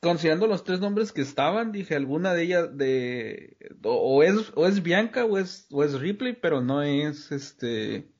[0.00, 4.82] Considerando los tres nombres que estaban, dije alguna de ellas de o es o es
[4.82, 8.10] Bianca o es o es Ripley, pero no es este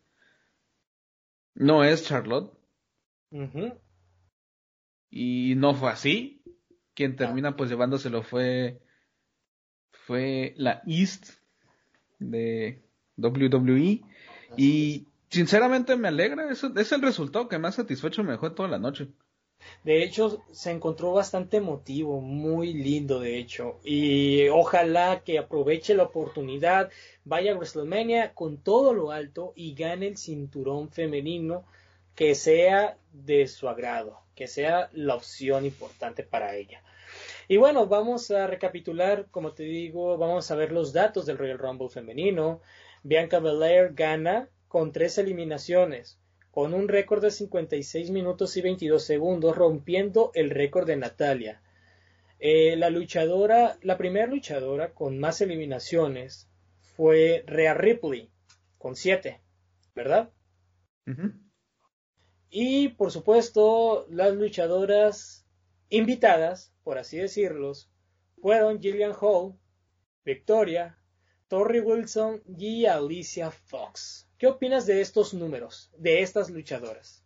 [1.54, 2.56] no es Charlotte.
[5.10, 6.44] Y no fue así.
[6.94, 8.80] Quien termina pues llevándoselo fue
[10.06, 11.30] fue la East
[12.18, 12.84] de
[13.16, 14.02] WWE
[14.56, 16.62] y sinceramente me alegra, es,
[16.92, 19.08] el resultado que más satisfecho me dejó toda la noche.
[19.82, 23.80] De hecho, se encontró bastante emotivo, muy lindo de hecho.
[23.82, 26.90] Y ojalá que aproveche la oportunidad,
[27.24, 31.64] vaya a WrestleMania con todo lo alto y gane el cinturón femenino
[32.14, 36.82] que sea de su agrado, que sea la opción importante para ella.
[37.48, 41.58] Y bueno, vamos a recapitular, como te digo, vamos a ver los datos del Royal
[41.58, 42.60] Rumble femenino.
[43.02, 46.18] Bianca Belair gana con tres eliminaciones,
[46.50, 51.60] con un récord de 56 minutos y 22 segundos, rompiendo el récord de Natalia.
[52.38, 56.48] Eh, la luchadora, la primera luchadora con más eliminaciones
[56.96, 58.30] fue Rhea Ripley,
[58.78, 59.42] con siete,
[59.94, 60.30] ¿verdad?
[62.48, 65.46] Y por supuesto, las luchadoras
[65.90, 67.90] invitadas, por así decirlos,
[68.40, 69.52] fueron Gillian Hall,
[70.24, 70.96] Victoria,
[71.53, 74.26] Torrey Wilson y Alicia Fox.
[74.38, 77.22] ¿Qué opinas de estos números, de estas luchadoras?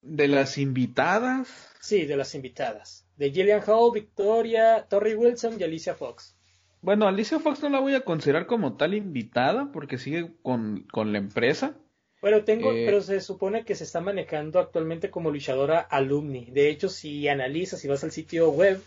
[0.00, 1.68] ¿De las invitadas?
[1.78, 3.06] Sí, de las invitadas.
[3.18, 6.34] De Gillian Hall, Victoria, Torrey Wilson y Alicia Fox.
[6.80, 11.12] Bueno, Alicia Fox no la voy a considerar como tal invitada porque sigue con, con
[11.12, 11.76] la empresa.
[12.22, 16.46] Bueno, tengo, eh, pero se supone que se está manejando actualmente como luchadora alumni.
[16.46, 18.82] De hecho, si analizas, si vas al sitio web,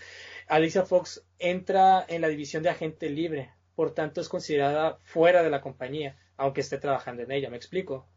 [0.47, 5.49] Alicia Fox entra en la división de agente libre, por tanto es considerada fuera de
[5.49, 8.07] la compañía, aunque esté trabajando en ella, ¿me explico?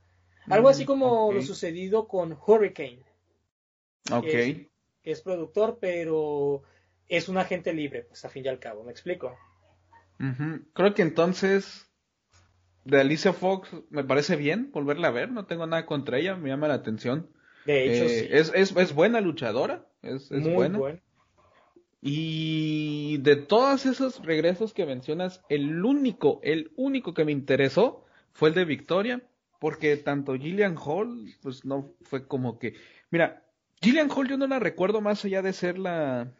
[0.48, 3.02] Algo así mm, como lo sucedido con Hurricane.
[4.12, 4.24] Ok.
[4.24, 4.70] Que
[5.02, 6.62] es, productor, pero
[7.08, 9.36] es un agente libre, pues a fin y al cabo, ¿me explico?
[10.72, 11.86] Creo que entonces
[12.84, 16.48] de Alicia Fox me parece bien volverla a ver, no tengo nada contra ella, me
[16.48, 17.30] llama la atención.
[17.66, 21.00] De hecho, eh, es, es, es, buena luchadora, es, es buena.
[22.08, 28.50] Y de todos esos regresos que mencionas, el único, el único que me interesó fue
[28.50, 29.22] el de Victoria,
[29.58, 32.74] porque tanto Gillian Hall, pues no fue como que,
[33.10, 33.42] mira,
[33.82, 36.32] Gillian Hall yo no la recuerdo más allá de ser la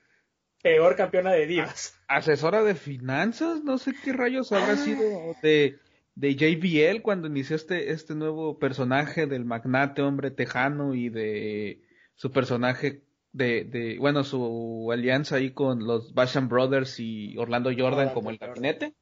[0.63, 1.99] peor campeona de divas.
[2.07, 4.77] Asesora de finanzas, no sé qué rayos habrá ah.
[4.77, 5.03] sido
[5.43, 5.79] de
[6.17, 11.83] de JBL cuando inició este, este nuevo personaje del magnate hombre tejano y de
[12.15, 13.03] su personaje
[13.37, 18.39] de, de bueno, su alianza ahí con los Basham Brothers y Orlando Jordan como el
[18.39, 18.95] gabinete.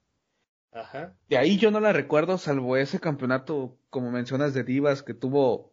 [0.73, 1.15] Ajá.
[1.29, 5.73] De ahí yo no la recuerdo, salvo ese campeonato, como mencionas, de divas que tuvo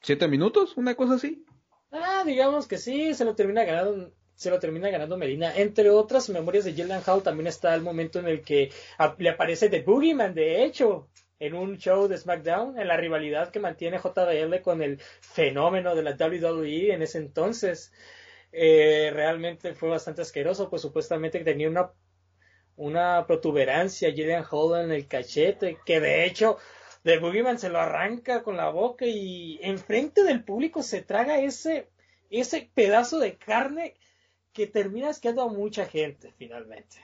[0.00, 1.44] siete minutos, una cosa así.
[1.90, 5.54] Ah, digamos que sí, se lo termina ganando se lo termina ganando Melina.
[5.54, 8.70] Entre otras memorias de Jillian Hall también está el momento en el que
[9.18, 11.08] le aparece The Boogeyman, de hecho,
[11.42, 16.04] en un show de SmackDown, en la rivalidad que mantiene JBL con el fenómeno de
[16.04, 17.92] la WWE en ese entonces.
[18.52, 21.90] Eh, realmente fue bastante asqueroso, pues supuestamente tenía una,
[22.76, 26.58] una protuberancia Jillian Hall en el cachete, que de hecho
[27.02, 31.88] The Boogeyman se lo arranca con la boca y enfrente del público se traga ese,
[32.30, 33.94] ese pedazo de carne
[34.52, 36.98] que termina asqueando a mucha gente finalmente.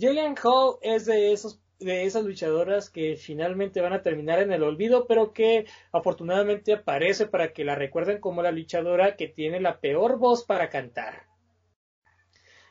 [0.00, 4.62] Julian Hall es de esos de esas luchadoras que finalmente van a terminar en el
[4.62, 9.80] olvido, pero que afortunadamente aparece para que la recuerden como la luchadora que tiene la
[9.80, 11.26] peor voz para cantar.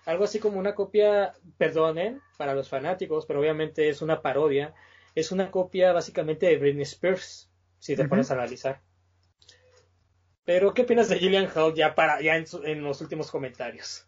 [0.06, 4.74] Algo así como una copia, perdonen, para los fanáticos, pero obviamente es una parodia,
[5.16, 8.82] es una copia básicamente de Britney Spears, si te pones a analizar.
[10.44, 14.08] Pero, ¿qué opinas de Gillian Hall ya para ya en, los últimos comentarios?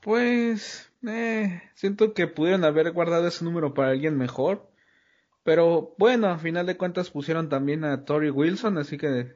[0.00, 4.70] Pues, eh, siento que pudieron haber guardado ese número para alguien mejor.
[5.42, 9.32] Pero bueno, a final de cuentas pusieron también a Tori Wilson, así que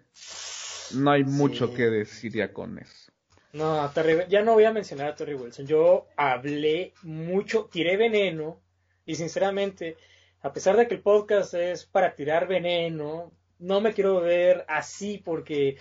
[0.94, 3.12] no hay mucho que decir ya con eso.
[3.52, 3.90] No,
[4.28, 5.66] ya no voy a mencionar a Tori Wilson.
[5.66, 8.60] Yo hablé mucho, tiré veneno
[9.04, 9.96] y sinceramente,
[10.42, 15.18] a pesar de que el podcast es para tirar veneno, no me quiero ver así
[15.18, 15.76] porque,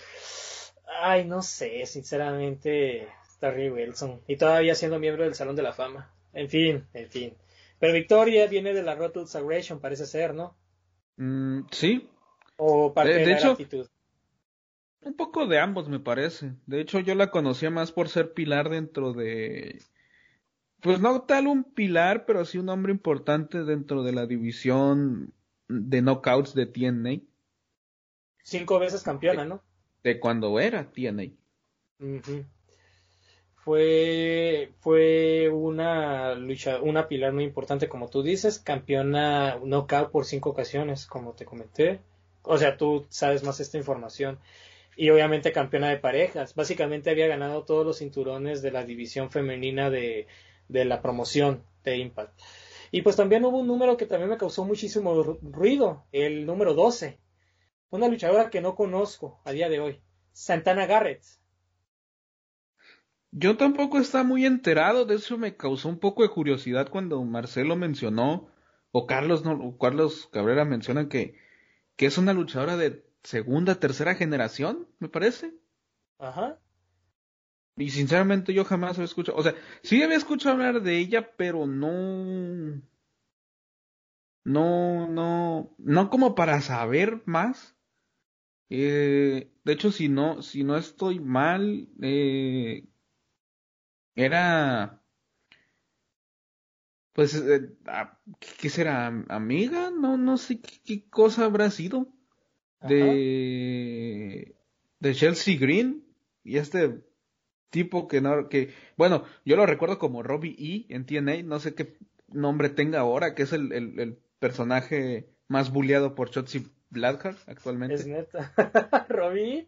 [1.01, 3.07] ay, no sé, sinceramente,
[3.41, 4.21] Terry Wilson.
[4.27, 6.13] Y todavía siendo miembro del Salón de la Fama.
[6.31, 7.33] En fin, en fin.
[7.79, 10.55] Pero Victoria viene de la Road Sagration, parece ser, ¿no?
[11.17, 12.07] Mm, sí.
[12.55, 13.87] O parte de, la actitud.
[15.01, 16.53] Un poco de ambos, me parece.
[16.67, 19.81] De hecho, yo la conocía más por ser pilar dentro de.
[20.79, 25.33] Pues no tal un pilar, pero sí un hombre importante dentro de la división
[25.67, 27.21] de knockouts de TNA.
[28.43, 29.63] Cinco veces campeona, ¿no?
[30.03, 31.31] De cuando era TNA.
[33.63, 40.49] Fue, fue una lucha, una pilar muy importante, como tú dices, campeona knockout por cinco
[40.49, 41.99] ocasiones, como te comenté.
[42.43, 44.39] O sea, tú sabes más esta información.
[44.97, 46.55] Y obviamente campeona de parejas.
[46.55, 50.27] Básicamente había ganado todos los cinturones de la división femenina de,
[50.67, 52.39] de la promoción de Impact.
[52.91, 57.19] Y pues también hubo un número que también me causó muchísimo ruido, el número 12,
[57.89, 60.01] una luchadora que no conozco a día de hoy,
[60.33, 61.23] Santana Garrett.
[63.31, 67.77] Yo tampoco estaba muy enterado, de eso me causó un poco de curiosidad cuando Marcelo
[67.77, 68.49] mencionó,
[68.91, 71.37] o Carlos, no, Carlos Cabrera menciona que,
[71.95, 75.53] que es una luchadora de segunda, tercera generación, me parece.
[76.19, 76.59] Ajá.
[77.77, 81.65] Y sinceramente yo jamás había escuchado, o sea, sí había escuchado hablar de ella, pero
[81.65, 82.81] no,
[84.43, 87.77] no, no, no como para saber más.
[88.69, 92.90] Eh, de hecho, si no, si no estoy mal, eh,
[94.15, 95.01] era,
[97.13, 98.19] pues, eh, ah,
[98.59, 99.07] ¿qué será?
[99.29, 99.91] ¿Amiga?
[99.91, 102.07] No, no sé qué, cosa habrá sido
[102.81, 104.55] de,
[104.99, 106.03] de Chelsea Green
[106.43, 107.01] y este
[107.69, 111.73] tipo que no, que, bueno, yo lo recuerdo como Robbie E en TNA, no sé
[111.73, 111.97] qué
[112.27, 117.93] nombre tenga ahora, que es el, el, personaje más bulleado por Shotzi Blackheart actualmente.
[117.95, 118.53] Es neta.
[119.09, 119.67] Robbie.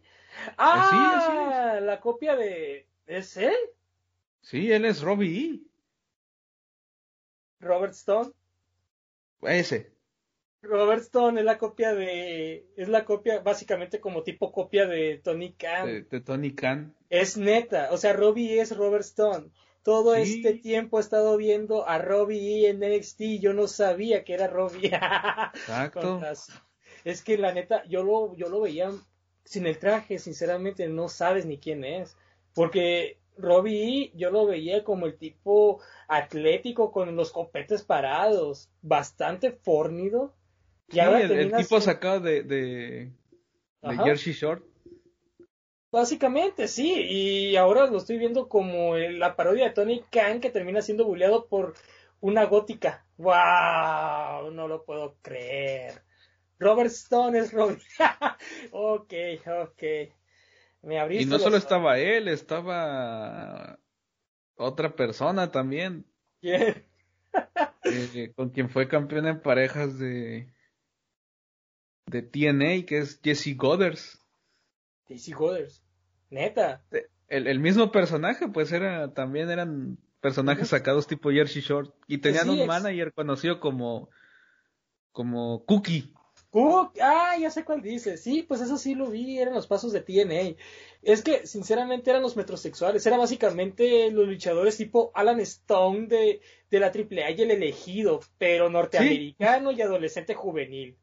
[0.58, 2.88] Ah, la copia de.
[3.06, 3.54] ¿Es él?
[4.44, 5.60] Sí, él es Robbie E.
[7.60, 8.30] Robert Stone.
[9.40, 9.90] Ese.
[10.60, 12.66] Robert Stone es la copia de.
[12.76, 16.06] Es la copia, básicamente como tipo copia de Tony Khan.
[16.10, 16.94] De, Tony Khan.
[17.08, 17.88] Es neta.
[17.90, 19.48] O sea, Robbie es Robert Stone.
[19.82, 23.40] Todo este tiempo he estado viendo a Robbie en NXT.
[23.40, 24.88] Yo no sabía que era Robbie.
[24.88, 26.20] Exacto.
[27.04, 28.90] es que la neta, yo lo, yo lo veía
[29.44, 32.16] sin el traje, sinceramente, no sabes ni quién es.
[32.54, 40.34] Porque Robbie yo lo veía como el tipo atlético con los copetes parados, bastante fornido.
[40.90, 43.10] Y el, tipo sacado de, de,
[44.04, 44.64] Jersey Short.
[45.90, 50.82] Básicamente, sí, y ahora lo estoy viendo como la parodia de Tony Khan que termina
[50.82, 51.74] siendo bulleado por
[52.20, 53.06] una gótica.
[53.16, 54.50] ¡Wow!
[54.50, 56.02] No lo puedo creer.
[56.58, 57.80] Robert Stone es Robert.
[58.72, 59.12] ok,
[59.62, 59.82] ok.
[60.84, 63.78] Me y no solo estaba él, estaba
[64.56, 66.06] otra persona también.
[66.40, 66.84] ¿Quién?
[67.84, 70.54] Eh, con quien fue campeón en parejas de
[72.06, 74.20] de TNA, que es Jesse Goders.
[75.08, 75.82] Jesse Goders.
[76.30, 76.84] Neta.
[77.28, 81.94] El, el, mismo personaje, pues era, también eran personajes sacados tipo Jersey Short.
[82.06, 84.10] Y tenían un manager conocido como,
[85.12, 86.12] como Cookie.
[87.00, 88.16] Ah, ya sé cuál dice.
[88.16, 90.56] Sí, pues eso sí lo vi, eran los pasos de TNA.
[91.02, 93.04] Es que, sinceramente, eran los metrosexuales.
[93.06, 96.40] Era básicamente los luchadores tipo Alan Stone de,
[96.70, 100.96] de la AAA y el elegido, pero norteamericano y adolescente juvenil.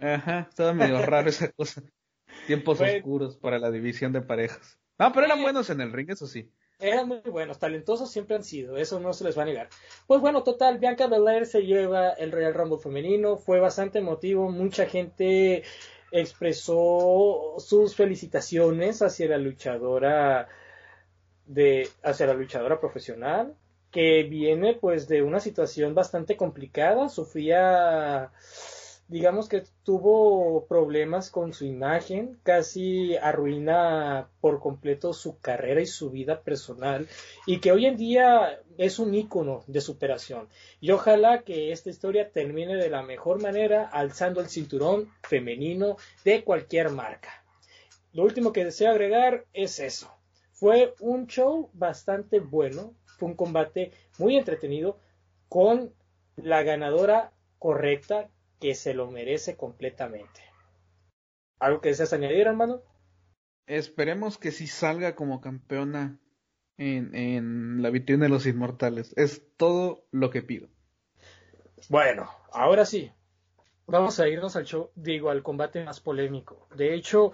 [0.00, 1.82] Ajá, estaba medio raro esa cosa.
[2.46, 4.78] Tiempos oscuros para la división de parejas.
[4.98, 6.50] No, pero eran buenos en el ring, eso sí.
[6.84, 9.70] Eran muy buenos, talentosos siempre han sido, eso no se les va a negar.
[10.06, 14.84] Pues bueno, total, Bianca Belair se lleva el Royal Rumble femenino, fue bastante emotivo, mucha
[14.84, 15.62] gente
[16.10, 20.48] expresó sus felicitaciones hacia la luchadora
[21.46, 23.56] de hacia la luchadora profesional.
[23.90, 28.32] que viene pues de una situación bastante complicada, sufría
[29.08, 36.10] digamos que tuvo problemas con su imagen, casi arruina por completo su carrera y su
[36.10, 37.08] vida personal,
[37.46, 40.48] y que hoy en día es un ícono de superación.
[40.80, 46.42] Y ojalá que esta historia termine de la mejor manera alzando el cinturón femenino de
[46.42, 47.44] cualquier marca.
[48.12, 50.10] Lo último que deseo agregar es eso.
[50.52, 54.98] Fue un show bastante bueno, fue un combate muy entretenido
[55.48, 55.92] con
[56.36, 58.28] la ganadora correcta
[58.64, 60.40] que se lo merece completamente.
[61.58, 62.80] ¿Algo que deseas añadir, hermano?
[63.66, 66.18] Esperemos que sí salga como campeona
[66.78, 69.12] en, en la vitrina de los inmortales.
[69.18, 70.68] Es todo lo que pido.
[71.90, 73.12] Bueno, ahora sí.
[73.86, 76.66] Vamos a irnos al show, digo, al combate más polémico.
[76.74, 77.32] De hecho,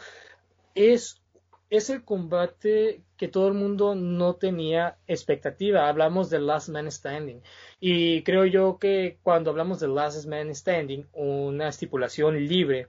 [0.75, 1.23] es,
[1.71, 5.89] es el combate que todo el mundo no tenía expectativa.
[5.89, 7.43] Hablamos de Last Man Standing.
[7.79, 12.89] Y creo yo que cuando hablamos de Last Man Standing, una estipulación libre,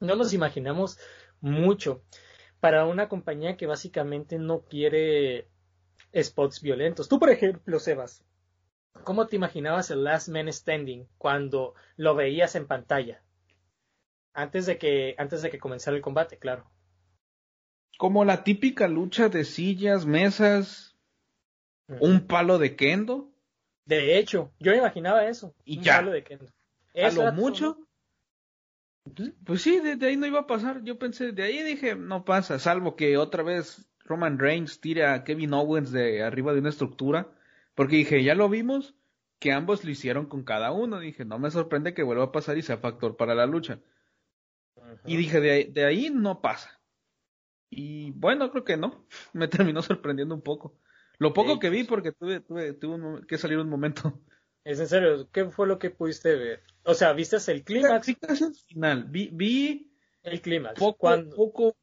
[0.00, 0.98] no nos imaginamos
[1.40, 2.02] mucho
[2.58, 5.48] para una compañía que básicamente no quiere
[6.14, 7.08] spots violentos.
[7.08, 8.24] Tú, por ejemplo, Sebas,
[9.04, 13.22] ¿cómo te imaginabas el Last Man Standing cuando lo veías en pantalla?
[14.34, 16.68] Antes de que, antes de que comenzara el combate, claro.
[17.98, 20.96] Como la típica lucha de sillas, mesas,
[22.00, 23.32] un palo de kendo.
[23.84, 25.54] De hecho, yo imaginaba eso.
[25.64, 25.96] Y un ya.
[25.96, 26.46] Palo de kendo.
[26.94, 27.78] a lo mucho.
[29.44, 30.82] Pues sí, de, ahí no iba a pasar.
[30.84, 35.24] Yo pensé, de ahí dije, no pasa, salvo que otra vez Roman Reigns tira a
[35.24, 37.32] Kevin Owens de arriba de una estructura.
[37.74, 38.94] Porque dije, ya lo vimos,
[39.38, 41.00] que ambos lo hicieron con cada uno.
[41.00, 43.80] Dije, no me sorprende que vuelva a pasar y sea factor para la lucha.
[45.04, 46.81] Y dije, de ahí, no pasa.
[47.74, 49.06] Y bueno, creo que no.
[49.32, 50.78] Me terminó sorprendiendo un poco.
[51.18, 54.20] Lo poco que vi, porque tuve, tuve, tuve que salir un momento.
[54.64, 56.62] Es en serio, ¿qué fue lo que pudiste ver?
[56.84, 58.06] O sea, ¿viste el clímax?
[58.06, 59.04] Sí, casi al final.
[59.04, 59.92] Vi, vi
[60.22, 60.78] el clímax.
[60.78, 61.76] Poco, poco,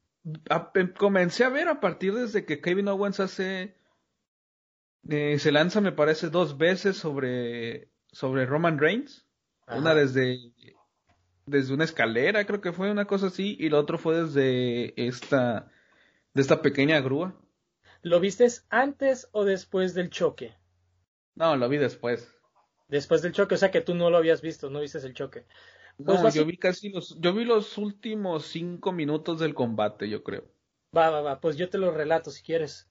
[0.75, 3.75] em, comencé a ver a partir desde que Kevin Owens hace,
[5.09, 9.25] eh, se lanza, me parece, dos veces sobre, sobre Roman Reigns.
[9.67, 10.51] Una desde
[11.49, 15.71] desde una escalera, creo que fue una cosa así, y lo otro fue desde esta,
[16.33, 17.35] de esta pequeña grúa.
[18.01, 20.55] ¿Lo vistes antes o después del choque?
[21.35, 22.33] No, lo vi después.
[22.87, 25.45] Después del choque, o sea que tú no lo habías visto, no viste el choque.
[26.03, 30.23] Pues no, yo vi casi los, yo vi los últimos cinco minutos del combate, yo
[30.23, 30.45] creo.
[30.95, 32.89] Va, va, va, pues yo te lo relato si quieres.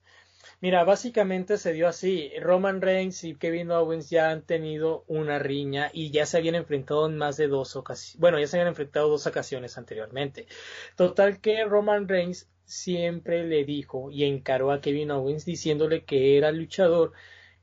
[0.61, 2.31] Mira, básicamente se dio así.
[2.39, 7.07] Roman Reigns y Kevin Owens ya han tenido una riña y ya se habían enfrentado
[7.07, 8.19] en más de dos ocasiones.
[8.19, 10.47] Bueno, ya se habían enfrentado dos ocasiones anteriormente.
[10.95, 16.49] Total que Roman Reigns siempre le dijo y encaró a Kevin Owens diciéndole que era
[16.49, 17.13] el luchador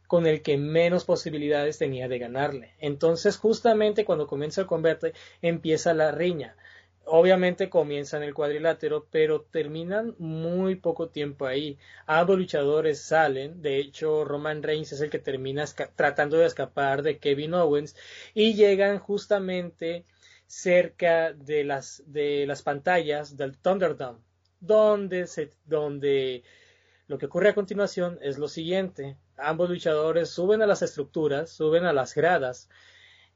[0.07, 2.75] con el que menos posibilidades tenía de ganarle.
[2.79, 6.57] Entonces, justamente cuando comienza el combate, empieza la riña.
[7.05, 11.79] Obviamente comienzan el cuadrilátero, pero terminan muy poco tiempo ahí.
[12.07, 15.65] Ambos luchadores salen, de hecho Roman Reigns es el que termina
[15.95, 17.97] tratando de escapar de Kevin Owens
[18.35, 20.05] y llegan justamente
[20.47, 24.21] cerca de las, de las pantallas del Thunderdome,
[24.61, 26.43] donde, se, donde
[27.07, 29.17] lo que ocurre a continuación es lo siguiente.
[29.37, 32.69] Ambos luchadores suben a las estructuras, suben a las gradas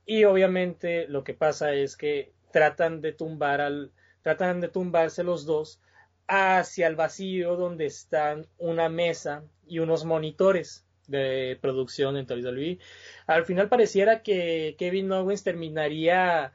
[0.06, 3.92] y obviamente lo que pasa es que tratan de tumbar al,
[4.22, 5.80] tratan de tumbarse los dos
[6.26, 12.78] hacia el vacío donde están una mesa y unos monitores de producción en WWE.
[13.26, 16.52] Al final pareciera que Kevin Owens terminaría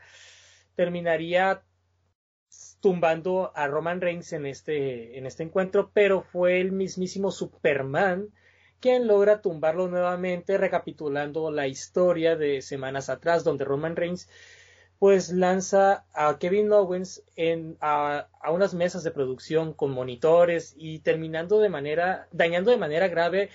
[0.75, 1.61] terminaría
[2.81, 8.29] tumbando a Roman Reigns en este, en este encuentro, pero fue el mismísimo Superman
[8.79, 14.29] quien logra tumbarlo nuevamente, recapitulando la historia de semanas atrás, donde Roman Reigns
[14.99, 21.59] pues lanza a Kevin Owens en, a, unas mesas de producción con monitores y terminando
[21.59, 23.49] de manera, dañando de manera grave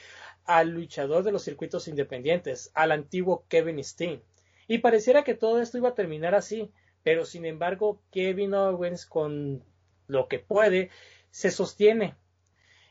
[0.45, 4.23] al luchador de los circuitos independientes, al antiguo Kevin Steen.
[4.69, 6.71] Y pareciera que todo esto iba a terminar así,
[7.03, 9.63] pero sin embargo Kevin Owens con
[10.07, 10.91] lo que puede
[11.31, 12.15] se sostiene.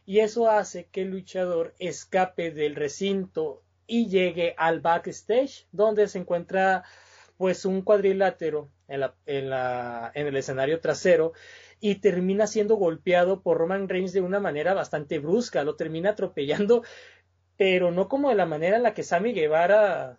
[0.06, 6.20] Y eso hace que el luchador escape del recinto y llegue al backstage donde se
[6.20, 6.84] encuentra
[7.38, 11.34] pues un cuadrilátero en, la, en, el escenario trasero
[11.80, 16.84] y termina siendo golpeado por Roman Reigns de una manera bastante brusca, lo termina atropellando,
[17.56, 20.18] pero no como de la manera en la que Sammy Guevara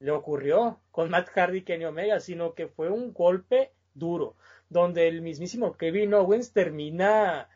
[0.00, 4.36] le ocurrió con Matt Hardy y Kenny Omega, sino que fue un golpe duro,
[4.68, 7.48] donde el mismísimo Kevin Owens termina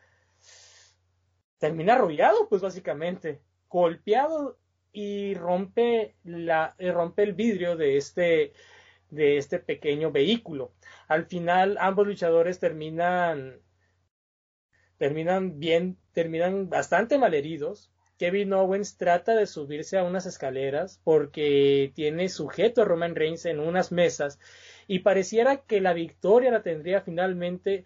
[1.57, 4.57] termina arrollado, pues básicamente, golpeado
[4.91, 8.51] y rompe, la, rompe el vidrio de este,
[9.09, 10.73] de este pequeño vehículo.
[11.07, 13.61] Al final ambos luchadores terminan
[14.97, 17.92] terminan bien, terminan bastante malheridos.
[18.17, 23.59] Kevin Owens trata de subirse a unas escaleras porque tiene sujeto a Roman Reigns en
[23.59, 24.39] unas mesas
[24.87, 27.85] y pareciera que la victoria la tendría finalmente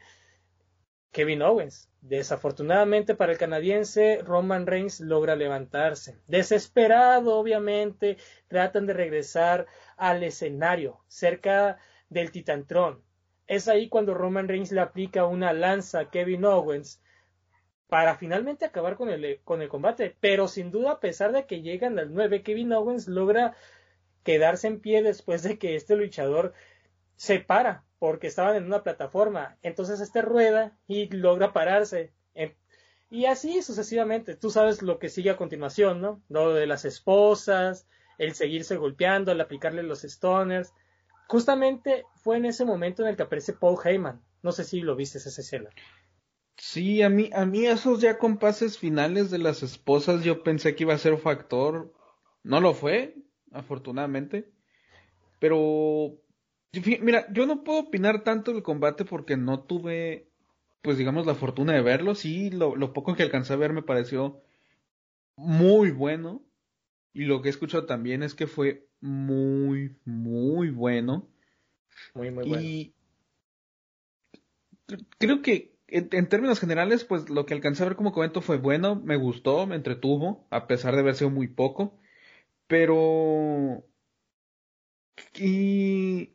[1.11, 1.89] Kevin Owens.
[2.01, 6.17] Desafortunadamente para el canadiense, Roman Reigns logra levantarse.
[6.27, 8.17] Desesperado, obviamente,
[8.47, 11.79] tratan de regresar al escenario cerca
[12.09, 13.01] del Titantron.
[13.47, 17.01] Es ahí cuando Roman Reigns le aplica una lanza a Kevin Owens
[17.87, 20.15] para finalmente acabar con el, con el combate.
[20.19, 23.55] Pero sin duda, a pesar de que llegan al 9, Kevin Owens logra
[24.23, 26.53] quedarse en pie después de que este luchador
[27.15, 29.57] se para porque estaban en una plataforma.
[29.63, 32.11] Entonces este rueda y logra pararse.
[33.09, 34.35] Y así sucesivamente.
[34.35, 36.21] Tú sabes lo que sigue a continuación, ¿no?
[36.27, 37.87] Lo de las esposas,
[38.17, 40.73] el seguirse golpeando, el aplicarle los stoners.
[41.27, 44.21] Justamente fue en ese momento en el que aparece Paul Heyman.
[44.43, 45.69] No sé si lo viste esa escena.
[46.57, 50.83] Sí, a mí, a mí esos ya compases finales de las esposas yo pensé que
[50.83, 51.93] iba a ser un factor.
[52.43, 53.15] No lo fue,
[53.51, 54.51] afortunadamente.
[55.39, 56.17] Pero,
[57.01, 60.31] mira, yo no puedo opinar tanto del combate porque no tuve,
[60.81, 62.15] pues digamos, la fortuna de verlo.
[62.15, 64.41] Sí, lo, lo poco que alcancé a ver me pareció
[65.35, 66.43] muy bueno.
[67.13, 71.27] Y lo que he escuchado también es que fue muy, muy bueno.
[72.15, 72.63] Muy, muy bueno.
[72.63, 72.93] Y
[75.19, 78.95] creo que en, términos generales, pues lo que alcancé a ver como comento fue bueno,
[78.95, 81.97] me gustó, me entretuvo, a pesar de haber sido muy poco.
[82.67, 83.85] Pero...
[85.35, 86.33] Y...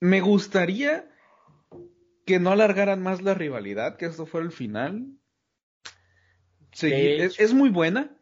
[0.00, 1.10] Me gustaría
[2.26, 5.16] que no alargaran más la rivalidad, que esto fuera el final.
[6.72, 8.14] Sí, es, muy buena,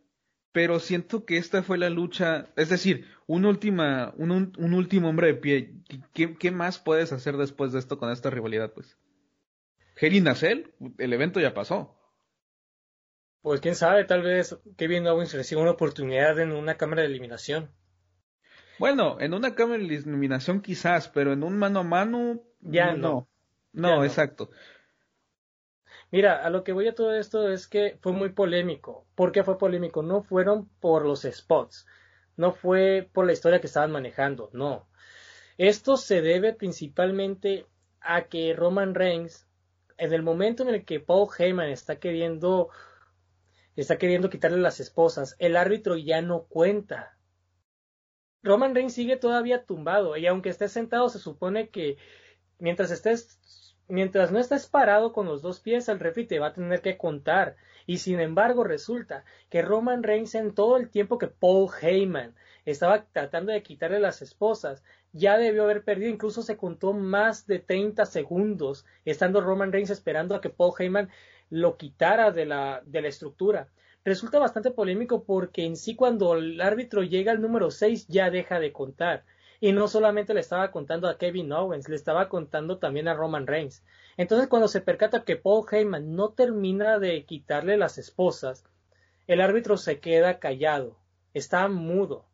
[0.52, 5.28] pero siento que esta fue la lucha, es decir, un, última, un, un último hombre
[5.28, 5.74] de pie.
[6.12, 8.98] ¿Qué, ¿Qué, más puedes hacer después de esto con esta rivalidad, pues?
[10.00, 11.96] El evento ya pasó.
[13.42, 17.70] Pues quién sabe, tal vez Kevin Owens reciba una oportunidad en una cámara de eliminación.
[18.78, 22.42] Bueno, en una cámara de eliminación quizás, pero en un mano a mano.
[22.60, 23.28] Ya no.
[23.72, 24.50] No, no exacto.
[26.10, 29.06] Mira, a lo que voy a todo esto es que fue muy polémico.
[29.14, 30.02] ¿Por qué fue polémico?
[30.02, 31.86] No fueron por los spots,
[32.36, 34.86] no fue por la historia que estaban manejando, no.
[35.58, 37.66] Esto se debe principalmente
[38.00, 39.46] a que Roman Reigns,
[39.96, 42.70] en el momento en el que Paul Heyman está queriendo,
[43.76, 47.16] está queriendo quitarle las esposas, el árbitro ya no cuenta.
[48.42, 51.96] Roman Reigns sigue todavía tumbado y aunque esté sentado se supone que
[52.58, 56.52] mientras estés Mientras no estés parado con los dos pies, el referee te va a
[56.54, 57.56] tener que contar.
[57.86, 62.34] Y sin embargo, resulta que Roman Reigns en todo el tiempo que Paul Heyman
[62.64, 64.82] estaba tratando de quitarle las esposas,
[65.12, 70.34] ya debió haber perdido, incluso se contó más de 30 segundos, estando Roman Reigns esperando
[70.34, 71.10] a que Paul Heyman
[71.50, 73.68] lo quitara de la, de la estructura.
[74.02, 78.60] Resulta bastante polémico porque en sí cuando el árbitro llega al número 6 ya deja
[78.60, 79.24] de contar.
[79.64, 83.46] Y no solamente le estaba contando a Kevin Owens, le estaba contando también a Roman
[83.46, 83.82] Reigns.
[84.18, 88.62] Entonces, cuando se percata que Paul Heyman no termina de quitarle las esposas,
[89.26, 90.98] el árbitro se queda callado,
[91.32, 92.26] está mudo.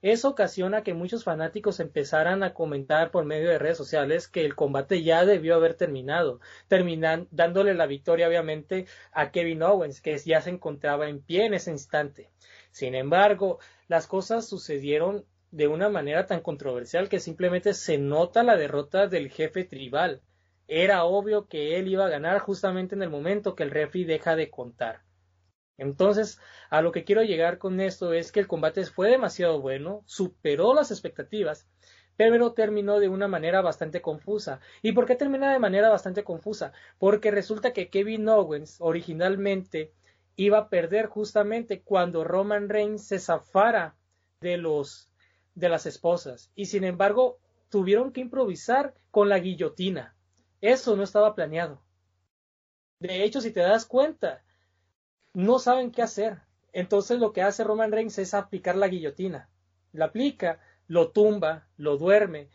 [0.00, 4.56] Eso ocasiona que muchos fanáticos empezaran a comentar por medio de redes sociales que el
[4.56, 10.40] combate ya debió haber terminado, terminan dándole la victoria obviamente a Kevin Owens, que ya
[10.40, 12.30] se encontraba en pie en ese instante.
[12.70, 18.56] Sin embargo, las cosas sucedieron de una manera tan controversial que simplemente se nota la
[18.56, 20.20] derrota del jefe tribal.
[20.66, 24.34] Era obvio que él iba a ganar justamente en el momento que el referee deja
[24.34, 25.02] de contar.
[25.78, 26.40] Entonces,
[26.70, 30.74] a lo que quiero llegar con esto es que el combate fue demasiado bueno, superó
[30.74, 31.68] las expectativas,
[32.16, 34.58] pero terminó de una manera bastante confusa.
[34.82, 36.72] ¿Y por qué termina de manera bastante confusa?
[36.98, 39.92] Porque resulta que Kevin Owens originalmente
[40.34, 43.94] iba a perder justamente cuando Roman Reigns se zafara
[44.40, 45.10] de los
[45.54, 50.14] de las esposas y sin embargo tuvieron que improvisar con la guillotina.
[50.60, 51.82] Eso no estaba planeado.
[53.00, 54.42] De hecho, si te das cuenta,
[55.32, 56.40] no saben qué hacer.
[56.72, 59.48] Entonces lo que hace Roman Reigns es aplicar la guillotina.
[59.92, 62.48] La aplica, lo tumba, lo duerme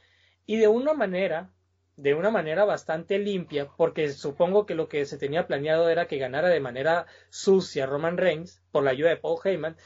[0.49, 1.51] y de una manera,
[1.95, 6.17] de una manera bastante limpia, porque supongo que lo que se tenía planeado era que
[6.17, 9.77] ganara de manera sucia Roman Reigns por la ayuda de Paul Heyman,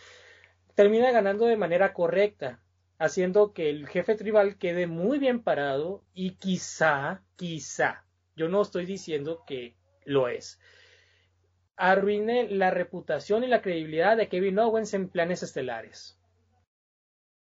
[0.74, 2.63] termina ganando de manera correcta
[3.04, 8.06] haciendo que el jefe tribal quede muy bien parado y quizá, quizá,
[8.38, 9.76] yo no estoy diciendo que
[10.06, 10.60] lo es,
[11.76, 16.18] arruine la reputación y la credibilidad de Kevin Owens en planes estelares.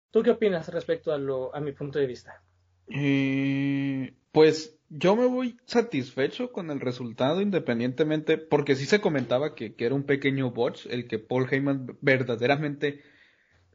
[0.10, 2.42] ¿Tú qué opinas respecto a, lo, a mi punto de vista?
[2.88, 9.76] Eh, pues yo me voy satisfecho con el resultado, independientemente, porque sí se comentaba que,
[9.78, 13.02] era un pequeño botch el que Paul Heyman verdaderamente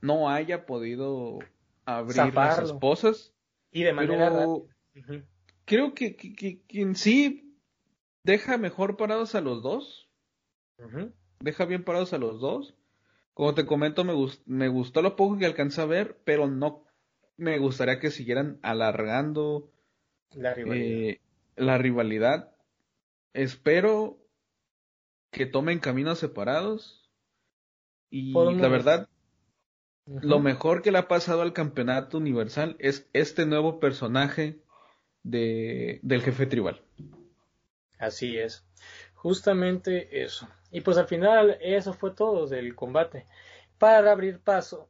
[0.01, 1.39] no haya podido
[1.87, 3.33] abrir las esposas.
[3.71, 4.47] Y de manera
[5.65, 7.59] Creo que, que, en sí
[8.23, 10.09] deja mejor parados a los dos.
[11.41, 12.75] Deja bien parados a los dos.
[13.35, 14.15] Como te comento, me,
[14.47, 16.85] me gustó lo poco que alcancé a ver, pero no
[17.37, 19.71] me gustaría que siguieran alargando
[20.31, 20.87] la rivalidad.
[20.87, 21.21] Eh,
[21.57, 22.57] la rivalidad.
[23.35, 24.19] Espero
[25.31, 27.11] que tomen caminos separados.
[28.09, 29.09] Y la verdad,
[30.07, 34.61] lo mejor que le ha pasado al campeonato universal es este nuevo personaje
[35.24, 36.81] de, del jefe tribal.
[37.99, 38.65] Así es.
[39.15, 40.49] Justamente eso.
[40.70, 43.27] Y pues al final eso fue todo del combate.
[43.78, 44.89] Para abrir paso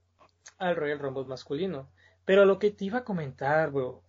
[0.59, 1.90] al Royal Rumble masculino.
[2.24, 4.02] Pero lo que te iba a comentar, bro,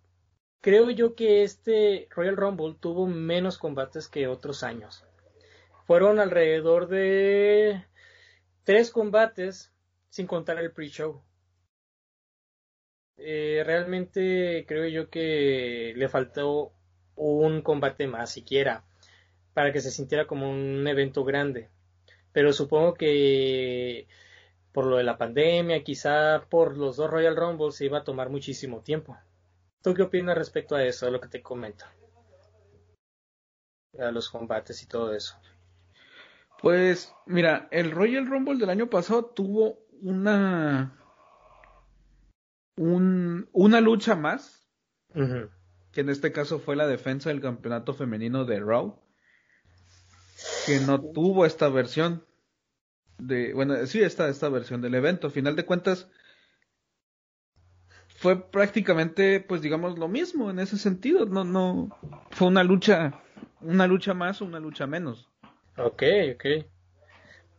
[0.59, 5.05] creo yo que este Royal Rumble tuvo menos combates que otros años.
[5.85, 7.85] Fueron alrededor de
[8.65, 9.71] tres combates
[10.17, 11.21] sin contar el pre-show.
[13.17, 16.73] Eh, realmente creo yo que le faltó
[17.15, 18.83] un combate más siquiera
[19.53, 21.69] para que se sintiera como un evento grande.
[22.31, 24.07] Pero supongo que
[24.71, 28.31] por lo de la pandemia, quizá por los dos Royal Rumble se iba a tomar
[28.31, 29.15] muchísimo tiempo.
[29.83, 31.85] ¿Tú qué opinas respecto a eso, a lo que te comento?
[33.99, 35.39] A los combates y todo eso.
[36.59, 40.93] Pues mira, el Royal Rumble del año pasado tuvo una
[42.77, 44.67] un, una lucha más,
[45.91, 49.01] que en este caso fue la defensa del campeonato femenino de Raw,
[50.65, 52.23] que no tuvo esta versión
[53.17, 55.31] de, bueno, sí, esta, esta versión del evento.
[55.31, 56.07] Final de cuentas,
[58.17, 61.25] fue prácticamente, pues digamos, lo mismo en ese sentido.
[61.25, 61.89] No, no,
[62.31, 63.21] fue una lucha,
[63.61, 65.29] una lucha más o una lucha menos.
[65.77, 66.03] Ok,
[66.35, 66.45] ok.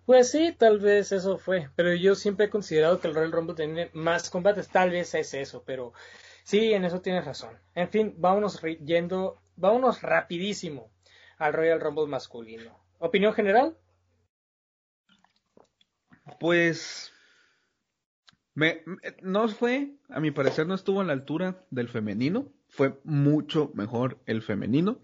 [0.09, 3.55] Pues sí, tal vez eso fue, pero yo siempre he considerado que el Royal Rumble
[3.55, 5.93] tiene más combates, tal vez es eso, pero
[6.45, 7.59] sí, en eso tienes razón.
[7.75, 10.91] En fin, vámonos yendo, vámonos rapidísimo
[11.37, 12.75] al Royal Rumble masculino.
[12.99, 13.77] ¿Opinión general?
[16.41, 17.13] Pues
[18.55, 18.85] me,
[19.21, 24.17] no fue, a mi parecer no estuvo a la altura del femenino, fue mucho mejor
[24.25, 25.01] el femenino.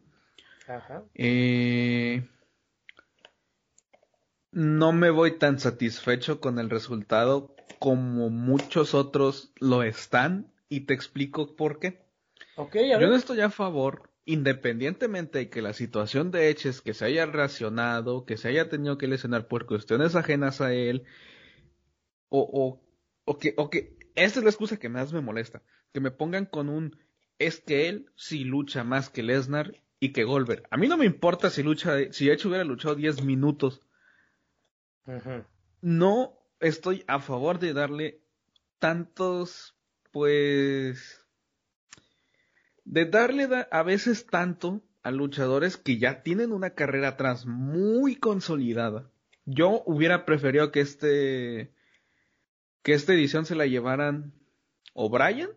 [0.67, 1.03] Ajá.
[1.15, 2.27] Eh,
[4.55, 10.95] no me voy tan satisfecho con el resultado como muchos otros lo están y te
[10.95, 12.05] explico por qué.
[12.57, 16.95] Okay, Yo no estoy a favor independientemente de que la situación de Edge es que
[16.95, 21.05] se haya racionado, que se haya tenido que lesionar por cuestiones ajenas a él,
[22.29, 22.81] o, o,
[23.25, 25.63] o, que, o que, esta es la excusa que más me molesta,
[25.93, 26.97] que me pongan con un,
[27.39, 30.63] es que él sí lucha más que Lesnar y que Goldberg.
[30.71, 33.83] A mí no me importa si lucha, si Edge hubiera luchado 10 minutos.
[35.81, 38.21] No estoy a favor de darle
[38.79, 39.77] tantos,
[40.13, 41.25] pues,
[42.85, 49.11] de darle a veces tanto a luchadores que ya tienen una carrera atrás muy consolidada.
[49.45, 51.75] Yo hubiera preferido que este
[52.83, 54.35] que esta edición se la llevaran
[54.93, 55.51] O'Brien,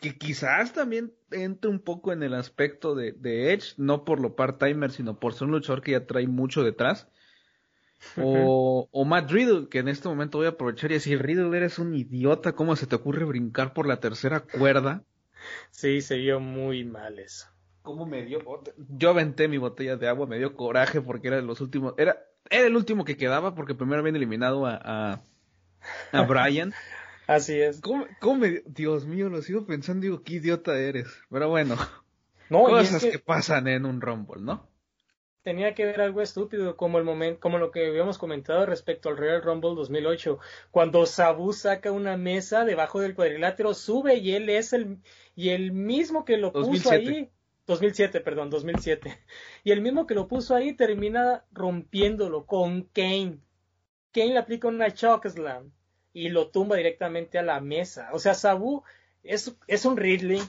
[0.00, 4.92] que quizás también entre un poco en el aspecto de, Edge, no por lo part-timer,
[4.92, 7.08] sino por ser un luchador que ya trae mucho detrás.
[8.16, 11.78] O, o, Matt Riddle, que en este momento voy a aprovechar y decir, Riddle, eres
[11.78, 15.02] un idiota, ¿cómo se te ocurre brincar por la tercera cuerda?
[15.70, 17.48] Sí, se vio muy mal eso.
[17.82, 18.40] ¿Cómo me dio?
[18.76, 21.94] Yo aventé mi botella de agua, me dio coraje porque era de los últimos.
[21.96, 22.18] Era,
[22.50, 25.22] era el último que quedaba porque primero habían eliminado a,
[26.12, 26.74] a, Brian.
[27.26, 27.80] Así es.
[27.80, 31.08] ¿Cómo, ¿Cómo, me Dios mío, lo sigo pensando, digo, qué idiota eres.
[31.30, 31.76] Pero bueno,
[32.50, 33.12] no, cosas que...
[33.12, 34.68] que pasan en un Rumble, ¿no?
[35.48, 39.16] Tenía que ver algo estúpido como el momento, como lo que habíamos comentado respecto al
[39.16, 40.38] Royal Rumble 2008,
[40.70, 44.98] cuando Sabu saca una mesa debajo del cuadrilátero, sube y él es el
[45.34, 47.30] y el mismo que lo puso ahí
[47.66, 49.18] 2007, perdón, 2007.
[49.64, 53.38] Y el mismo que lo puso ahí termina rompiéndolo con Kane.
[54.12, 55.72] Kane le aplica una slam
[56.12, 58.10] y lo tumba directamente a la mesa.
[58.12, 58.82] O sea, Sabu
[59.22, 60.42] es, es un Ridley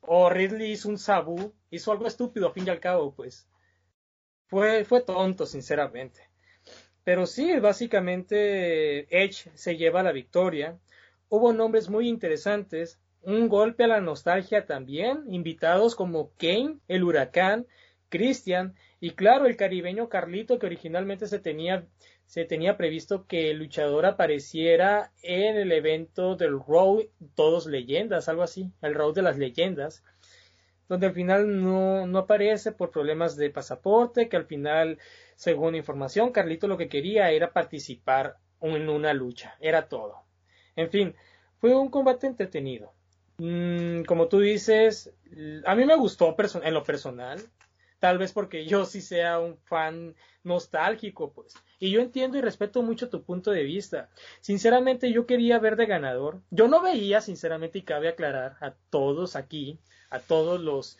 [0.00, 3.46] o Ridley hizo un Sabu, hizo algo estúpido a fin y al cabo, pues
[4.50, 6.28] fue, fue tonto, sinceramente.
[7.04, 10.78] Pero sí, básicamente Edge se lleva la victoria.
[11.28, 17.66] Hubo nombres muy interesantes, un golpe a la nostalgia también, invitados como Kane, el huracán,
[18.08, 21.86] Christian, Y claro, el caribeño Carlito, que originalmente se tenía,
[22.26, 27.04] se tenía previsto que el luchador apareciera en el evento del Road,
[27.36, 30.02] todos leyendas, algo así, el Road de las leyendas,
[30.90, 34.98] donde al final no, no aparece por problemas de pasaporte, que al final,
[35.36, 40.24] según información, Carlito lo que quería era participar en una lucha, era todo.
[40.74, 41.14] En fin,
[41.60, 42.92] fue un combate entretenido.
[43.38, 45.14] Mm, como tú dices,
[45.64, 47.40] a mí me gustó en lo personal,
[48.00, 51.54] tal vez porque yo sí sea un fan nostálgico, pues.
[51.78, 54.10] Y yo entiendo y respeto mucho tu punto de vista.
[54.40, 56.42] Sinceramente, yo quería ver de ganador.
[56.50, 59.78] Yo no veía, sinceramente, y cabe aclarar a todos aquí,
[60.10, 60.98] a todos los,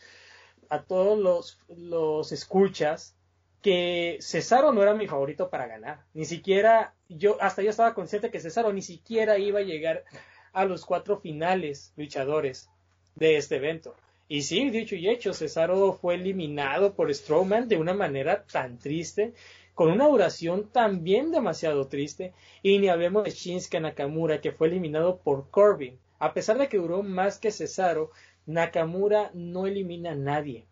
[0.68, 3.14] a todos los, los escuchas,
[3.62, 6.04] que Cesaro no era mi favorito para ganar.
[6.14, 10.04] Ni siquiera, yo, hasta yo estaba consciente que Cesaro ni siquiera iba a llegar
[10.52, 12.70] a los cuatro finales luchadores
[13.16, 13.94] de este evento.
[14.28, 19.34] Y sí, dicho y hecho, Cesaro fue eliminado por Strowman de una manera tan triste,
[19.74, 22.32] con una duración también demasiado triste,
[22.62, 25.98] y ni hablemos de Shinsuke Nakamura, que fue eliminado por Corbin.
[26.18, 28.12] A pesar de que duró más que Cesaro,
[28.46, 30.66] Nakamura no elimina a nadie.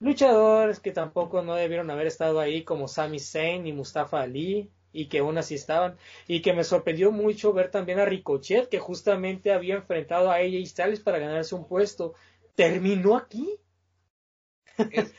[0.00, 5.08] Luchadores que tampoco no debieron haber estado ahí, como Sami Zayn y Mustafa Ali, y
[5.08, 5.96] que aún así estaban.
[6.26, 10.66] Y que me sorprendió mucho ver también a Ricochet, que justamente había enfrentado a AJ
[10.66, 12.14] Styles para ganarse un puesto.
[12.54, 13.56] ¿Terminó aquí?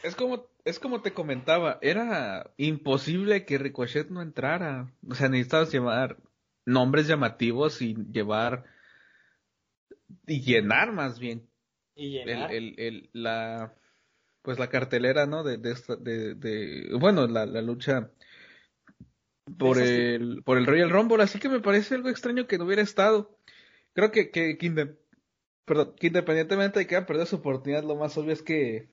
[0.03, 4.91] Es, como, es como te comentaba, era imposible que Ricochet no entrara.
[5.07, 6.17] O sea, necesitabas llevar
[6.65, 8.65] nombres llamativos y llevar
[10.27, 11.47] y llenar más bien.
[11.95, 12.53] Y llenar.
[12.53, 13.73] el, el, la
[14.41, 18.11] pues la cartelera no de de, de, de bueno la, la lucha
[19.57, 22.81] por el, por el Royal Rumble, así que me parece algo extraño que no hubiera
[22.81, 23.37] estado.
[23.93, 24.57] Creo que, que,
[25.65, 28.89] perdón, que independientemente de que haya perdido su oportunidad, lo más obvio es que,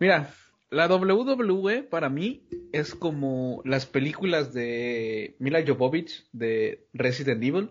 [0.00, 0.32] mira,
[0.70, 7.70] la WWE para mí es como las películas de Mila Jovovich de Resident Evil.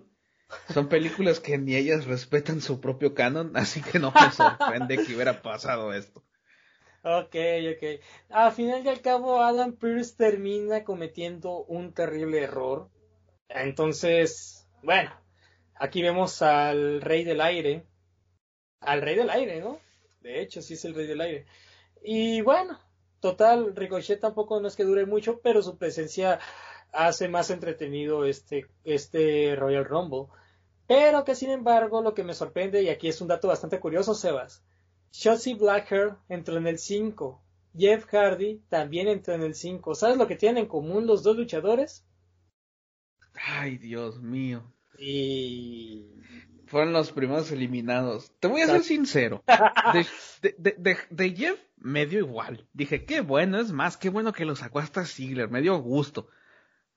[0.74, 5.16] Son películas que ni ellas respetan su propio canon, así que no me sorprende que
[5.16, 6.24] hubiera pasado esto.
[7.04, 7.36] Ok,
[7.76, 8.02] ok.
[8.30, 12.90] Al final y al cabo, Adam Pierce termina cometiendo un terrible error.
[13.50, 15.12] Entonces, bueno,
[15.76, 17.86] aquí vemos al Rey del Aire.
[18.82, 19.80] Al Rey del Aire, ¿no?
[20.22, 21.46] De hecho, sí es el Rey del Aire.
[22.04, 22.80] Y bueno,
[23.20, 26.40] total, Ricochet tampoco no es que dure mucho, pero su presencia
[26.92, 30.28] hace más entretenido este, este Royal Rumble.
[30.92, 34.14] Pero que sin embargo, lo que me sorprende, y aquí es un dato bastante curioso,
[34.14, 34.62] Sebas,
[35.14, 37.42] Shotzi Blackhair entró en el 5.
[37.78, 39.96] Jeff Hardy también entró en el 5.
[39.96, 42.06] ¿Sabes lo que tienen en común los dos luchadores?
[43.36, 44.70] Ay, Dios mío.
[45.00, 46.08] Y...
[46.66, 48.34] Fueron los primeros eliminados.
[48.42, 49.46] Te voy a ser sincero.
[50.42, 52.68] De, Jeff me dio igual.
[52.74, 55.50] Dije, qué bueno, es más, qué bueno que lo sacó hasta Ziggler.
[55.50, 56.28] Me dio gusto.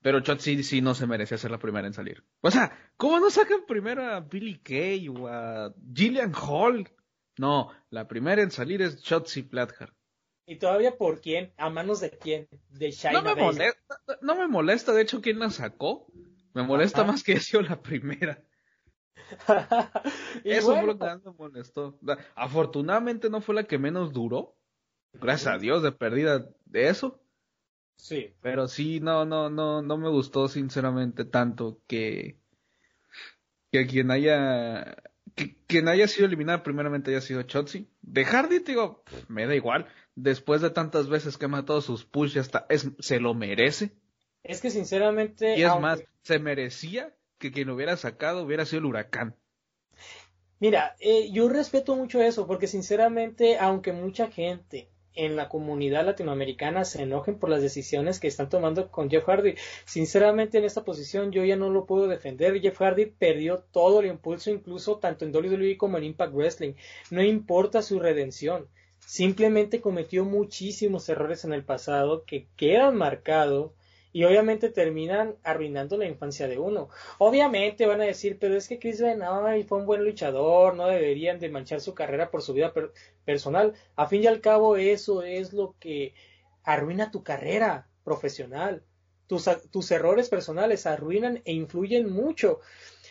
[0.05, 2.23] Pero Shotzi sí no se merece ser la primera en salir.
[2.41, 6.87] O sea, ¿cómo no sacan primero a Billy Kay o a Gillian Hall?
[7.39, 9.95] No, la primera en salir es Shotzi Plathard.
[10.45, 11.55] ¿Y todavía por quién?
[11.57, 12.47] ¿A manos de quién?
[12.69, 16.05] De Shayna no me molesta, no me molesta, de hecho, quién la sacó.
[16.53, 18.43] Me molesta más que haya la primera.
[20.43, 21.99] Eso fue lo que me molestó.
[22.35, 24.55] Afortunadamente no fue la que menos duró.
[25.13, 27.24] Gracias a Dios de perdida de eso.
[27.97, 28.33] Sí.
[28.41, 32.37] Pero sí, no, no, no, no me gustó sinceramente tanto que
[33.71, 34.95] que quien haya
[35.35, 37.89] que quien haya sido eliminada primeramente haya sido Chotzi.
[38.01, 39.87] De Hardy, digo, me da igual.
[40.15, 43.91] Después de tantas veces que ha matado sus push, es, se lo merece.
[44.43, 45.57] Es que sinceramente.
[45.57, 49.35] Y es más, se merecía que quien lo hubiera sacado hubiera sido el huracán.
[50.59, 56.85] Mira, eh, yo respeto mucho eso, porque sinceramente, aunque mucha gente en la comunidad latinoamericana
[56.85, 59.55] se enojen por las decisiones que están tomando con Jeff Hardy.
[59.85, 62.59] Sinceramente, en esta posición yo ya no lo puedo defender.
[62.61, 66.73] Jeff Hardy perdió todo el impulso, incluso tanto en WWE como en Impact Wrestling.
[67.11, 68.67] No importa su redención.
[68.99, 73.71] Simplemente cometió muchísimos errores en el pasado que quedan marcados
[74.15, 76.87] y obviamente terminan arruinando la infancia de uno.
[77.17, 81.37] Obviamente van a decir, pero es que Chris Benoit fue un buen luchador, no deberían
[81.37, 82.71] de manchar su carrera por su vida
[83.25, 83.73] personal.
[83.97, 86.13] A fin y al cabo eso es lo que
[86.63, 88.83] arruina tu carrera profesional.
[89.27, 92.61] Tus, tus errores personales arruinan e influyen mucho.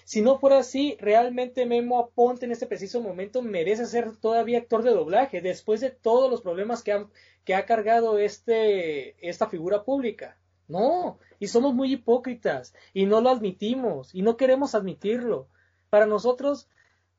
[0.05, 4.83] Si no fuera así, realmente Memo Aponte en este preciso momento merece ser todavía actor
[4.83, 7.05] de doblaje, después de todos los problemas que,
[7.45, 10.39] que ha cargado este, esta figura pública.
[10.69, 15.49] No, y somos muy hipócritas y no lo admitimos y no queremos admitirlo.
[15.91, 16.69] Para nosotros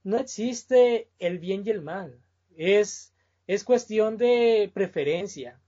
[0.03, 2.19] no existe el bien y el mal.
[2.55, 3.13] Es
[3.47, 5.59] es cuestión de preferencia.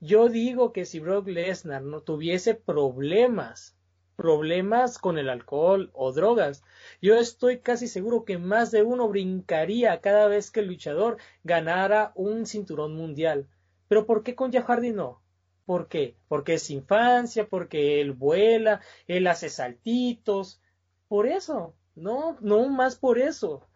[0.00, 3.74] Yo digo que si Brock Lesnar no tuviese problemas,
[4.16, 6.62] problemas con el alcohol o drogas,
[7.00, 12.12] yo estoy casi seguro que más de uno brincaría cada vez que el luchador ganara
[12.16, 13.48] un cinturón mundial.
[13.88, 15.21] Pero ¿por qué con Jeff Hardy no?
[15.64, 16.16] ¿Por qué?
[16.28, 20.60] Porque es infancia, porque él vuela, él hace saltitos.
[21.08, 23.66] Por eso, no, no más por eso.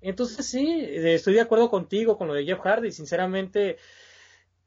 [0.00, 2.92] Entonces sí, estoy de acuerdo contigo con lo de Jeff Hardy.
[2.92, 3.78] Sinceramente,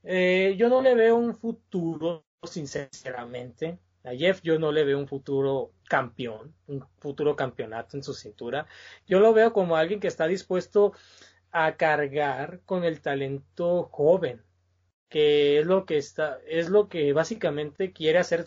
[0.04, 3.80] eh, yo no le veo un futuro, sinceramente.
[4.04, 8.68] A Jeff yo no le veo un futuro campeón, un futuro campeonato en su cintura.
[9.08, 10.94] Yo lo veo como alguien que está dispuesto
[11.52, 14.44] a cargar con el talento joven,
[15.10, 18.46] que es lo que está, es lo que básicamente quiere hacer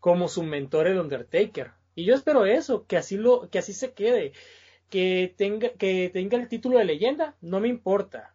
[0.00, 1.72] como su mentor el Undertaker.
[1.94, 4.32] Y yo espero eso, que así lo, que así se quede.
[4.90, 8.34] Que tenga, que tenga el título de leyenda, no me importa,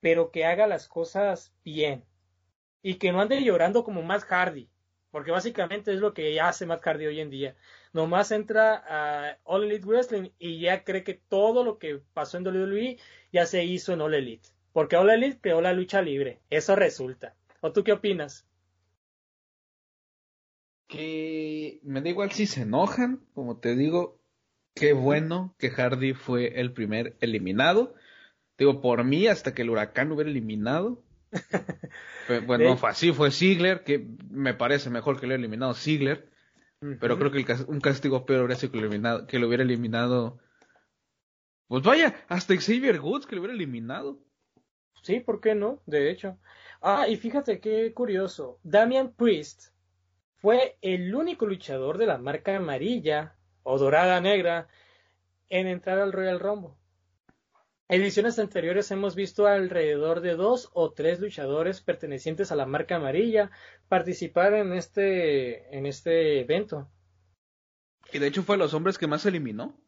[0.00, 2.04] pero que haga las cosas bien.
[2.82, 4.68] Y que no ande llorando como Matt Hardy,
[5.10, 7.56] porque básicamente es lo que hace Matt Hardy hoy en día.
[7.92, 12.46] Nomás entra a All Elite Wrestling y ya cree que todo lo que pasó en
[12.46, 12.98] WWE
[13.32, 17.34] ya se hizo en All Elite, porque All Elite creó la lucha libre, eso resulta.
[17.62, 18.46] ¿O tú qué opinas?
[20.86, 24.20] Que me da igual si se enojan, como te digo,
[24.74, 27.94] Qué bueno que Hardy fue el primer eliminado.
[28.58, 31.02] Digo, por mí, hasta que el huracán hubiera eliminado.
[32.46, 36.28] bueno, fue así, fue Ziggler, que me parece mejor que lo hubiera eliminado Ziggler.
[37.00, 40.38] Pero creo que un castigo peor habría sido que lo, eliminado, que lo hubiera eliminado.
[41.68, 44.18] Pues vaya, hasta Xavier Woods que lo hubiera eliminado.
[45.04, 45.82] Sí, ¿por qué no?
[45.84, 46.38] De hecho.
[46.80, 48.58] Ah, y fíjate qué curioso.
[48.62, 49.66] Damian Priest
[50.36, 54.66] fue el único luchador de la marca amarilla o dorada negra
[55.50, 56.72] en entrar al Royal Rumble.
[57.86, 63.50] Ediciones anteriores hemos visto alrededor de dos o tres luchadores pertenecientes a la marca amarilla
[63.88, 66.88] participar en este, en este evento.
[68.10, 69.78] Y de hecho fue los hombres que más eliminó.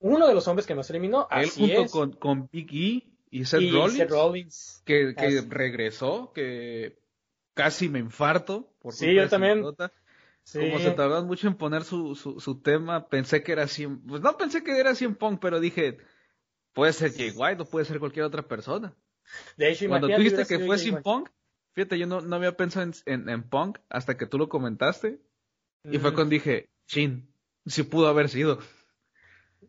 [0.00, 1.28] Uno de los hombres que más eliminó.
[1.30, 4.80] Él junto Con, con Big E y Seth Rollins.
[4.84, 7.00] Que, que regresó, que
[7.52, 8.72] casi me infarto.
[8.78, 9.60] Por sí, yo también.
[9.60, 14.22] Como se tardaron mucho en poner su, su, su, tema, pensé que era 100, pues
[14.22, 15.98] no pensé que era 100 Punk, pero dije,
[16.74, 18.94] puede ser Jay White o puede ser cualquier otra persona.
[19.56, 21.30] De hecho, Cuando tú dijiste que fue sin Punk,
[21.72, 25.18] fíjate, yo no, no había pensado en, en, Punk hasta que tú lo comentaste.
[25.82, 27.28] Y fue cuando dije, chin,
[27.66, 28.60] si pudo haber sido.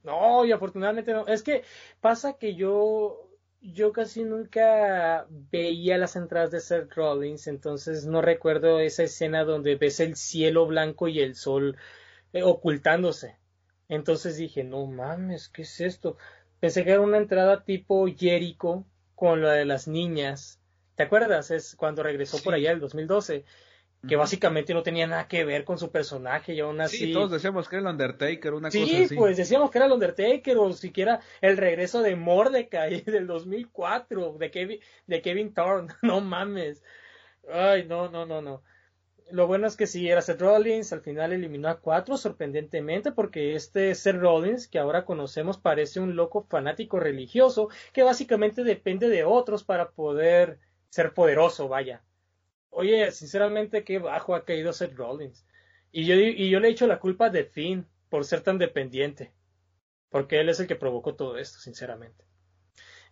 [0.04, 1.26] No, y afortunadamente no.
[1.26, 1.64] Es que
[2.00, 3.25] pasa que yo
[3.74, 9.76] yo casi nunca veía las entradas de Seth Rollins, entonces no recuerdo esa escena donde
[9.76, 11.78] ves el cielo blanco y el sol
[12.34, 13.38] eh, ocultándose.
[13.90, 16.18] Entonces dije, no mames, ¿qué es esto?
[16.60, 18.86] Pensé que era una entrada tipo Jericho
[19.16, 20.60] con la de las niñas.
[20.96, 21.52] ¿Te acuerdas?
[21.52, 23.46] Es cuando regresó por allá el 2012
[24.08, 26.98] que básicamente no tenía nada que ver con su personaje y aún así.
[26.98, 29.08] Sí, todos decíamos que era el Undertaker, una cosa así.
[29.08, 34.38] Sí, pues decíamos que era el Undertaker o siquiera el regreso de Mordecai del 2004
[34.40, 35.94] de Kevin, de Kevin Thorne.
[36.02, 36.84] No mames.
[37.52, 38.64] Ay, no, no, no, no.
[39.32, 43.56] Lo bueno es que sí, era Seth Rollins, al final eliminó a cuatro sorprendentemente porque
[43.56, 49.24] este Seth Rollins que ahora conocemos parece un loco fanático religioso que básicamente depende de
[49.24, 50.60] otros para poder
[50.90, 52.04] ser poderoso, vaya.
[52.78, 55.46] Oye, sinceramente, qué bajo ha caído Seth Rollins.
[55.94, 59.32] Y yo, y yo le he hecho la culpa de Finn por ser tan dependiente.
[60.10, 62.26] Porque él es el que provocó todo esto, sinceramente.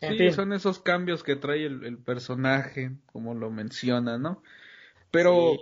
[0.02, 4.44] sí, son esos cambios que trae el, personaje, como lo menciona, ¿no?
[5.11, 5.56] Pero,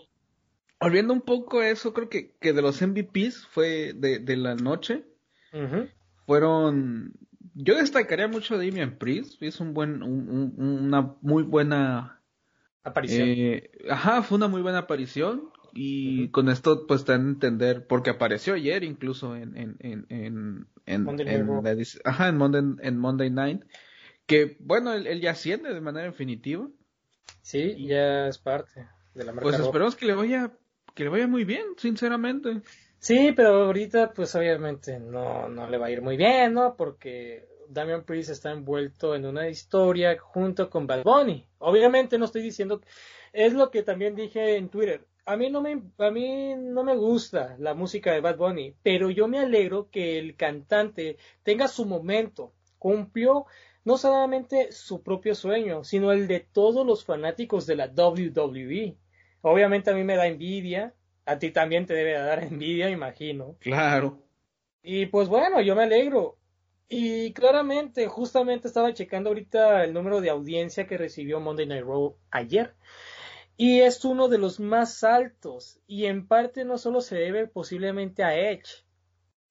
[0.79, 4.55] volviendo un poco a eso, creo que, que de los MVPs fue de, de la
[4.55, 5.05] noche.
[6.25, 7.13] Fueron.
[7.53, 9.43] Yo destacaría mucho a Damian Priest.
[9.43, 12.20] Es un buen, una muy buena
[12.83, 13.27] aparición.
[13.27, 17.87] Eh, ajá, fue una muy buena aparición y con esto pues te dan a entender
[17.87, 23.63] porque apareció ayer incluso en en en en, Monday ajá, en Monday, en Monday Night
[24.25, 26.67] que bueno él, ya asciende de manera definitiva.
[27.41, 30.51] Sí ya es parte de la marca pues esperemos que le vaya
[30.93, 32.61] que le vaya muy bien sinceramente.
[32.99, 37.47] Sí pero ahorita pues obviamente no no le va a ir muy bien no porque
[37.71, 41.45] Damian Priest está envuelto en una historia junto con Bad Bunny.
[41.59, 42.81] Obviamente no estoy diciendo,
[43.31, 45.07] es lo que también dije en Twitter.
[45.25, 49.09] A mí no me, a mí no me gusta la música de Bad Bunny, pero
[49.09, 52.53] yo me alegro que el cantante tenga su momento.
[52.77, 53.45] Cumplió
[53.85, 58.97] no solamente su propio sueño, sino el de todos los fanáticos de la WWE.
[59.41, 60.93] Obviamente a mí me da envidia,
[61.25, 63.55] a ti también te debe dar envidia, imagino.
[63.59, 64.19] Claro.
[64.83, 66.37] Y pues bueno, yo me alegro
[66.93, 72.17] Y claramente, justamente estaba checando ahorita el número de audiencia que recibió Monday Night Raw
[72.31, 72.75] ayer.
[73.55, 75.79] Y es uno de los más altos.
[75.87, 78.83] Y en parte no solo se debe posiblemente a Edge.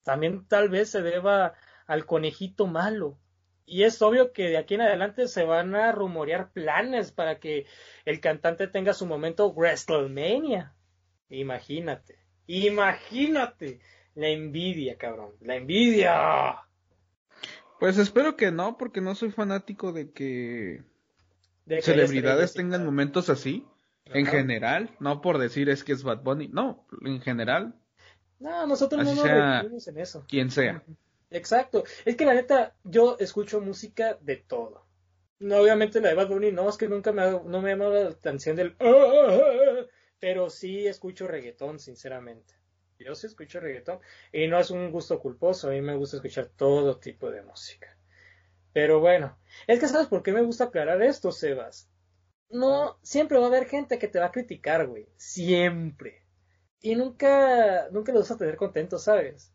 [0.03, 1.55] También tal vez se deba
[1.87, 3.17] al conejito malo.
[3.65, 7.65] Y es obvio que de aquí en adelante se van a rumorear planes para que
[8.05, 10.75] el cantante tenga su momento WrestleMania.
[11.29, 13.79] Imagínate, imagínate
[14.13, 16.67] la envidia, cabrón, la envidia.
[17.81, 20.83] Pues espero que no, porque no soy fanático de que,
[21.81, 23.65] celebridades tengan momentos así.
[24.05, 27.73] En general, no por decir es que es Bad Bunny, no, en general.
[28.37, 29.15] No, nosotros no
[29.67, 30.23] nos en eso.
[30.27, 30.83] Quien sea.
[31.31, 31.83] Exacto.
[32.05, 34.85] Es que la neta, yo escucho música de todo.
[35.39, 37.95] No, obviamente la de Bad Bunny no, es que nunca me, no me ha llamado
[37.95, 38.75] la atención del...
[38.79, 39.85] Ah, ah, ah",
[40.19, 42.60] pero sí escucho reggaetón, sinceramente.
[43.03, 43.99] Yo sí escucho reggaetón
[44.31, 47.97] y no es un gusto culposo, a mí me gusta escuchar todo tipo de música.
[48.73, 49.37] Pero bueno,
[49.67, 51.89] es que sabes por qué me gusta aclarar esto, Sebas.
[52.49, 55.07] No, siempre va a haber gente que te va a criticar, güey.
[55.17, 56.23] Siempre.
[56.79, 59.53] Y nunca, nunca lo vas a tener contento, ¿sabes?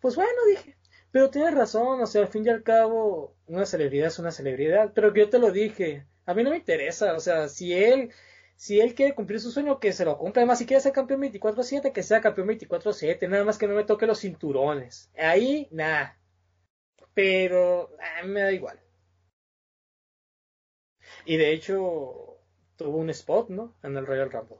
[0.00, 0.76] Pues bueno, dije,
[1.10, 4.92] pero tienes razón, o sea, al fin y al cabo, una celebridad es una celebridad,
[4.94, 8.12] pero que yo te lo dije, a mí no me interesa, o sea, si él,
[8.58, 11.20] si él quiere cumplir su sueño, que se lo cumpla, además, si quiere ser campeón
[11.22, 16.18] 24-7, que sea campeón 24-7, nada más que no me toque los cinturones, ahí, nada,
[17.14, 18.80] pero a mí me da igual.
[21.24, 22.40] Y de hecho,
[22.74, 23.76] tuvo un spot, ¿no?
[23.84, 24.58] En el Royal Rumble.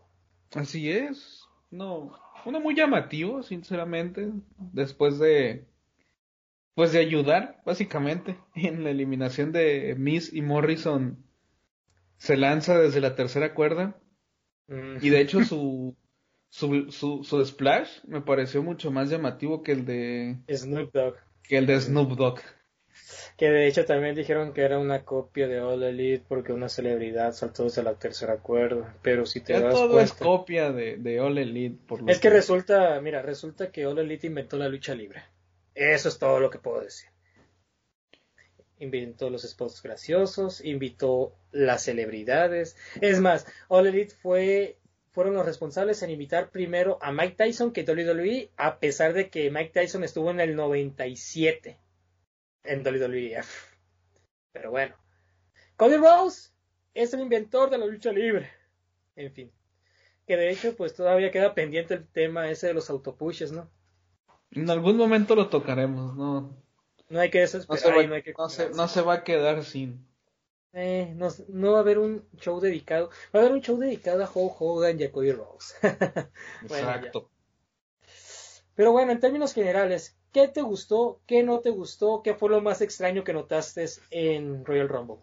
[0.55, 5.67] Así es, no, uno muy llamativo, sinceramente, después de
[6.75, 11.28] pues de ayudar, básicamente, en la eliminación de Miss y Morrison
[12.19, 13.99] se lanza desde la tercera cuerda.
[15.01, 15.97] Y de hecho su,
[16.51, 21.15] su, su, su, splash me pareció mucho más llamativo que el de Snoop Dogg.
[21.43, 22.41] Que el de Snoop Dogg.
[23.37, 27.33] Que de hecho también dijeron que era una copia de All Elite porque una celebridad
[27.33, 28.97] saltó desde la tercera cuerda.
[29.03, 31.79] Pero si te das todo es copia de, de All Elite.
[31.87, 35.23] Por es que, resulta, mira, resulta que All Elite inventó la lucha libre.
[35.75, 37.09] Eso es todo lo que puedo decir.
[38.79, 42.77] Inventó los spots graciosos, invitó las celebridades.
[43.01, 44.79] Es más, All Elite fue,
[45.11, 49.51] fueron los responsables en invitar primero a Mike Tyson que WWE, a pesar de que
[49.51, 51.79] Mike Tyson estuvo en el 97
[52.65, 53.69] en WWF.
[54.53, 54.95] Pero bueno.
[55.77, 56.51] Cody Rose
[56.95, 58.51] es el inventor de la lucha libre.
[59.17, 59.53] En fin.
[60.27, 63.71] Que de hecho, pues todavía queda pendiente el tema ese de los autopushes, ¿no?
[64.51, 66.57] En algún momento lo tocaremos, ¿no?
[67.09, 67.83] No hay que desesperar.
[67.83, 68.35] No se va, que
[68.75, 70.07] no se, va a quedar sin.
[70.73, 73.11] Eh, no, no, va a haber un show dedicado.
[73.35, 75.75] Va a haber un show dedicado a Hulk Hogan y a Cody Rose.
[76.63, 77.31] Exacto.
[78.75, 81.23] Pero bueno, en términos generales, ¿Qué te gustó?
[81.27, 82.23] ¿Qué no te gustó?
[82.23, 85.17] ¿Qué fue lo más extraño que notaste en Royal Rumble?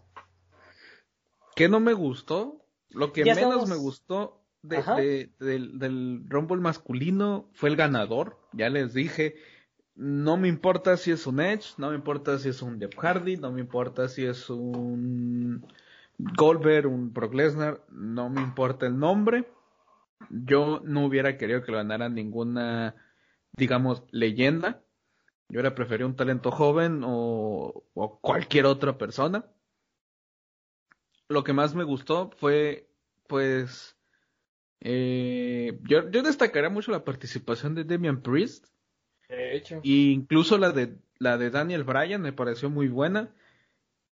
[1.55, 2.65] ¿Qué no me gustó?
[2.89, 8.39] Lo que menos me gustó del, del, Rumble masculino fue el ganador.
[8.51, 9.35] Ya les dije,
[9.95, 13.37] no me importa si es un Edge, no me importa si es un Jeff Hardy,
[13.37, 15.65] no me importa si es un
[16.17, 19.49] Goldberg, un Brock Lesnar, no me importa el nombre.
[20.29, 22.95] Yo no hubiera querido que lo ganara ninguna,
[23.53, 24.81] digamos, leyenda.
[25.47, 27.85] Yo hubiera preferido un talento joven o,
[28.21, 29.45] cualquier otra persona.
[31.29, 32.89] Lo que más me gustó fue,
[33.27, 33.97] pues,
[34.81, 38.74] eh, yo, yo destacaría mucho la participación de Damian Priest.
[39.29, 39.81] De hecho.
[39.83, 43.29] E incluso la de, la de Daniel Bryan me pareció muy buena.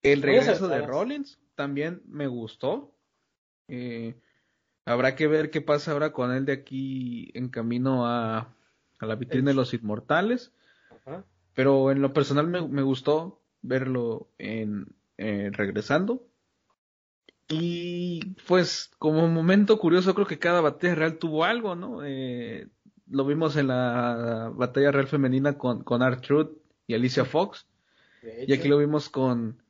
[0.02, 2.94] El regreso de Rollins también me gustó.
[3.68, 4.14] Eh,
[4.84, 8.54] habrá que ver qué pasa ahora con él de aquí en camino a,
[8.98, 10.52] a la vitrina de los inmortales.
[11.54, 16.26] Pero en lo personal me, gustó verlo en, eh, regresando.
[17.48, 22.04] Y pues como momento curioso creo que cada batalla real tuvo algo, ¿no?
[22.04, 22.68] Eh,
[23.12, 26.56] lo vimos en la batalla real femenina con, con Truth
[26.86, 27.66] y Alicia Fox.
[28.46, 29.62] Y aquí lo vimos con,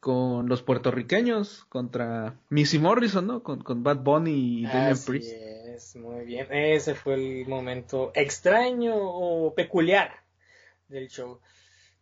[0.00, 3.42] con los puertorriqueños contra Missy Morrison, ¿no?
[3.42, 5.32] Con, con Bad Bunny y Damian Priest.
[5.32, 6.46] Es, muy bien.
[6.50, 10.10] Ese fue el momento extraño o peculiar
[10.88, 11.40] del show.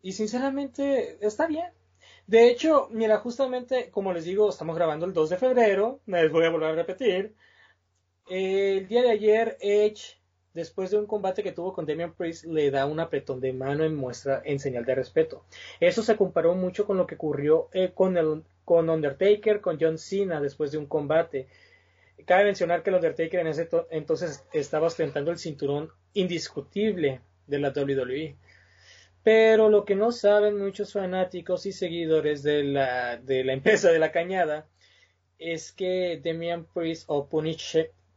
[0.03, 1.67] Y sinceramente está bien.
[2.27, 6.31] De hecho, mira, justamente como les digo, estamos grabando el 2 de febrero, me les
[6.31, 7.35] voy a volver a repetir.
[8.29, 10.20] El día de ayer, Edge,
[10.55, 13.85] después de un combate que tuvo con Damian Priest, le da un apretón de mano
[13.85, 15.45] en muestra, en señal de respeto.
[15.79, 19.99] Eso se comparó mucho con lo que ocurrió eh, con, el, con Undertaker, con John
[19.99, 21.47] Cena después de un combate.
[22.27, 27.71] Cabe mencionar que el Undertaker en ese entonces estaba ostentando el cinturón indiscutible de la
[27.71, 28.37] WWE.
[29.23, 33.99] Pero lo que no saben muchos fanáticos y seguidores de la, de la empresa de
[33.99, 34.67] la cañada
[35.39, 37.27] es que Demian Priest o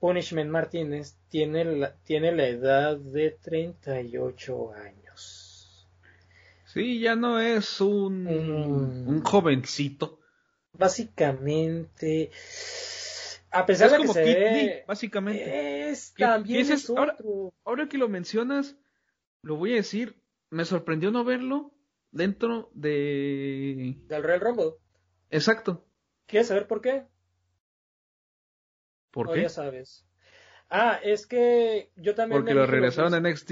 [0.04, 5.88] Punishment Martínez tiene la, tiene la edad de 38 años.
[6.66, 9.08] Sí, ya no es un, mm.
[9.08, 10.20] un jovencito.
[10.74, 12.32] Básicamente,
[13.50, 15.92] a pesar de que se ve, básicamente.
[15.92, 16.68] Es también
[17.64, 18.76] ahora, que lo mencionas,
[19.42, 21.72] lo voy a decir, me sorprendió no verlo
[22.12, 23.96] dentro de...
[24.10, 24.74] Del Real Rumble.
[25.30, 25.86] Exacto.
[26.26, 27.06] ¿Quieres saber por qué?
[29.14, 29.44] ¿Por qué?
[29.44, 30.06] ya sabes.
[30.70, 32.42] Ah, es que yo también...
[32.42, 33.52] ¿Porque lo regresaron a NXT?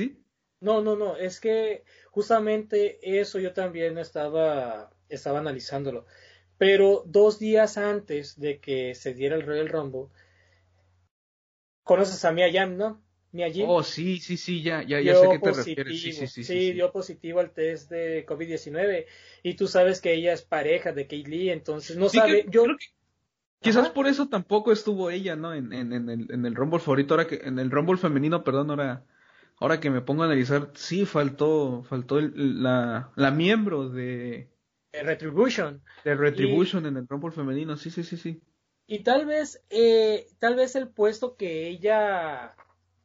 [0.60, 6.08] No, no, no, es que justamente eso yo también estaba, estaba analizándolo.
[6.58, 10.08] Pero dos días antes de que se diera el Royal Rumble,
[11.84, 13.04] conoces a Mia Yam, ¿no?
[13.32, 13.66] Mia Jim.
[13.70, 16.02] Oh, sí, sí, sí, ya, ya, ya sé qué te refieres.
[16.02, 19.06] Sí, sí, sí, sí, dio positivo al test de COVID-19
[19.44, 22.46] y tú sabes que ella es pareja de Kate Lee, entonces no sabe.
[22.50, 22.66] yo
[23.62, 25.54] Quizás por eso tampoco estuvo ella, ¿no?
[25.54, 28.72] En, en, en, el, en el Rumble favorito, ahora que, en el Rumble femenino, perdón,
[28.72, 29.06] ahora,
[29.58, 34.50] ahora que me pongo a analizar, sí faltó, faltó la, la miembro de,
[34.92, 35.82] Retribution.
[36.04, 38.42] De Retribution en el Rumble femenino, sí, sí, sí, sí.
[38.88, 42.56] Y tal vez, eh, tal vez el puesto que ella,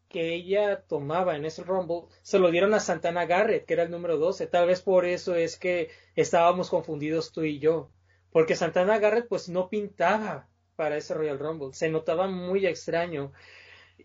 [0.09, 3.91] que ella tomaba en ese Rumble se lo dieron a Santana Garrett, que era el
[3.91, 4.47] número 12.
[4.49, 7.91] Tal vez por eso es que estábamos confundidos tú y yo.
[8.31, 11.73] Porque Santana Garrett pues no pintaba para ese Royal Rumble.
[11.73, 13.33] Se notaba muy extraño.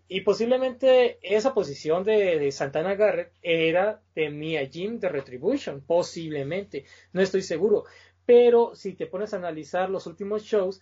[0.07, 7.21] Y posiblemente esa posición de, Santana Garrett era de Mia Jim de Retribution, posiblemente, no
[7.21, 7.85] estoy seguro.
[8.25, 10.81] Pero si te pones a analizar los últimos shows,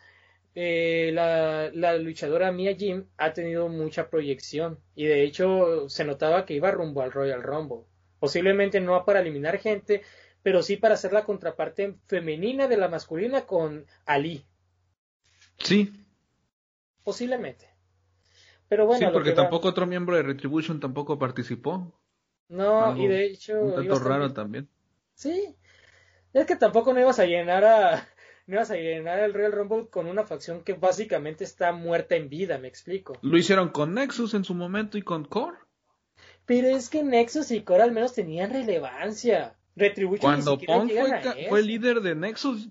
[0.55, 6.55] eh, la, luchadora Mia Jim ha tenido mucha proyección y de hecho se notaba que
[6.55, 7.85] iba rumbo al Royal Rumble.
[8.19, 10.01] Posiblemente no para eliminar gente,
[10.49, 14.43] pero sí para hacer la contraparte femenina de la masculina con Ali.
[15.59, 15.93] Sí.
[17.03, 17.69] Posiblemente.
[18.67, 19.05] Pero bueno.
[19.05, 21.93] Sí, porque tampoco otro miembro de Retribution tampoco participó.
[22.47, 23.61] No, y de hecho.
[23.61, 24.67] Un tanto raro también.
[25.13, 25.55] Sí.
[26.33, 28.07] Es que tampoco no ibas a llenar a.
[28.47, 32.27] No ibas a llenar el Real Rumble con una facción que básicamente está muerta en
[32.27, 33.19] vida, me explico.
[33.21, 35.59] Lo hicieron con Nexus en su momento y con Core.
[36.47, 39.55] Pero es que Nexus y Core al menos tenían relevancia.
[39.79, 42.69] Retribution Cuando Punk fue, fue, líder de Nexus,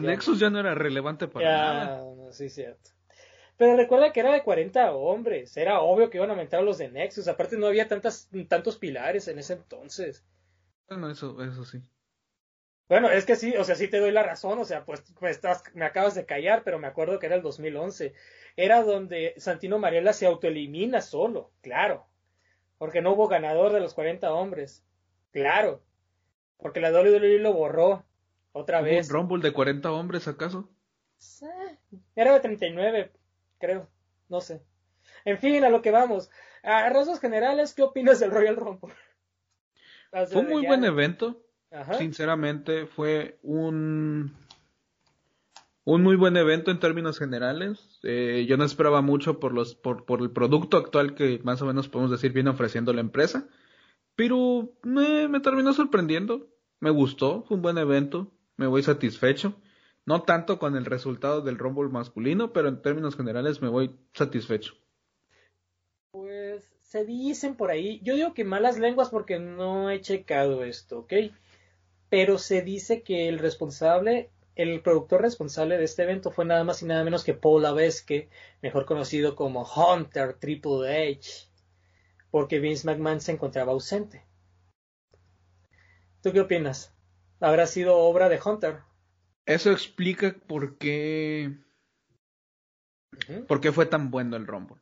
[0.00, 1.98] Nexus ya no era relevante para nada.
[1.98, 2.90] No, sí, cierto.
[3.56, 5.56] Pero recuerda que era de 40 hombres.
[5.56, 7.28] Era obvio que iban a aumentar los de Nexus.
[7.28, 10.24] Aparte no había tantas, tantos pilares en ese entonces.
[10.88, 11.80] Bueno, eso, eso sí.
[12.88, 15.30] Bueno, es que sí, o sea, sí te doy la razón, o sea, pues me,
[15.30, 18.12] estás, me acabas de callar, pero me acuerdo que era el 2011.
[18.56, 22.06] Era donde Santino Mariela se autoelimina solo, claro.
[22.76, 24.84] Porque no hubo ganador de los 40 hombres.
[25.30, 25.82] Claro.
[26.58, 28.04] Porque la WWE lo borró
[28.52, 29.08] otra vez.
[29.08, 30.68] ¿Un Rumble de 40 hombres acaso?
[32.16, 33.12] Era de 39,
[33.58, 33.88] creo,
[34.28, 34.62] no sé.
[35.24, 36.30] En fin, a lo que vamos.
[36.62, 38.94] A rasgos generales, ¿qué opinas del Royal Rumble?
[40.30, 41.42] Fue un muy buen evento.
[41.98, 44.32] Sinceramente, fue un
[45.84, 48.00] un muy buen evento en términos generales.
[48.02, 51.66] Eh, yo no esperaba mucho por los por, por el producto actual que más o
[51.66, 53.48] menos podemos decir viene ofreciendo la empresa,
[54.16, 56.48] pero me, terminó sorprendiendo.
[56.80, 59.54] Me gustó, fue un buen evento, me voy satisfecho.
[60.06, 64.74] No tanto con el resultado del Rumble masculino, pero en términos generales me voy satisfecho.
[66.10, 71.00] Pues se dicen por ahí, yo digo que malas lenguas porque no he checado esto,
[71.00, 71.12] ¿ok?
[72.10, 76.82] Pero se dice que el responsable, el productor responsable de este evento fue nada más
[76.82, 78.28] y nada menos que Paul Avesque,
[78.60, 81.48] mejor conocido como Hunter Triple H,
[82.34, 84.26] porque Vince McMahon se encontraba ausente.
[86.20, 86.92] ¿Tú qué opinas?
[87.38, 88.78] ¿Habrá sido obra de Hunter?
[89.46, 91.56] Eso explica por qué.
[93.46, 94.78] ¿Por qué fue tan bueno el Rumble?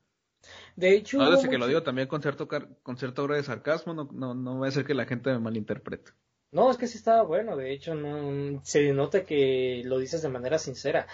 [0.76, 1.18] De hecho.
[1.18, 4.32] No, desde que lo digo también con cierto, con cierto grado de sarcasmo, no, no,
[4.32, 6.12] no va a ser que la gente me malinterprete.
[6.52, 10.30] No, es que sí estaba bueno, de hecho, no, se nota que lo dices de
[10.30, 11.06] manera sincera.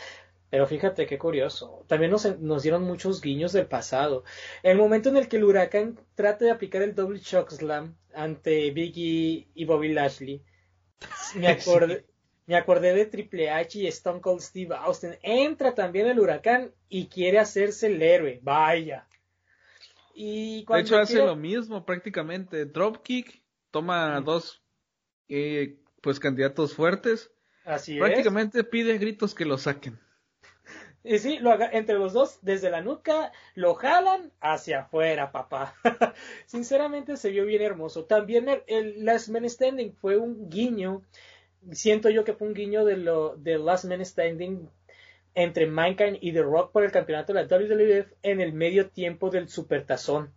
[0.50, 1.84] Pero fíjate qué curioso.
[1.88, 4.24] También nos, nos, dieron muchos guiños del pasado.
[4.62, 8.70] El momento en el que el huracán trata de aplicar el double shock slam ante
[8.70, 10.42] Biggie y Bobby Lashley.
[11.34, 12.06] Me acordé,
[12.46, 15.16] me acordé de Triple H y Stone Cold Steve Austin.
[15.22, 18.40] Entra también el huracán y quiere hacerse el héroe.
[18.42, 19.06] Vaya.
[20.14, 22.64] Y de hecho hace lo mismo prácticamente.
[22.64, 24.62] Dropkick toma dos
[25.28, 27.30] eh, pues candidatos fuertes.
[27.66, 30.00] Así prácticamente pide gritos que lo saquen.
[31.04, 35.74] Y sí, lo entre los dos, desde la nuca, lo jalan hacia afuera, papá.
[36.46, 38.04] Sinceramente se vio bien hermoso.
[38.04, 41.02] También el, el, Last Man Standing fue un guiño.
[41.72, 44.68] Siento yo que fue un guiño de lo de Last Man Standing
[45.34, 49.30] entre Mankind y The Rock por el campeonato de la WWF en el medio tiempo
[49.30, 50.34] del Supertazón.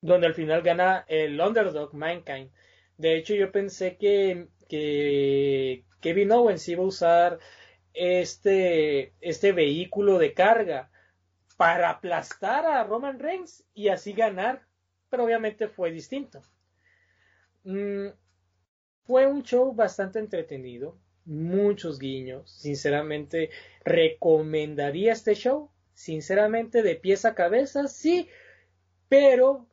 [0.00, 2.50] Donde al final gana el underdog Mankind.
[2.96, 7.38] De hecho, yo pensé que, que Kevin Owens iba a usar
[7.98, 10.90] este, este vehículo de carga
[11.56, 14.62] para aplastar a Roman Reigns y así ganar,
[15.10, 16.40] pero obviamente fue distinto.
[17.64, 18.08] Mm,
[19.04, 23.50] fue un show bastante entretenido, muchos guiños, sinceramente
[23.84, 28.28] recomendaría este show, sinceramente de pies a cabeza, sí,
[29.08, 29.66] pero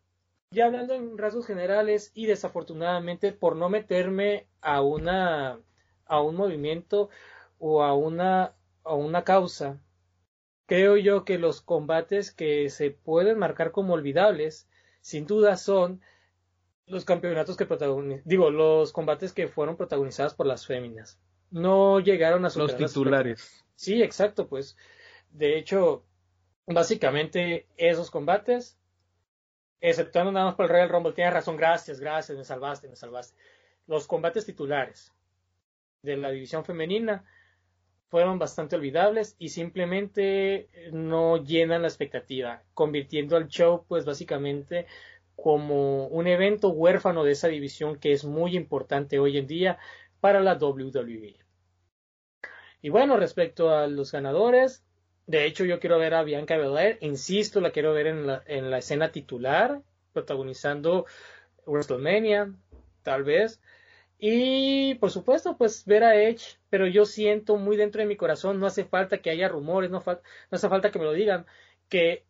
[0.49, 5.60] ya hablando en rasgos generales y desafortunadamente por no meterme a una
[6.07, 7.10] a un movimiento
[7.60, 8.53] o a una,
[8.84, 9.80] a una causa,
[10.65, 14.68] creo yo que los combates que se pueden marcar como olvidables,
[15.02, 16.02] sin duda son
[16.88, 21.19] los campeonatos que protagonizan, digo, los combates que fueron protagonizados por las féminas.
[21.52, 23.65] No llegaron a superar los titulares.
[23.76, 24.77] Sí, exacto, pues.
[25.30, 26.06] De hecho,
[26.68, 28.77] básicamente esos combates,
[29.82, 33.36] exceptuando nada más por el Royal Rumble, tienes razón, gracias, gracias, me salvaste, me salvaste.
[33.88, 35.11] Los combates titulares
[36.02, 37.26] de la división femenina
[38.10, 44.86] fueron bastante olvidables y simplemente no llenan la expectativa, convirtiendo al show pues básicamente
[45.36, 49.77] como un evento huérfano de esa división que es muy importante hoy en día
[50.19, 51.38] para la WWE.
[52.82, 54.84] Y bueno, respecto a los ganadores,
[55.27, 58.69] de hecho yo quiero ver a Bianca Belair, insisto, la quiero ver en la, en
[58.69, 59.82] la escena titular,
[60.14, 61.06] protagonizando
[61.65, 62.53] WrestleMania,
[63.03, 63.60] tal vez.
[64.27, 68.60] Y por supuesto, pues ver a Edge, pero yo siento muy dentro de mi corazón,
[68.60, 70.19] no hace falta que haya rumores, no, no
[70.49, 71.45] hace falta que me lo digan,
[71.89, 72.26] que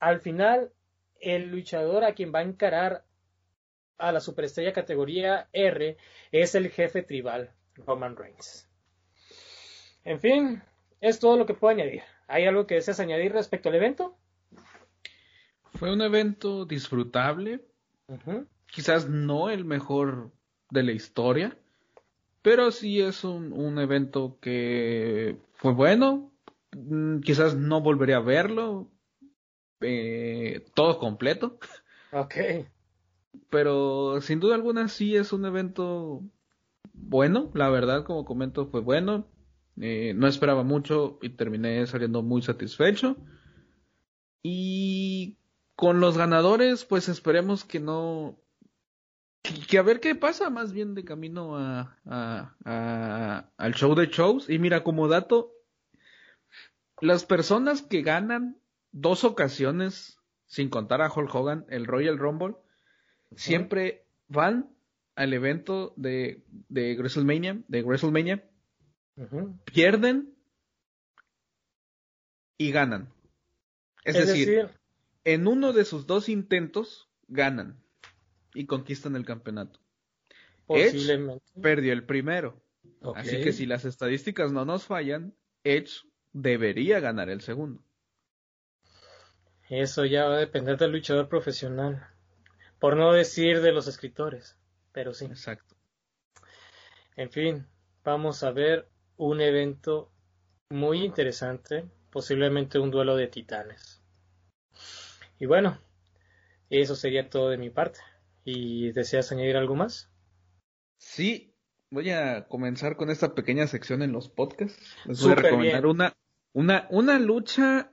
[0.00, 0.72] al final
[1.20, 3.04] el luchador a quien va a encarar
[3.96, 5.96] a la superestrella categoría R
[6.32, 8.68] es el jefe tribal, Roman Reigns.
[10.02, 10.60] En fin,
[11.00, 12.02] es todo lo que puedo añadir.
[12.26, 14.18] ¿Hay algo que deseas añadir respecto al evento?
[15.74, 17.60] Fue un evento disfrutable.
[18.66, 20.32] Quizás no el mejor
[20.70, 21.56] de la historia.
[22.42, 26.32] Pero sí es un, un evento que fue bueno.
[26.72, 28.90] Mm, quizás no volveré a verlo
[29.80, 31.58] eh, todo completo.
[32.12, 32.34] Ok.
[33.48, 36.22] Pero sin duda alguna sí es un evento
[36.92, 37.50] bueno.
[37.54, 39.26] La verdad, como comento, fue bueno.
[39.80, 43.16] Eh, no esperaba mucho y terminé saliendo muy satisfecho.
[44.42, 45.36] Y
[45.76, 48.38] con los ganadores, pues esperemos que no
[49.42, 54.48] que a ver qué pasa más bien de camino a, al show de shows.
[54.48, 55.52] Y mira, como dato,
[57.00, 58.58] las personas que ganan
[58.92, 62.56] dos ocasiones, sin contar a Hulk Hogan, el Royal Rumble,
[63.36, 64.70] siempre van
[65.14, 68.44] al evento de, de WrestleMania, de WrestleMania,
[69.72, 70.34] pierden
[72.58, 73.12] y ganan.
[74.04, 74.70] Es, decir,
[75.24, 77.80] en uno de sus dos intentos ganan
[78.54, 79.80] y conquistan el campeonato.
[80.68, 82.62] Edge perdió el primero.
[83.14, 86.02] Así que si las estadísticas no nos fallan, Edge
[86.32, 87.82] debería ganar el segundo.
[89.68, 92.08] Eso ya va a depender del luchador profesional.
[92.78, 94.56] Por no decir de los escritores.
[94.92, 95.26] Pero sí.
[95.26, 95.76] Exacto.
[97.16, 97.66] En fin,
[98.04, 100.12] vamos a ver un evento
[100.70, 101.88] muy interesante.
[102.10, 104.02] Posiblemente un duelo de titanes.
[105.38, 105.78] Y bueno,
[106.68, 108.00] eso sería todo de mi parte.
[108.44, 110.10] ¿Y deseas añadir algo más?
[110.96, 111.54] Sí,
[111.90, 114.80] voy a comenzar con esta pequeña sección en los podcasts.
[115.06, 116.16] Les voy a recomendar una,
[116.52, 117.92] una, una lucha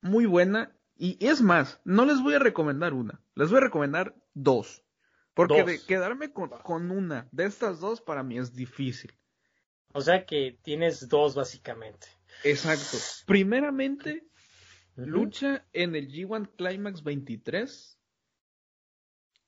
[0.00, 0.74] muy buena.
[0.96, 4.84] Y es más, no les voy a recomendar una, les voy a recomendar dos.
[5.34, 9.12] Porque de quedarme con, una de estas dos para mí es difícil.
[9.92, 12.08] O sea que tienes dos básicamente.
[12.42, 12.98] Exacto.
[13.24, 14.26] Primeramente,
[14.96, 17.97] lucha en el G1 Climax 23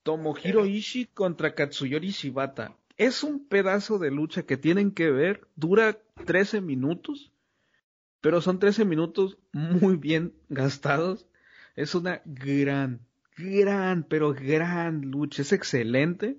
[0.02, 2.77] Tomohiro Ishii contra Katsuyori Shibata.
[2.97, 7.32] Es un pedazo de lucha que tienen que ver, dura 13 minutos,
[8.20, 11.27] pero son 13 minutos muy bien gastados.
[11.77, 13.01] Es una gran,
[13.36, 16.39] gran, pero gran lucha, es excelente.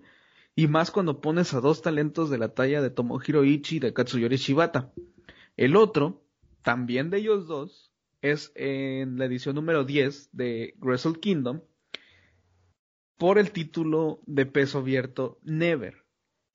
[0.55, 3.93] Y más cuando pones a dos talentos de la talla de Tomohiro Ishii y de
[3.93, 4.91] Katsuyori Shibata.
[5.57, 6.21] El otro,
[6.61, 11.61] también de ellos dos, es en la edición número 10 de Wrestle Kingdom,
[13.21, 15.93] por el título de peso abierto Never.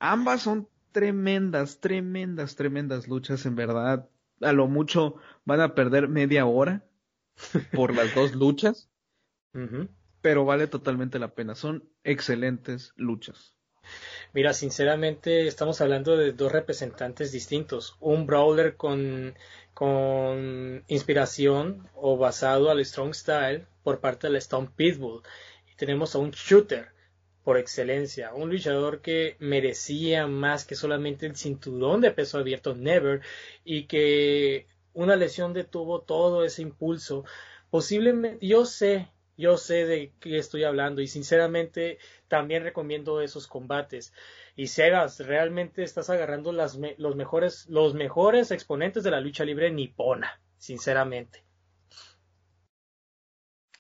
[0.01, 4.09] Ambas son tremendas, tremendas, tremendas luchas, en verdad.
[4.41, 5.15] a lo mucho
[5.45, 6.85] van a perder media hora
[7.73, 8.91] por las dos luchas,
[10.21, 11.55] pero vale totalmente la pena.
[11.55, 13.55] Son excelentes luchas.
[14.33, 17.97] Mira, sinceramente estamos hablando de dos representantes distintos.
[18.01, 19.37] Un brawler con,
[19.73, 25.23] con inspiración o basado al strong style por parte del Stone Pitbull.
[25.77, 26.97] Tenemos a un shooter
[27.47, 33.21] por excelencia, un luchador que merecía más que solamente el cinturón de peso abierto Never
[33.65, 37.25] y que una lesión detuvo todo ese impulso.
[37.71, 44.13] Posiblemente, yo sé, yo sé de qué estoy hablando y sinceramente también recomiendo esos combates.
[44.57, 50.41] Y Sebas, realmente estás agarrando los, mejores, los mejores exponentes de la lucha libre nipona,
[50.57, 51.45] sinceramente.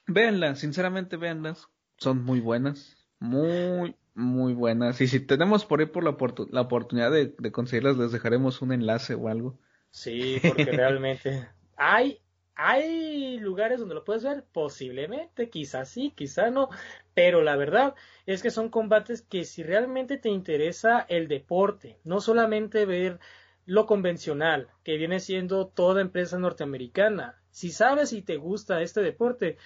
[0.06, 1.68] Véanlas, sinceramente véanlas.
[1.98, 2.96] Son muy buenas.
[3.18, 5.00] Muy, muy buenas.
[5.00, 6.16] Y si tenemos por ahí por la,
[6.50, 9.58] la oportunidad de, de conseguirlas, les dejaremos un enlace o algo.
[9.90, 12.20] Sí, porque realmente hay
[12.58, 14.42] ¿Hay lugares donde lo puedes ver?
[14.50, 16.70] Posiblemente, quizás sí, quizás no,
[17.12, 17.94] pero la verdad
[18.24, 23.20] es que son combates que si realmente te interesa el deporte, no solamente ver
[23.66, 29.58] lo convencional, que viene siendo toda empresa norteamericana, si sabes y te gusta este deporte,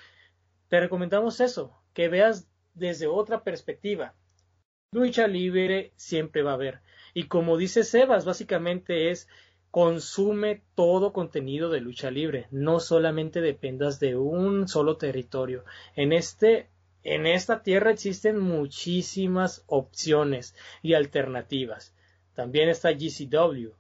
[0.69, 4.15] te recomendamos eso, que veas desde otra perspectiva.
[4.93, 6.81] Lucha libre siempre va a haber.
[7.15, 9.29] Y como dice Sebas, básicamente es
[9.71, 15.65] consume todo contenido de lucha libre, no solamente dependas de un solo territorio.
[15.95, 16.69] En este
[17.03, 21.95] en esta tierra existen muchísimas opciones y alternativas.
[22.35, 23.71] También está GCW,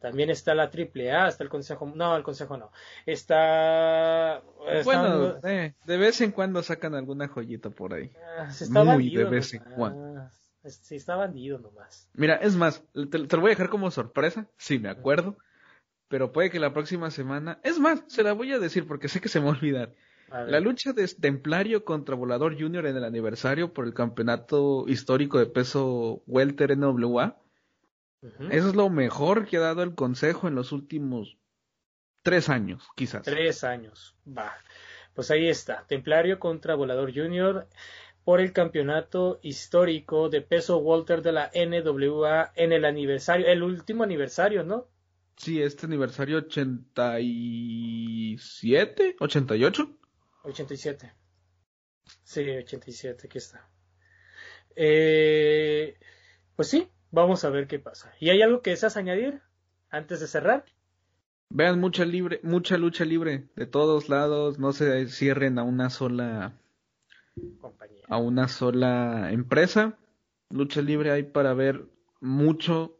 [0.00, 2.72] también está la AAA, está el Consejo, no, el Consejo no.
[3.04, 4.42] Está,
[4.84, 8.10] bueno, eh, de vez en cuando sacan alguna joyita por ahí.
[8.38, 10.30] Ah, se está Muy de vez en cuando.
[10.64, 12.08] Sí, está bandido nomás.
[12.14, 15.36] Mira, es más, te, lo voy a dejar como sorpresa, sí me acuerdo,
[16.08, 19.20] pero puede que la próxima semana, es más, se la voy a decir porque sé
[19.20, 19.94] que se me va a olvidar.
[20.30, 25.46] la lucha de Templario contra Volador Junior en el aniversario por el campeonato histórico de
[25.46, 27.36] peso Welter NWA.
[28.22, 31.38] Eso es lo mejor que ha dado el consejo en los últimos
[32.22, 33.22] tres años, quizás.
[33.22, 34.52] Tres años, va.
[35.14, 37.66] Pues ahí está, Templario contra Volador Junior
[38.24, 44.02] por el campeonato histórico de peso Walter de la NWA en el aniversario, el último
[44.04, 44.88] aniversario, ¿no?
[45.36, 49.96] Sí, este aniversario 87, 88.
[50.42, 51.14] 87.
[52.22, 53.66] Sí, 87, aquí está.
[54.76, 55.98] Eh,
[56.54, 58.12] pues sí, vamos a ver qué pasa.
[58.20, 59.40] ¿Y hay algo que deseas añadir
[59.90, 60.64] antes de cerrar?
[61.48, 66.54] Vean mucha libre, mucha lucha libre de todos lados, no se cierren a una sola
[68.08, 69.98] a una sola empresa.
[70.50, 71.86] Lucha libre hay para ver
[72.20, 72.96] mucho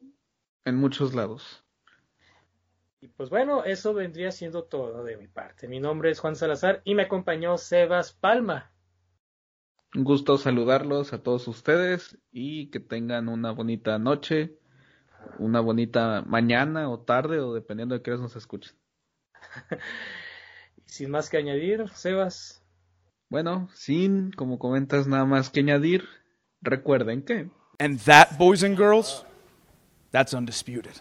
[0.64, 1.64] en muchos lados.
[3.00, 5.68] Y pues bueno, eso vendría siendo todo de mi parte.
[5.68, 8.69] Mi nombre es Juan Salazar y me acompañó Sebas Palma.
[9.94, 14.56] Un gusto saludarlos a todos ustedes y que tengan una bonita noche,
[15.38, 18.72] una bonita mañana o tarde o dependiendo de qué nos escuchen.
[20.76, 22.62] y sin más que añadir, Sebas.
[23.28, 26.04] Bueno, sin, como comentas, nada más que añadir,
[26.60, 27.50] recuerden que.
[27.80, 29.24] And that, boys and girls,
[30.12, 31.00] that's undisputed.